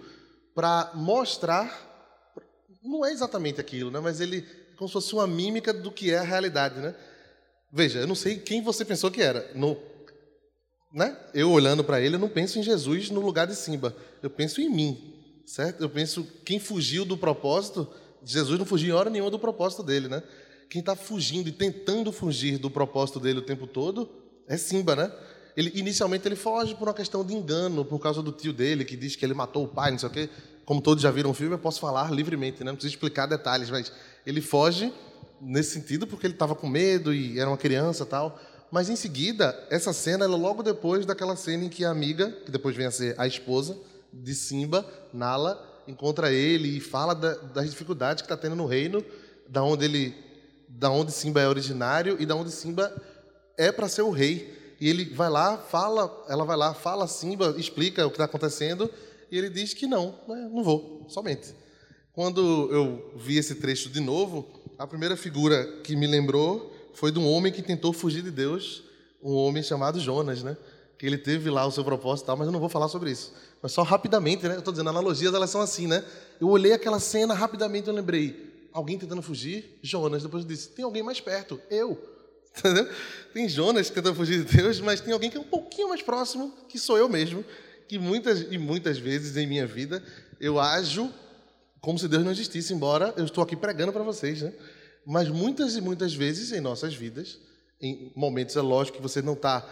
para 0.54 0.92
mostrar. 0.96 1.94
Não 2.84 3.06
é 3.06 3.12
exatamente 3.12 3.62
aquilo, 3.62 3.90
né? 3.92 4.00
mas 4.00 4.20
ele 4.20 4.46
é 4.72 4.76
como 4.76 4.88
se 4.88 4.94
fosse 4.94 5.14
uma 5.14 5.26
mímica 5.26 5.74
do 5.74 5.92
que 5.92 6.12
é 6.12 6.18
a 6.18 6.24
realidade. 6.24 6.80
Né? 6.80 6.94
Veja, 7.72 8.00
eu 8.00 8.08
não 8.08 8.16
sei 8.16 8.38
quem 8.38 8.62
você 8.62 8.84
pensou 8.84 9.10
que 9.10 9.22
era. 9.22 9.50
No, 9.56 9.78
né? 10.94 11.18
Eu 11.34 11.52
olhando 11.52 11.84
para 11.84 12.02
ele, 12.02 12.16
eu 12.16 12.20
não 12.20 12.30
penso 12.30 12.60
em 12.60 12.64
Jesus 12.64 13.10
no 13.10 13.22
lugar 13.22 13.48
de 13.48 13.56
Simba. 13.56 13.96
Eu 14.22 14.30
penso 14.30 14.60
em 14.60 14.70
mim 14.70 15.14
certo? 15.46 15.82
Eu 15.82 15.89
penso, 15.89 16.28
quem 16.43 16.60
fugiu 16.60 17.06
do 17.06 17.18
propósito, 17.18 17.88
Jesus 18.24 18.58
não 18.58 18.66
fugiu 18.66 18.89
em 18.89 18.98
hora 18.98 19.10
nenhuma 19.10 19.30
do 19.30 19.39
propósito 19.39 19.84
dele, 19.84 20.08
né? 20.08 20.24
Quem 20.70 20.80
está 20.80 20.96
fugindo 20.96 21.48
e 21.48 21.52
tentando 21.52 22.12
fugir 22.12 22.58
do 22.58 22.70
propósito 22.70 23.20
dele 23.20 23.39
o 23.39 23.43
tempo 23.43 23.68
todo 23.68 24.10
é 24.48 24.58
Simba, 24.58 24.96
né? 24.96 25.12
Ele, 25.56 25.72
inicialmente 25.76 26.28
ele 26.28 26.36
foge 26.36 26.76
por 26.76 26.88
uma 26.88 26.93
questão 26.93 27.24
de 27.24 27.34
engano, 27.34 27.86
por 27.86 28.00
causa 28.00 28.22
do 28.22 28.32
tio 28.32 28.52
dele, 28.52 28.84
que 28.84 28.98
diz 28.98 29.16
que 29.16 29.24
ele 29.24 29.34
matou 29.34 29.64
o 29.64 29.68
pai, 29.68 29.91
não 29.91 30.00
sei 30.00 30.10
o 30.10 30.12
quê. 30.12 30.30
Como 30.66 30.82
todos 30.82 31.02
já 31.02 31.12
viram 31.12 31.30
o 31.30 31.34
filme, 31.34 31.54
eu 31.54 31.60
posso 31.60 31.80
falar 31.80 32.12
livremente, 32.12 32.60
né? 32.60 32.72
não 32.72 32.76
preciso 32.76 32.96
explicar 32.96 33.28
detalhes, 33.28 33.70
mas 33.70 33.91
ele 34.26 34.41
foge 34.41 34.91
nesse 35.39 35.72
sentido 35.72 36.08
porque 36.08 36.26
ele 36.26 36.34
estava 36.34 36.56
com 36.56 36.68
medo 36.68 37.14
e 37.14 37.39
era 37.39 37.50
uma 37.50 37.58
criança 37.58 38.06
tal. 38.06 38.39
Mas 38.72 38.89
em 38.89 38.96
seguida, 38.96 39.56
essa 39.70 39.93
cena 39.93 40.26
é 40.26 40.28
logo 40.28 40.64
depois 40.64 41.06
daquela 41.06 41.36
cena 41.36 41.66
em 41.66 41.70
que 41.70 41.86
a 41.86 41.91
amiga, 41.91 42.32
que 42.43 42.52
depois 42.52 42.76
vem 42.76 42.88
a 42.88 42.91
ser 42.91 43.16
a 43.18 43.28
esposa, 43.28 43.78
de 44.24 44.34
Simba, 44.34 44.86
Nala, 45.13 45.84
encontra 45.88 46.32
ele 46.32 46.78
e 46.78 46.80
fala 46.80 47.13
da, 47.13 47.34
das 47.36 47.70
dificuldades 47.70 48.22
que 48.22 48.26
está 48.26 48.38
tendo 48.38 48.55
no 48.55 48.66
reino, 48.66 49.03
da 49.47 49.63
onde 49.63 49.86
ele, 49.86 50.16
da 50.68 50.89
onde 50.89 51.11
Simba 51.11 51.41
é 51.41 51.47
originário 51.47 52.18
e 52.20 52.26
da 52.26 52.36
onde 52.36 52.51
Simba 52.51 52.93
é 53.57 53.72
para 53.72 53.88
ser 53.88 54.01
o 54.01 54.09
rei. 54.09 54.76
E 54.80 54.89
ele 54.89 55.05
vai 55.13 55.30
lá, 55.30 55.57
fala, 55.57 56.26
ela 56.28 56.43
vai 56.43 56.57
lá, 56.57 56.74
fala 56.74 57.07
Simba, 57.07 57.55
explica 57.57 58.05
o 58.05 58.09
que 58.09 58.16
está 58.16 58.26
acontecendo 58.26 58.89
e 59.32 59.38
ele 59.38 59.49
diz 59.49 59.74
que 59.74 59.88
não, 59.88 60.16
né, 60.28 60.49
não 60.51 60.63
vou, 60.63 61.05
somente. 61.09 61.53
Quando 62.13 62.70
eu 62.72 63.13
vi 63.18 63.38
esse 63.38 63.55
trecho 63.55 63.89
de 63.89 63.99
novo, 63.99 64.47
a 64.78 64.88
primeira 64.88 65.18
figura 65.18 65.66
que 65.84 65.95
me 65.95 66.07
lembrou 66.07 66.74
foi 66.93 67.11
de 67.11 67.20
um 67.20 67.30
homem 67.30 67.51
que 67.51 67.61
tentou 67.61 67.91
fugir 67.91 68.24
de 68.24 68.32
Deus, 68.32 68.84
um 69.22 69.34
homem 69.34 69.61
chamado 69.61 69.99
Jonas, 69.99 70.41
né? 70.41 70.55
Que 70.97 71.05
ele 71.05 71.18
teve 71.18 71.49
lá 71.49 71.66
o 71.66 71.72
seu 71.72 71.84
propósito, 71.84 72.26
e 72.26 72.28
tal, 72.28 72.38
mas 72.38 72.47
eu 72.47 72.53
não 72.53 72.59
vou 72.59 72.70
falar 72.70 72.88
sobre 72.88 73.11
isso. 73.11 73.34
Mas 73.66 73.72
só 73.72 73.82
rapidamente, 73.82 74.47
né? 74.47 74.53
Eu 74.53 74.59
estou 74.59 74.72
dizendo, 74.72 74.91
analogias 74.91 75.34
elas 75.34 75.49
são 75.49 75.59
assim, 75.59 75.88
né? 75.88 76.05
Eu 76.39 76.49
olhei 76.49 76.72
aquela 76.72 76.99
cena, 76.99 77.34
rapidamente 77.34 77.88
eu 77.88 77.95
lembrei. 77.95 78.68
Alguém 78.72 78.95
tentando 78.95 79.24
fugir? 79.24 79.80
Jonas. 79.82 80.22
Depois 80.22 80.43
eu 80.43 80.47
disse, 80.47 80.70
tem 80.70 80.86
alguém 80.86 81.01
mais 81.01 81.20
perto? 81.20 81.59
Eu. 81.68 81.97
Entendeu? 82.55 82.88
Tem 83.34 83.49
Jonas 83.49 83.89
tentando 83.89 84.13
fugir 84.13 84.45
de 84.45 84.55
Deus, 84.55 84.80
mas 84.82 85.01
tem 85.01 85.11
alguém 85.11 85.32
que 85.32 85.38
é 85.38 85.39
um 85.39 85.45
pouquinho 85.45 85.89
mais 85.89 86.03
próximo, 86.03 86.53
que 86.70 86.78
sou 86.78 86.95
eu 86.95 87.09
mesmo. 87.09 87.43
Que 87.88 87.97
muitas 87.97 88.41
e 88.51 88.57
muitas 88.59 88.99
vezes 88.99 89.36
em 89.36 89.47
minha 89.47 89.66
vida 89.66 90.03
eu 90.39 90.59
ajo 90.59 91.11
como 91.82 91.97
se 91.97 92.07
Deus 92.07 92.24
não 92.24 92.32
existisse, 92.32 92.72
embora 92.72 93.16
eu 93.18 93.26
estou 93.26 93.43
aqui 93.43 93.55
pregando 93.55 93.91
para 93.91 94.03
vocês, 94.03 94.43
né? 94.43 94.53
Mas 95.03 95.28
muitas 95.28 95.76
e 95.76 95.82
muitas 95.82 96.13
vezes 96.13 96.51
em 96.51 96.61
nossas 96.61 96.93
vidas, 96.93 97.39
em 97.82 98.11
momentos, 98.16 98.55
é 98.55 98.61
lógico 98.61 98.97
que 98.97 99.01
você 99.01 99.24
não 99.24 99.34
está 99.34 99.68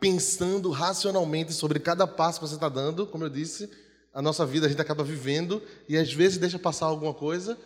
pensando 0.00 0.70
racionalmente 0.70 1.52
sobre 1.52 1.78
cada 1.78 2.06
passo 2.06 2.40
que 2.40 2.48
você 2.48 2.54
está 2.54 2.68
dando, 2.68 3.06
como 3.06 3.24
eu 3.24 3.28
disse, 3.28 3.70
a 4.12 4.22
nossa 4.22 4.46
vida 4.46 4.66
a 4.66 4.68
gente 4.68 4.80
acaba 4.80 5.04
vivendo 5.04 5.62
e 5.88 5.96
às 5.96 6.12
vezes 6.12 6.38
deixa 6.38 6.58
passar 6.58 6.86
alguma 6.86 7.12
coisa, 7.12 7.56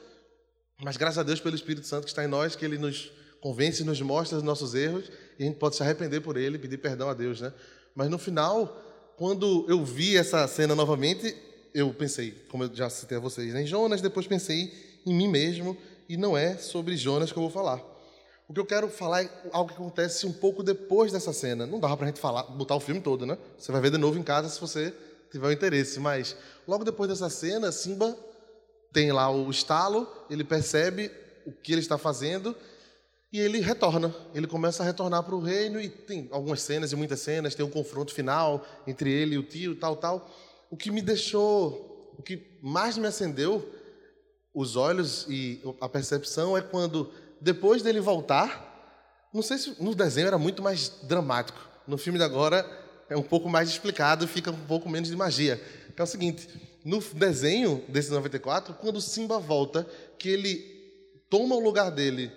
mas 0.83 0.97
graças 0.97 1.19
a 1.19 1.23
Deus 1.23 1.41
pelo 1.41 1.55
Espírito 1.55 1.87
Santo 1.87 2.05
que 2.05 2.11
está 2.11 2.25
em 2.25 2.29
nós, 2.29 2.57
que 2.57 2.65
ele 2.65 2.77
nos 2.77 3.13
convence, 3.41 3.85
nos 3.85 4.01
mostra 4.01 4.37
os 4.37 4.43
nossos 4.43 4.75
erros 4.75 5.11
e 5.39 5.45
a 5.45 5.47
gente 5.47 5.59
pode 5.59 5.77
se 5.77 5.83
arrepender 5.83 6.21
por 6.21 6.37
ele, 6.37 6.59
pedir 6.59 6.79
perdão 6.79 7.09
a 7.09 7.15
Deus, 7.15 7.41
né? 7.41 7.53
Mas 7.95 8.11
no 8.11 8.19
final, 8.19 8.83
quando 9.17 9.65
eu 9.69 9.85
vi 9.85 10.17
essa 10.17 10.47
cena 10.49 10.75
novamente, 10.75 11.35
eu 11.73 11.95
pensei, 11.95 12.33
como 12.49 12.65
eu 12.65 12.75
já 12.75 12.91
citei 12.91 13.17
a 13.17 13.21
vocês, 13.21 13.55
né, 13.55 13.63
em 13.63 13.67
Jonas, 13.67 14.01
depois 14.01 14.27
pensei 14.27 14.73
em 15.07 15.15
mim 15.15 15.29
mesmo 15.29 15.77
e 16.09 16.17
não 16.17 16.37
é 16.37 16.57
sobre 16.57 16.97
Jonas 16.97 17.31
que 17.31 17.39
eu 17.39 17.43
vou 17.43 17.51
falar. 17.51 17.94
O 18.47 18.53
que 18.53 18.61
eu 18.61 18.67
quero 18.67 18.89
falar 18.89 19.25
é 19.25 19.31
algo 19.53 19.71
que 19.71 19.77
acontece 19.77 20.27
um 20.27 20.33
pouco 20.33 20.63
depois 20.63 21.11
dessa 21.11 21.33
cena. 21.33 21.67
Não 21.67 21.81
dava 21.81 21.97
para 21.97 22.07
a 22.07 22.09
gente 22.09 22.21
falar, 22.21 22.43
botar 22.43 22.75
o 22.75 22.81
filme 22.81 23.01
todo, 23.01 23.25
né? 23.25 23.39
Você 23.57 23.73
vai 23.73 23.81
ver 23.81 23.91
de 23.91 23.97
novo 23.97 24.19
em 24.19 24.23
casa 24.23 24.49
se 24.51 24.61
você 24.61 24.95
tiver 25.31 25.47
o 25.47 25.53
interesse. 25.53 25.99
Mas 25.99 26.37
logo 26.69 26.85
depois 26.85 27.09
dessa 27.09 27.31
cena, 27.31 27.73
Simba 27.73 28.15
tem 28.93 29.11
lá 29.13 29.31
o 29.31 29.51
estalo, 29.51 30.07
ele 30.29 30.45
percebe 30.45 31.11
o 31.47 31.53
que 31.53 31.73
ele 31.73 31.81
está 31.81 31.97
fazendo 31.97 32.55
e 33.33 33.41
ele 33.41 33.61
retorna. 33.61 34.15
Ele 34.35 34.47
começa 34.47 34.83
a 34.83 34.87
retornar 34.87 35.23
para 35.23 35.35
o 35.35 35.41
reino 35.41 35.81
e 35.81 35.89
tem 35.89 36.29
algumas 36.31 36.61
cenas 36.61 36.93
e 36.93 36.97
muitas 36.97 37.21
cenas. 37.21 37.55
Tem 37.55 37.65
um 37.65 37.71
confronto 37.71 38.13
final 38.13 38.63
entre 38.87 39.11
ele 39.11 39.37
e 39.37 39.39
o 39.39 39.43
tio, 39.43 39.75
tal, 39.75 39.97
tal. 39.97 40.31
O 40.71 40.77
que 40.77 40.91
me 40.91 41.01
deixou, 41.01 42.15
o 42.19 42.23
que 42.23 42.59
mais 42.63 42.99
me 42.99 43.07
acendeu 43.07 43.67
os 44.55 44.77
olhos 44.77 45.27
e 45.29 45.61
a 45.81 45.89
percepção 45.89 46.57
é 46.57 46.61
quando 46.61 47.11
depois 47.45 47.83
dele 47.83 48.01
voltar, 48.01 49.29
não 49.33 49.43
sei 49.43 49.59
se 49.59 49.77
no 49.79 49.95
desenho 49.95 50.27
era 50.27 50.39
muito 50.39 50.63
mais 50.63 50.89
dramático. 51.03 51.59
No 51.87 51.99
filme 51.99 52.19
de 52.19 52.25
agora 52.25 52.67
é 53.11 53.17
um 53.17 53.23
pouco 53.23 53.51
mais 53.51 53.69
explicado, 53.69 54.27
fica 54.27 54.51
um 54.51 54.67
pouco 54.67 54.89
menos 54.89 55.11
de 55.11 55.17
magia. 55.17 55.63
É 55.95 56.03
o 56.03 56.07
seguinte, 56.07 56.49
no 56.83 57.01
desenho 57.01 57.85
desse 57.87 58.11
94, 58.11 58.73
quando 58.81 58.99
Simba 58.99 59.39
volta, 59.39 59.87
que 60.19 60.31
ele 60.31 60.57
toma 61.29 61.55
o 61.55 61.61
lugar 61.61 61.91
dele, 61.91 62.33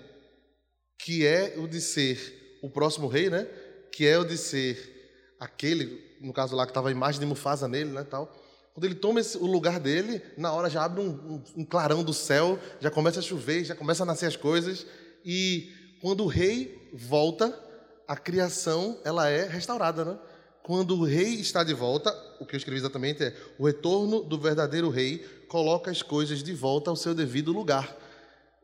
que 0.99 1.25
é 1.25 1.55
o 1.57 1.69
de 1.69 1.79
ser 1.79 2.59
o 2.61 2.69
próximo 2.69 3.07
rei, 3.07 3.29
né? 3.29 3.47
Que 3.93 4.05
é 4.05 4.19
o 4.19 4.25
de 4.25 4.37
ser 4.37 5.35
aquele, 5.39 6.17
no 6.19 6.33
caso 6.33 6.53
lá 6.53 6.65
que 6.65 6.71
estava 6.71 6.89
a 6.89 6.91
imagem 6.91 7.21
de 7.21 7.25
Mufasa 7.25 7.65
nele, 7.65 7.91
né, 7.91 8.03
tal. 8.03 8.35
Quando 8.77 8.85
ele 8.85 8.93
toma 8.93 9.19
esse, 9.19 9.35
o 9.39 9.47
lugar 9.47 9.79
dele, 9.79 10.21
na 10.37 10.53
hora 10.53 10.69
já 10.69 10.85
abre 10.85 11.01
um, 11.01 11.09
um, 11.09 11.43
um, 11.61 11.65
clarão 11.65 12.03
do 12.03 12.13
céu, 12.13 12.59
já 12.79 12.91
começa 12.91 13.17
a 13.17 13.23
chover, 13.23 13.63
já 13.63 13.73
começa 13.73 14.03
a 14.03 14.05
nascer 14.05 14.27
as 14.27 14.35
coisas. 14.35 14.85
E 15.25 15.71
quando 15.99 16.23
o 16.23 16.27
rei 16.27 16.87
volta, 16.93 17.59
a 18.07 18.15
criação 18.15 18.99
ela 19.03 19.27
é 19.29 19.47
restaurada, 19.47 20.05
né? 20.05 20.19
Quando 20.61 20.95
o 20.95 21.03
rei 21.03 21.33
está 21.33 21.63
de 21.63 21.73
volta, 21.73 22.15
o 22.39 22.45
que 22.45 22.53
eu 22.53 22.57
escrevi 22.59 22.79
exatamente 22.79 23.23
é 23.23 23.35
o 23.57 23.65
retorno 23.65 24.21
do 24.21 24.39
verdadeiro 24.39 24.91
rei 24.91 25.25
coloca 25.47 25.89
as 25.89 26.03
coisas 26.03 26.43
de 26.43 26.53
volta 26.53 26.91
ao 26.91 26.95
seu 26.95 27.15
devido 27.15 27.51
lugar. 27.51 27.97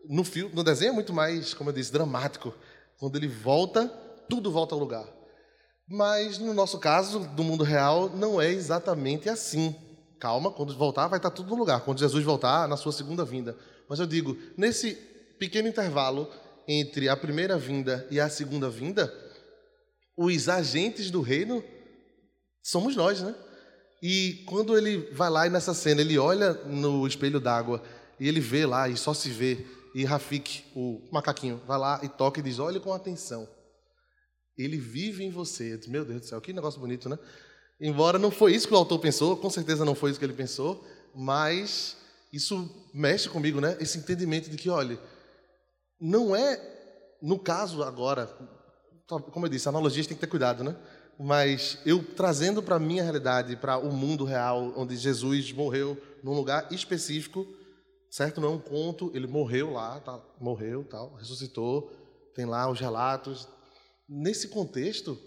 No 0.08 0.24
filme, 0.24 0.54
no 0.54 0.64
desenho 0.64 0.92
é 0.92 0.94
muito 0.94 1.12
mais, 1.12 1.56
como 1.56 1.72
eu 1.72 1.74
disse, 1.74 1.92
dramático. 1.92 2.54
Quando 3.00 3.16
ele 3.16 3.28
volta, 3.28 3.88
tudo 4.30 4.52
volta 4.52 4.76
ao 4.76 4.80
lugar. 4.80 5.08
Mas 5.88 6.38
no 6.38 6.54
nosso 6.54 6.78
caso, 6.78 7.22
do 7.30 7.44
mundo 7.44 7.64
real, 7.64 8.12
não 8.12 8.40
é 8.40 8.52
exatamente 8.52 9.28
assim. 9.28 9.76
Calma, 10.24 10.50
quando 10.50 10.74
voltar, 10.78 11.10
vai 11.10 11.20
estar 11.20 11.32
tudo 11.32 11.50
no 11.50 11.58
lugar. 11.58 11.82
Quando 11.82 12.00
Jesus 12.00 12.24
voltar, 12.24 12.66
na 12.66 12.78
sua 12.78 12.94
segunda 12.94 13.26
vinda. 13.26 13.58
Mas 13.90 14.00
eu 14.00 14.08
digo, 14.08 14.38
nesse 14.56 14.94
pequeno 15.38 15.68
intervalo 15.68 16.32
entre 16.66 17.10
a 17.10 17.18
primeira 17.18 17.58
vinda 17.58 18.08
e 18.10 18.22
a 18.22 18.30
segunda 18.30 18.70
vinda, 18.70 19.14
os 20.16 20.48
agentes 20.48 21.12
do 21.12 21.20
reino 21.20 21.62
somos 22.64 22.96
nós, 22.96 23.22
né? 23.22 23.36
E 24.02 24.46
quando 24.46 24.78
ele 24.78 25.12
vai 25.12 25.30
lá 25.30 25.46
e 25.46 25.50
nessa 25.50 25.74
cena 25.74 26.00
ele 26.00 26.18
olha 26.18 26.54
no 26.54 27.06
espelho 27.06 27.42
d'água 27.42 27.84
e 28.18 28.26
ele 28.26 28.40
vê 28.40 28.66
lá 28.66 28.88
e 28.88 28.96
só 28.96 29.14
se 29.14 29.28
vê, 29.28 29.68
e 29.94 30.06
Rafik, 30.06 30.64
o 30.74 31.06
macaquinho, 31.12 31.62
vai 31.68 31.78
lá 31.78 32.00
e 32.02 32.08
toca 32.08 32.40
e 32.40 32.44
diz: 32.44 32.60
Olhe 32.60 32.80
com 32.80 32.94
atenção. 32.94 33.46
Ele 34.58 34.78
vive 34.78 35.26
em 35.26 35.30
você. 35.30 35.78
Meu 35.88 36.06
Deus 36.06 36.22
do 36.22 36.28
céu, 36.28 36.40
que 36.40 36.54
negócio 36.54 36.80
bonito, 36.80 37.10
né? 37.10 37.20
Embora 37.80 38.18
não 38.18 38.32
foi 38.32 38.54
isso 38.54 38.68
que 38.68 38.74
o 38.74 38.78
autor 38.78 39.00
pensou, 39.00 39.36
com 39.38 39.50
certeza 39.50 39.84
não 39.84 39.96
foi 39.96 40.12
isso 40.12 40.20
que 40.20 40.26
ele 40.26 40.34
pensou, 40.34 40.84
mas 41.14 41.98
isso 42.32 42.70
mexe 42.94 43.30
comigo, 43.30 43.60
né? 43.60 43.78
Esse 43.80 43.98
entendimento 43.98 44.50
de 44.50 44.58
que, 44.58 44.70
olha, 44.70 45.00
não 46.00 46.36
é, 46.36 46.60
no 47.22 47.38
caso 47.38 47.84
agora, 47.84 48.28
como 49.08 49.46
eu 49.46 49.50
disse, 49.50 49.70
analogias 49.70 50.08
tem 50.08 50.16
que 50.16 50.22
ter 50.22 50.28
cuidado, 50.28 50.64
né? 50.64 50.76
Mas 51.20 51.78
eu 51.86 52.04
trazendo 52.04 52.64
para 52.64 52.78
a 52.78 52.80
minha 52.80 53.04
realidade, 53.04 53.56
para 53.56 53.78
o 53.78 53.92
mundo 53.92 54.26
real, 54.26 54.74
onde 54.76 54.96
Jesus 54.98 55.52
morreu 55.52 55.98
num 56.24 56.34
lugar 56.34 56.68
específico, 56.72 57.46
certo? 58.10 58.42
Não 58.42 58.50
é 58.50 58.52
um 58.52 58.60
conto. 58.60 59.12
Ele 59.14 59.28
morreu 59.28 59.72
lá, 59.72 60.00
tá? 60.00 60.20
morreu, 60.40 60.84
tal, 60.84 61.14
ressuscitou. 61.16 61.92
Tem 62.34 62.46
lá 62.46 62.70
os 62.70 62.80
relatos. 62.80 63.48
Nesse 64.10 64.48
contexto, 64.48 65.20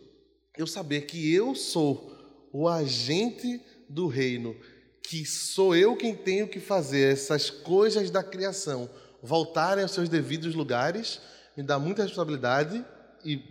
eu 0.57 0.67
saber 0.67 1.03
que 1.03 1.33
eu 1.33 1.55
sou 1.55 2.16
o 2.59 2.67
agente 2.67 3.61
do 3.87 4.07
reino, 4.07 4.57
que 5.03 5.27
sou 5.27 5.77
eu 5.77 5.95
quem 5.95 6.15
tenho 6.15 6.49
que 6.49 6.59
fazer 6.59 7.13
essas 7.13 7.51
coisas 7.51 8.11
da 8.11 8.23
criação 8.23 8.89
voltarem 9.23 9.83
aos 9.83 9.93
seus 9.93 10.09
devidos 10.09 10.55
lugares, 10.55 11.21
me 11.55 11.63
dá 11.63 11.79
muita 11.79 12.03
responsabilidade 12.03 12.83
e 13.23 13.43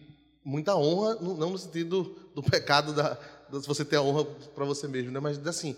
muita 0.44 0.76
honra, 0.76 1.20
não 1.22 1.52
no 1.52 1.58
sentido 1.58 2.18
do 2.34 2.42
pecado 2.42 2.94
da, 2.94 3.16
se 3.62 3.68
você 3.68 3.86
ter 3.86 3.98
a 3.98 4.02
honra 4.02 4.26
para 4.26 4.66
você 4.66 4.88
mesmo, 4.88 5.12
né? 5.12 5.20
mas 5.20 5.38
assim, 5.46 5.76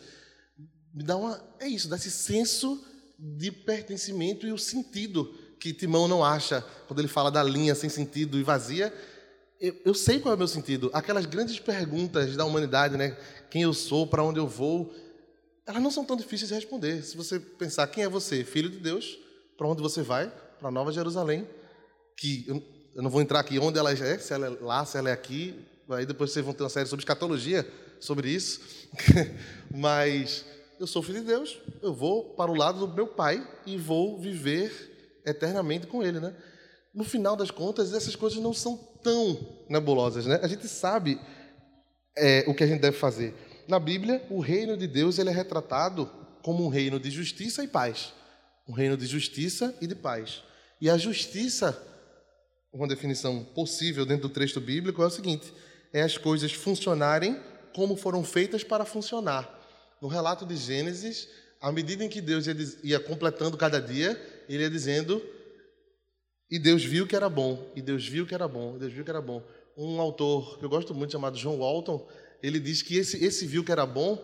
me 0.93 1.03
dá 1.03 1.17
uma 1.17 1.37
é 1.59 1.67
isso, 1.67 1.89
dá 1.89 1.97
esse 1.97 2.11
senso 2.11 2.81
de 3.19 3.51
pertencimento 3.51 4.47
e 4.47 4.53
o 4.53 4.57
sentido 4.57 5.35
que 5.59 5.73
Timão 5.73 6.07
não 6.07 6.23
acha 6.23 6.63
quando 6.87 6.99
ele 6.99 7.09
fala 7.09 7.29
da 7.29 7.43
linha 7.43 7.75
sem 7.75 7.89
sentido 7.89 8.39
e 8.39 8.43
vazia. 8.43 8.93
Eu, 9.59 9.75
eu 9.85 9.93
sei 9.93 10.19
qual 10.19 10.33
é 10.33 10.35
o 10.35 10.37
meu 10.37 10.47
sentido. 10.47 10.89
Aquelas 10.93 11.25
grandes 11.25 11.59
perguntas 11.59 12.35
da 12.35 12.45
humanidade, 12.45 12.95
né? 12.97 13.17
Quem 13.49 13.63
eu 13.63 13.73
sou, 13.73 14.05
para 14.05 14.23
onde 14.23 14.39
eu 14.39 14.47
vou, 14.47 14.93
elas 15.65 15.81
não 15.81 15.91
são 15.91 16.05
tão 16.05 16.15
difíceis 16.15 16.49
de 16.49 16.55
responder. 16.55 17.03
Se 17.03 17.17
você 17.17 17.39
pensar 17.39 17.87
quem 17.87 18.03
é 18.03 18.09
você, 18.09 18.43
filho 18.43 18.69
de 18.69 18.77
Deus, 18.77 19.17
para 19.57 19.67
onde 19.67 19.81
você 19.81 20.01
vai? 20.01 20.31
Para 20.59 20.71
Nova 20.71 20.91
Jerusalém, 20.91 21.47
que 22.15 22.45
eu, 22.47 22.63
eu 22.95 23.03
não 23.03 23.09
vou 23.09 23.21
entrar 23.21 23.39
aqui 23.39 23.59
onde 23.59 23.77
ela 23.77 23.91
é, 23.91 24.17
se 24.17 24.33
ela 24.33 24.47
é 24.47 24.49
lá, 24.61 24.85
se 24.85 24.97
ela 24.97 25.09
é 25.09 25.13
aqui. 25.13 25.59
Aí 25.89 26.05
depois 26.05 26.31
vocês 26.31 26.43
vão 26.43 26.53
ter 26.53 26.63
uma 26.63 26.69
série 26.69 26.87
sobre 26.87 27.01
escatologia 27.01 27.65
sobre 27.99 28.29
isso. 28.29 28.61
Mas 29.73 30.45
eu 30.79 30.85
sou 30.85 31.01
filho 31.01 31.21
de 31.21 31.27
Deus, 31.27 31.59
eu 31.81 31.93
vou 31.93 32.35
para 32.35 32.51
o 32.51 32.55
lado 32.55 32.85
do 32.85 32.93
meu 32.93 33.07
pai 33.07 33.45
e 33.65 33.77
vou 33.77 34.19
viver 34.19 35.21
eternamente 35.25 35.87
com 35.87 36.03
ele, 36.03 36.19
né? 36.19 36.35
No 36.93 37.03
final 37.03 37.35
das 37.35 37.51
contas, 37.51 37.93
essas 37.93 38.15
coisas 38.15 38.39
não 38.39 38.53
são 38.53 38.77
tão 39.07 39.39
nebulosas, 39.69 40.25
né? 40.25 40.37
A 40.43 40.49
gente 40.49 40.67
sabe 40.67 41.17
é, 42.13 42.43
o 42.45 42.53
que 42.53 42.61
a 42.61 42.67
gente 42.67 42.81
deve 42.81 42.97
fazer. 42.97 43.33
Na 43.65 43.79
Bíblia, 43.79 44.21
o 44.29 44.41
reino 44.41 44.75
de 44.75 44.85
Deus 44.85 45.17
ele 45.17 45.29
é 45.29 45.33
retratado 45.33 46.11
como 46.41 46.65
um 46.65 46.67
reino 46.67 46.99
de 46.99 47.09
justiça 47.09 47.63
e 47.63 47.69
paz, 47.69 48.11
um 48.67 48.73
reino 48.73 48.97
de 48.97 49.05
justiça 49.05 49.73
e 49.79 49.87
de 49.87 49.95
paz. 49.95 50.43
E 50.81 50.89
a 50.89 50.97
justiça, 50.97 51.81
uma 52.73 52.85
definição 52.85 53.45
possível 53.55 54.05
dentro 54.05 54.27
do 54.27 54.33
texto 54.33 54.59
bíblico 54.59 55.01
é 55.01 55.05
o 55.05 55.09
seguinte: 55.09 55.53
é 55.93 56.01
as 56.01 56.17
coisas 56.17 56.51
funcionarem 56.51 57.39
como 57.73 57.95
foram 57.95 58.25
feitas 58.25 58.61
para 58.61 58.83
funcionar 58.83 59.57
no 60.01 60.09
relato 60.09 60.45
de 60.45 60.57
Gênesis, 60.57 61.29
à 61.61 61.71
medida 61.71 62.03
em 62.03 62.09
que 62.09 62.19
Deus 62.19 62.45
ia 62.83 62.99
completando 62.99 63.55
cada 63.55 63.79
dia, 63.79 64.21
ele 64.49 64.63
ia 64.63 64.69
dizendo: 64.69 65.23
E 66.49 66.57
Deus 66.57 66.83
viu 66.83 67.05
que 67.05 67.15
era 67.15 67.29
bom, 67.29 67.71
e 67.75 67.81
Deus 67.81 68.07
viu 68.07 68.25
que 68.25 68.33
era 68.33 68.47
bom, 68.47 68.75
e 68.75 68.79
Deus 68.79 68.93
viu 68.93 69.03
que 69.03 69.09
era 69.09 69.21
bom. 69.21 69.43
Um 69.75 69.99
autor 69.99 70.57
que 70.57 70.65
eu 70.65 70.69
gosto 70.69 70.93
muito, 70.93 71.11
chamado 71.11 71.37
John 71.37 71.57
Walton, 71.57 72.07
ele 72.41 72.59
diz 72.59 72.81
que 72.81 72.97
esse, 72.97 73.23
esse 73.23 73.45
viu 73.45 73.63
que 73.63 73.71
era 73.71 73.85
bom 73.85 74.17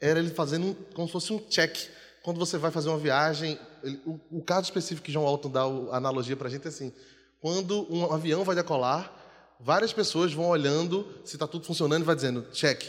era 0.00 0.18
ele 0.18 0.30
fazendo 0.30 0.66
um, 0.66 0.74
como 0.94 1.06
se 1.06 1.12
fosse 1.12 1.32
um 1.32 1.38
check. 1.38 1.74
Quando 2.22 2.38
você 2.38 2.58
vai 2.58 2.70
fazer 2.70 2.88
uma 2.88 2.98
viagem, 2.98 3.58
ele, 3.82 4.00
o, 4.04 4.20
o, 4.30 4.42
caso 4.42 4.64
específico 4.64 5.06
que 5.06 5.12
John 5.12 5.24
Walton 5.24 5.50
dá 5.50 5.62
a 5.62 5.96
analogia 5.96 6.36
para 6.36 6.48
a 6.48 6.50
gente 6.50 6.66
é 6.66 6.68
assim: 6.68 6.92
quando 7.40 7.86
um 7.92 8.12
avião 8.12 8.44
vai 8.44 8.54
decolar, 8.54 9.56
várias 9.58 9.92
pessoas 9.92 10.32
vão 10.32 10.48
olhando 10.48 11.06
se 11.24 11.36
está 11.36 11.46
tudo 11.46 11.64
funcionando 11.64 12.02
e 12.02 12.04
vai 12.04 12.14
dizendo 12.14 12.46
check, 12.52 12.82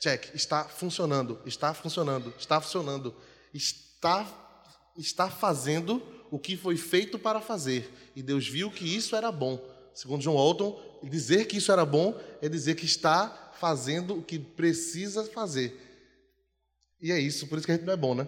Check. 0.00 0.34
Está 0.34 0.64
funcionando, 0.64 1.38
está 1.44 1.72
funcionando, 1.72 2.32
está 2.38 2.60
funcionando. 2.60 3.14
Está, 3.52 4.26
está 4.96 5.30
fazendo 5.30 6.02
o 6.30 6.38
que 6.38 6.56
foi 6.56 6.76
feito 6.76 7.18
para 7.18 7.40
fazer. 7.40 7.90
E 8.14 8.22
Deus 8.22 8.48
viu 8.48 8.70
que 8.70 8.84
isso 8.84 9.14
era 9.16 9.30
bom. 9.30 9.60
Segundo 9.94 10.22
John 10.22 10.34
Walton, 10.34 10.78
dizer 11.02 11.46
que 11.46 11.56
isso 11.56 11.72
era 11.72 11.84
bom 11.84 12.14
é 12.42 12.48
dizer 12.48 12.74
que 12.74 12.84
está 12.84 13.52
fazendo 13.58 14.18
o 14.18 14.22
que 14.22 14.38
precisa 14.38 15.24
fazer. 15.24 15.82
E 17.00 17.12
é 17.12 17.18
isso, 17.18 17.46
por 17.46 17.58
isso 17.58 17.66
que 17.66 17.72
a 17.72 17.76
gente 17.76 17.86
não 17.86 17.92
é 17.92 17.96
bom, 17.96 18.14
né? 18.14 18.26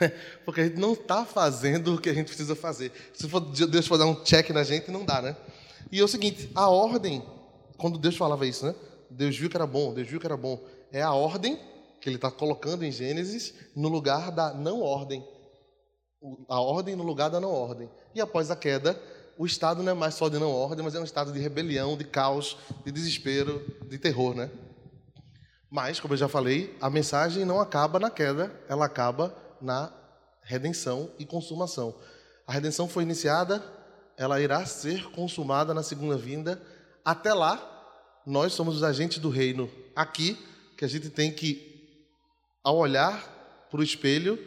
Porque 0.44 0.60
a 0.60 0.64
gente 0.64 0.78
não 0.78 0.92
está 0.92 1.24
fazendo 1.24 1.94
o 1.94 2.00
que 2.00 2.08
a 2.08 2.14
gente 2.14 2.26
precisa 2.26 2.54
fazer. 2.54 2.92
Se 3.12 3.28
for 3.28 3.40
Deus 3.40 3.86
for 3.86 3.96
dar 3.96 4.06
um 4.06 4.22
check 4.22 4.50
na 4.50 4.62
gente, 4.62 4.90
não 4.90 5.04
dá, 5.04 5.22
né? 5.22 5.36
E 5.90 6.00
é 6.00 6.04
o 6.04 6.08
seguinte, 6.08 6.50
a 6.54 6.68
ordem, 6.68 7.22
quando 7.76 7.98
Deus 7.98 8.16
falava 8.16 8.46
isso, 8.46 8.66
né? 8.66 8.74
Deus 9.10 9.36
viu 9.36 9.48
que 9.48 9.56
era 9.56 9.66
bom, 9.66 9.94
Deus 9.94 10.06
viu 10.06 10.20
que 10.20 10.26
era 10.26 10.36
bom 10.36 10.62
é 10.92 11.02
a 11.02 11.12
ordem 11.12 11.58
que 12.00 12.08
ele 12.08 12.16
está 12.16 12.30
colocando 12.30 12.84
em 12.84 12.92
Gênesis 12.92 13.54
no 13.74 13.88
lugar 13.88 14.30
da 14.30 14.54
não 14.54 14.80
ordem. 14.80 15.24
A 16.48 16.60
ordem 16.60 16.96
no 16.96 17.04
lugar 17.04 17.28
da 17.30 17.40
não 17.40 17.52
ordem. 17.52 17.88
E 18.14 18.20
após 18.20 18.50
a 18.50 18.56
queda, 18.56 19.00
o 19.36 19.46
estado 19.46 19.82
não 19.82 19.92
é 19.92 19.94
mais 19.94 20.14
só 20.14 20.28
de 20.28 20.38
não 20.38 20.50
ordem, 20.50 20.84
mas 20.84 20.94
é 20.94 21.00
um 21.00 21.04
estado 21.04 21.32
de 21.32 21.38
rebelião, 21.38 21.96
de 21.96 22.04
caos, 22.04 22.56
de 22.84 22.90
desespero, 22.90 23.64
de 23.86 23.98
terror, 23.98 24.34
né? 24.34 24.50
Mas, 25.70 26.00
como 26.00 26.14
eu 26.14 26.18
já 26.18 26.28
falei, 26.28 26.76
a 26.80 26.90
mensagem 26.90 27.44
não 27.44 27.60
acaba 27.60 28.00
na 28.00 28.10
queda, 28.10 28.50
ela 28.68 28.86
acaba 28.86 29.36
na 29.60 29.92
redenção 30.42 31.10
e 31.18 31.26
consumação. 31.26 31.94
A 32.46 32.52
redenção 32.52 32.88
foi 32.88 33.02
iniciada, 33.02 33.62
ela 34.16 34.40
irá 34.40 34.64
ser 34.66 35.10
consumada 35.10 35.72
na 35.72 35.82
segunda 35.82 36.16
vinda. 36.16 36.60
Até 37.04 37.32
lá, 37.32 37.62
nós 38.26 38.54
somos 38.54 38.76
os 38.76 38.82
agentes 38.82 39.18
do 39.18 39.28
reino 39.28 39.70
aqui 39.94 40.36
que 40.76 40.84
a 40.84 40.88
gente 40.88 41.10
tem 41.10 41.30
que, 41.30 42.06
ao 42.64 42.76
olhar 42.76 43.66
para 43.70 43.80
o 43.80 43.84
espelho, 43.84 44.38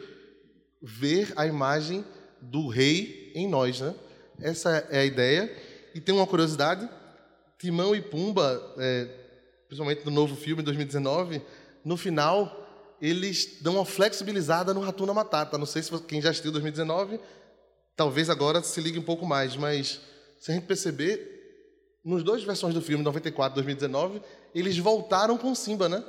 ver 0.82 1.32
a 1.36 1.46
imagem 1.46 2.04
do 2.40 2.68
rei 2.68 3.32
em 3.34 3.48
nós. 3.48 3.80
Né? 3.80 3.94
Essa 4.40 4.86
é 4.90 5.00
a 5.00 5.04
ideia. 5.04 5.54
E 5.94 6.00
tem 6.00 6.14
uma 6.14 6.26
curiosidade: 6.26 6.88
Timão 7.58 7.94
e 7.94 8.02
Pumba, 8.02 8.74
é, 8.78 9.08
principalmente 9.68 10.04
no 10.04 10.10
novo 10.10 10.36
filme, 10.36 10.62
2019, 10.62 11.42
no 11.84 11.96
final 11.96 12.58
eles 13.00 13.58
dão 13.60 13.74
uma 13.74 13.84
flexibilizada 13.84 14.72
no 14.72 14.80
Ratuna 14.80 15.12
Matata. 15.12 15.58
Não 15.58 15.66
sei 15.66 15.82
se 15.82 15.98
quem 16.02 16.22
já 16.22 16.30
assistiu 16.30 16.52
2019, 16.52 17.18
talvez 17.96 18.30
agora 18.30 18.62
se 18.62 18.80
ligue 18.80 18.98
um 18.98 19.02
pouco 19.02 19.26
mais, 19.26 19.56
mas 19.56 20.00
se 20.38 20.52
a 20.52 20.54
gente 20.54 20.66
perceber, 20.66 21.98
nos 22.04 22.22
duas 22.22 22.44
versões 22.44 22.74
do 22.74 22.80
filme, 22.80 23.02
94 23.02 23.54
e 23.54 23.62
2019, 23.62 24.22
eles 24.54 24.78
voltaram 24.78 25.36
com 25.36 25.52
Simba, 25.52 25.88
né? 25.88 26.04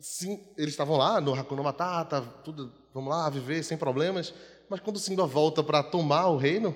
sim, 0.00 0.42
eles 0.56 0.72
estavam 0.72 0.96
lá 0.96 1.20
no 1.20 1.34
Hakuna 1.34 1.62
Matata, 1.62 2.22
tudo, 2.44 2.72
vamos 2.94 3.10
lá, 3.10 3.28
viver 3.28 3.62
sem 3.62 3.76
problemas. 3.76 4.32
Mas 4.68 4.80
quando 4.80 4.98
Simba 4.98 5.26
volta 5.26 5.62
para 5.62 5.82
tomar 5.82 6.28
o 6.28 6.36
reino, 6.36 6.74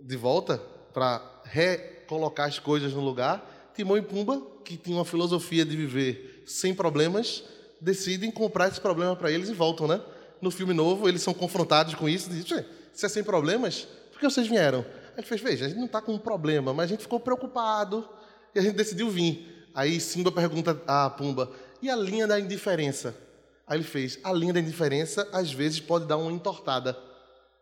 de 0.00 0.16
volta, 0.16 0.58
para 0.92 1.22
recolocar 1.44 2.48
as 2.48 2.58
coisas 2.58 2.92
no 2.92 3.00
lugar, 3.00 3.72
Timão 3.74 3.96
e 3.96 4.02
Pumba, 4.02 4.42
que 4.64 4.76
tinham 4.76 4.98
uma 4.98 5.04
filosofia 5.04 5.64
de 5.64 5.76
viver 5.76 6.42
sem 6.46 6.74
problemas, 6.74 7.44
decidem 7.80 8.30
comprar 8.30 8.68
esse 8.68 8.80
problema 8.80 9.14
para 9.14 9.30
eles 9.30 9.48
e 9.48 9.52
voltam, 9.52 9.86
né? 9.86 10.00
No 10.40 10.50
filme 10.50 10.74
novo, 10.74 11.08
eles 11.08 11.22
são 11.22 11.34
confrontados 11.34 11.94
com 11.94 12.08
isso 12.08 12.30
dizem, 12.30 12.64
se 12.92 13.06
é 13.06 13.08
sem 13.08 13.22
problemas, 13.22 13.86
por 14.10 14.20
que 14.20 14.28
vocês 14.28 14.46
vieram? 14.46 14.80
Aí 14.80 15.18
ele 15.18 15.26
fez, 15.26 15.40
veja, 15.40 15.66
a 15.66 15.68
gente 15.68 15.78
não 15.78 15.86
está 15.86 16.00
com 16.00 16.12
um 16.12 16.18
problema, 16.18 16.72
mas 16.72 16.86
a 16.86 16.88
gente 16.88 17.02
ficou 17.02 17.20
preocupado 17.20 18.08
e 18.54 18.58
a 18.58 18.62
gente 18.62 18.74
decidiu 18.74 19.10
vir. 19.10 19.68
Aí 19.74 20.00
Simba 20.00 20.32
pergunta 20.32 20.80
a 20.86 21.10
Pumba, 21.10 21.50
e 21.82 21.90
a 21.90 21.96
linha 21.96 22.26
da 22.26 22.40
indiferença? 22.40 23.14
Aí 23.66 23.78
ele 23.78 23.84
fez: 23.84 24.18
a 24.22 24.32
linha 24.32 24.52
da 24.52 24.60
indiferença 24.60 25.28
às 25.32 25.52
vezes 25.52 25.80
pode 25.80 26.06
dar 26.06 26.16
uma 26.16 26.32
entortada 26.32 26.96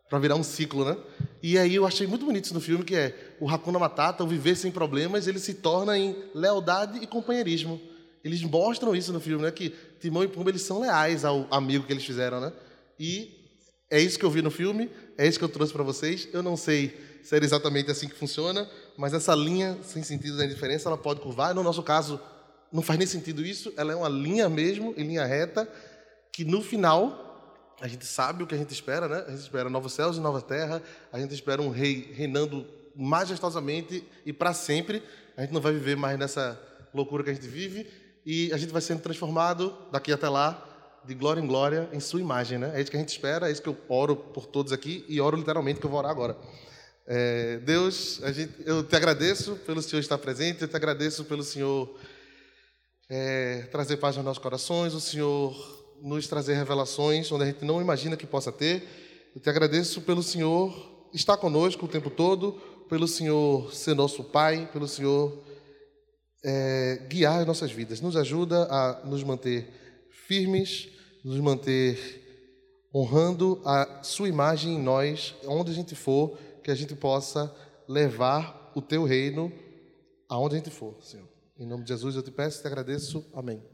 para 0.09 0.18
virar 0.18 0.36
um 0.36 0.42
ciclo, 0.42 0.84
né? 0.84 0.96
E 1.42 1.59
aí 1.59 1.74
eu 1.74 1.86
achei 1.86 2.07
muito 2.07 2.26
bonito 2.26 2.44
isso 2.44 2.55
no 2.55 2.61
filme, 2.61 2.84
que 2.84 2.94
é 2.94 3.36
o 3.40 3.48
Hakuna 3.48 3.78
Matata, 3.78 4.22
o 4.22 4.26
viver 4.26 4.55
sem 4.55 4.70
problemas, 4.70 5.26
ele 5.26 5.38
se 5.38 5.55
torna 5.55 5.98
em 5.98 6.16
lealdade 6.34 6.98
e 7.02 7.07
companheirismo. 7.07 7.80
Eles 8.22 8.42
mostram 8.42 8.94
isso 8.94 9.12
no 9.12 9.20
filme, 9.20 9.42
né? 9.42 9.50
Que 9.50 9.74
Timão 10.00 10.24
e 10.24 10.28
Pumba 10.28 10.50
eles 10.50 10.62
são 10.62 10.80
leais 10.80 11.24
ao 11.24 11.46
amigo 11.50 11.84
que 11.84 11.92
eles 11.92 12.05
fizeram, 12.05 12.40
né? 12.40 12.52
E 12.98 13.44
é 13.90 14.00
isso 14.00 14.18
que 14.18 14.24
eu 14.24 14.30
vi 14.30 14.40
no 14.40 14.50
filme, 14.50 14.90
é 15.18 15.26
isso 15.26 15.38
que 15.38 15.44
eu 15.44 15.48
trouxe 15.48 15.72
para 15.72 15.82
vocês. 15.82 16.28
Eu 16.32 16.42
não 16.42 16.57
sei 16.57 16.98
se 17.22 17.34
era 17.34 17.44
exatamente 17.44 17.90
assim 17.90 18.09
que 18.09 18.14
funciona, 18.14 18.68
mas 18.96 19.14
essa 19.14 19.34
linha 19.34 19.78
sem 19.82 20.02
sentido 20.02 20.36
da 20.36 20.44
indiferença, 20.44 20.88
ela 20.88 20.98
pode 20.98 21.20
curvar. 21.20 21.55
No 21.55 21.62
nosso 21.62 21.82
caso, 21.82 22.20
não 22.72 22.82
faz 22.82 22.98
nem 22.98 23.07
sentido 23.07 23.44
isso, 23.44 23.72
ela 23.76 23.92
é 23.92 23.96
uma 23.96 24.09
linha 24.09 24.48
mesmo, 24.48 24.94
em 24.96 25.07
linha 25.07 25.24
reta, 25.24 25.68
que 26.35 26.45
no 26.45 26.61
final 26.61 27.76
a 27.80 27.87
gente 27.87 28.05
sabe 28.05 28.43
o 28.43 28.47
que 28.47 28.57
a 28.57 28.59
gente 28.59 28.72
espera, 28.72 29.07
né? 29.07 29.24
A 29.28 29.30
gente 29.30 29.43
espera 29.43 29.70
novos 29.70 29.93
céus 29.93 30.16
e 30.16 30.20
nova 30.20 30.43
terra, 30.43 30.82
a 31.12 31.20
gente 31.20 31.32
espera 31.32 31.62
um 31.62 31.70
rei 31.70 32.12
reinando 32.12 32.66
majestosamente 32.97 34.05
e 34.26 34.32
para 34.32 34.53
sempre. 34.53 35.01
A 35.37 35.43
gente 35.43 35.55
não 35.55 35.61
vai 35.61 35.72
viver 35.72 35.97
mais 35.97 36.18
nessa 36.18 36.61
loucura 36.93 37.22
que 37.22 37.30
a 37.30 37.32
gente 37.32 37.47
vive 37.47 37.87
e 38.26 38.53
a 38.53 38.57
gente 38.57 38.72
vai 38.72 38.82
sendo 38.82 39.01
transformado 39.01 39.78
daqui 39.93 40.12
até 40.12 40.28
lá 40.28 40.61
de 41.05 41.14
glória 41.14 41.41
em 41.41 41.47
glória 41.47 41.89
em 41.93 42.01
sua 42.01 42.20
imagem, 42.20 42.59
né? 42.59 42.72
É 42.74 42.80
isso 42.80 42.91
que 42.91 42.97
a 42.97 43.01
gente 43.01 43.11
espera, 43.11 43.49
é 43.49 43.53
isso 43.53 43.62
que 43.62 43.68
eu 43.68 43.76
oro 43.89 44.16
por 44.16 44.47
todos 44.47 44.72
aqui 44.72 45.05
e 45.09 45.20
oro 45.20 45.37
literalmente 45.37 45.78
que 45.78 45.87
eu 45.87 45.91
vou 45.91 46.01
orar 46.01 46.11
agora. 46.11 46.37
É, 47.07 47.59
Deus, 47.59 48.20
gente, 48.32 48.55
eu 48.66 48.82
te 48.82 48.97
agradeço 48.97 49.55
pelo 49.64 49.80
Senhor 49.80 50.01
estar 50.01 50.18
presente, 50.18 50.62
eu 50.62 50.68
te 50.68 50.74
agradeço 50.74 51.24
pelo 51.26 51.45
Senhor 51.45 51.97
é, 53.09 53.68
trazer 53.70 53.99
paz 53.99 54.16
aos 54.16 54.24
nossos 54.24 54.43
corações, 54.43 54.95
o 54.95 55.01
Senhor 55.01 55.84
nos 56.05 56.28
trazer 56.28 56.52
revelações 56.55 57.32
onde 57.32 57.44
a 57.44 57.46
gente 57.46 57.64
não 57.64 57.80
imagina 57.80 58.14
que 58.14 58.26
possa 58.26 58.52
ter. 58.52 58.86
Eu 59.34 59.40
te 59.40 59.48
agradeço 59.48 60.02
pelo 60.02 60.22
Senhor 60.22 61.09
estar 61.14 61.38
conosco 61.38 61.86
o 61.86 61.88
tempo 61.88 62.11
todo, 62.11 62.52
pelo 62.90 63.09
Senhor 63.09 63.72
ser 63.72 63.94
nosso 63.94 64.22
Pai, 64.22 64.68
pelo 64.70 64.86
Senhor 64.86 65.42
é, 66.44 67.07
guiar 67.09 67.40
as 67.40 67.46
nossas 67.46 67.72
vidas. 67.72 68.02
Nos 68.02 68.16
ajuda 68.16 68.64
a 68.70 69.07
nos 69.07 69.24
manter 69.24 69.66
firmes, 70.28 70.90
nos 71.24 71.40
manter 71.40 71.98
honrando 72.94 73.62
a 73.64 74.02
Sua 74.02 74.28
imagem 74.28 74.74
em 74.74 74.82
nós, 74.82 75.34
onde 75.46 75.70
a 75.70 75.74
gente 75.74 75.94
for, 75.94 76.36
que 76.62 76.70
a 76.70 76.74
gente 76.74 76.94
possa 76.94 77.52
levar 77.88 78.72
o 78.74 78.82
Teu 78.82 79.05
reino 79.05 79.50
aonde 80.28 80.57
a 80.57 80.59
gente 80.59 80.70
for, 80.70 80.94
Senhor. 81.00 81.26
Em 81.59 81.66
nome 81.66 81.82
de 81.82 81.88
Jesus 81.88 82.14
eu 82.14 82.22
te 82.22 82.30
peço 82.30 82.59
e 82.59 82.61
te 82.61 82.66
agradeço. 82.66 83.24
Amém. 83.32 83.74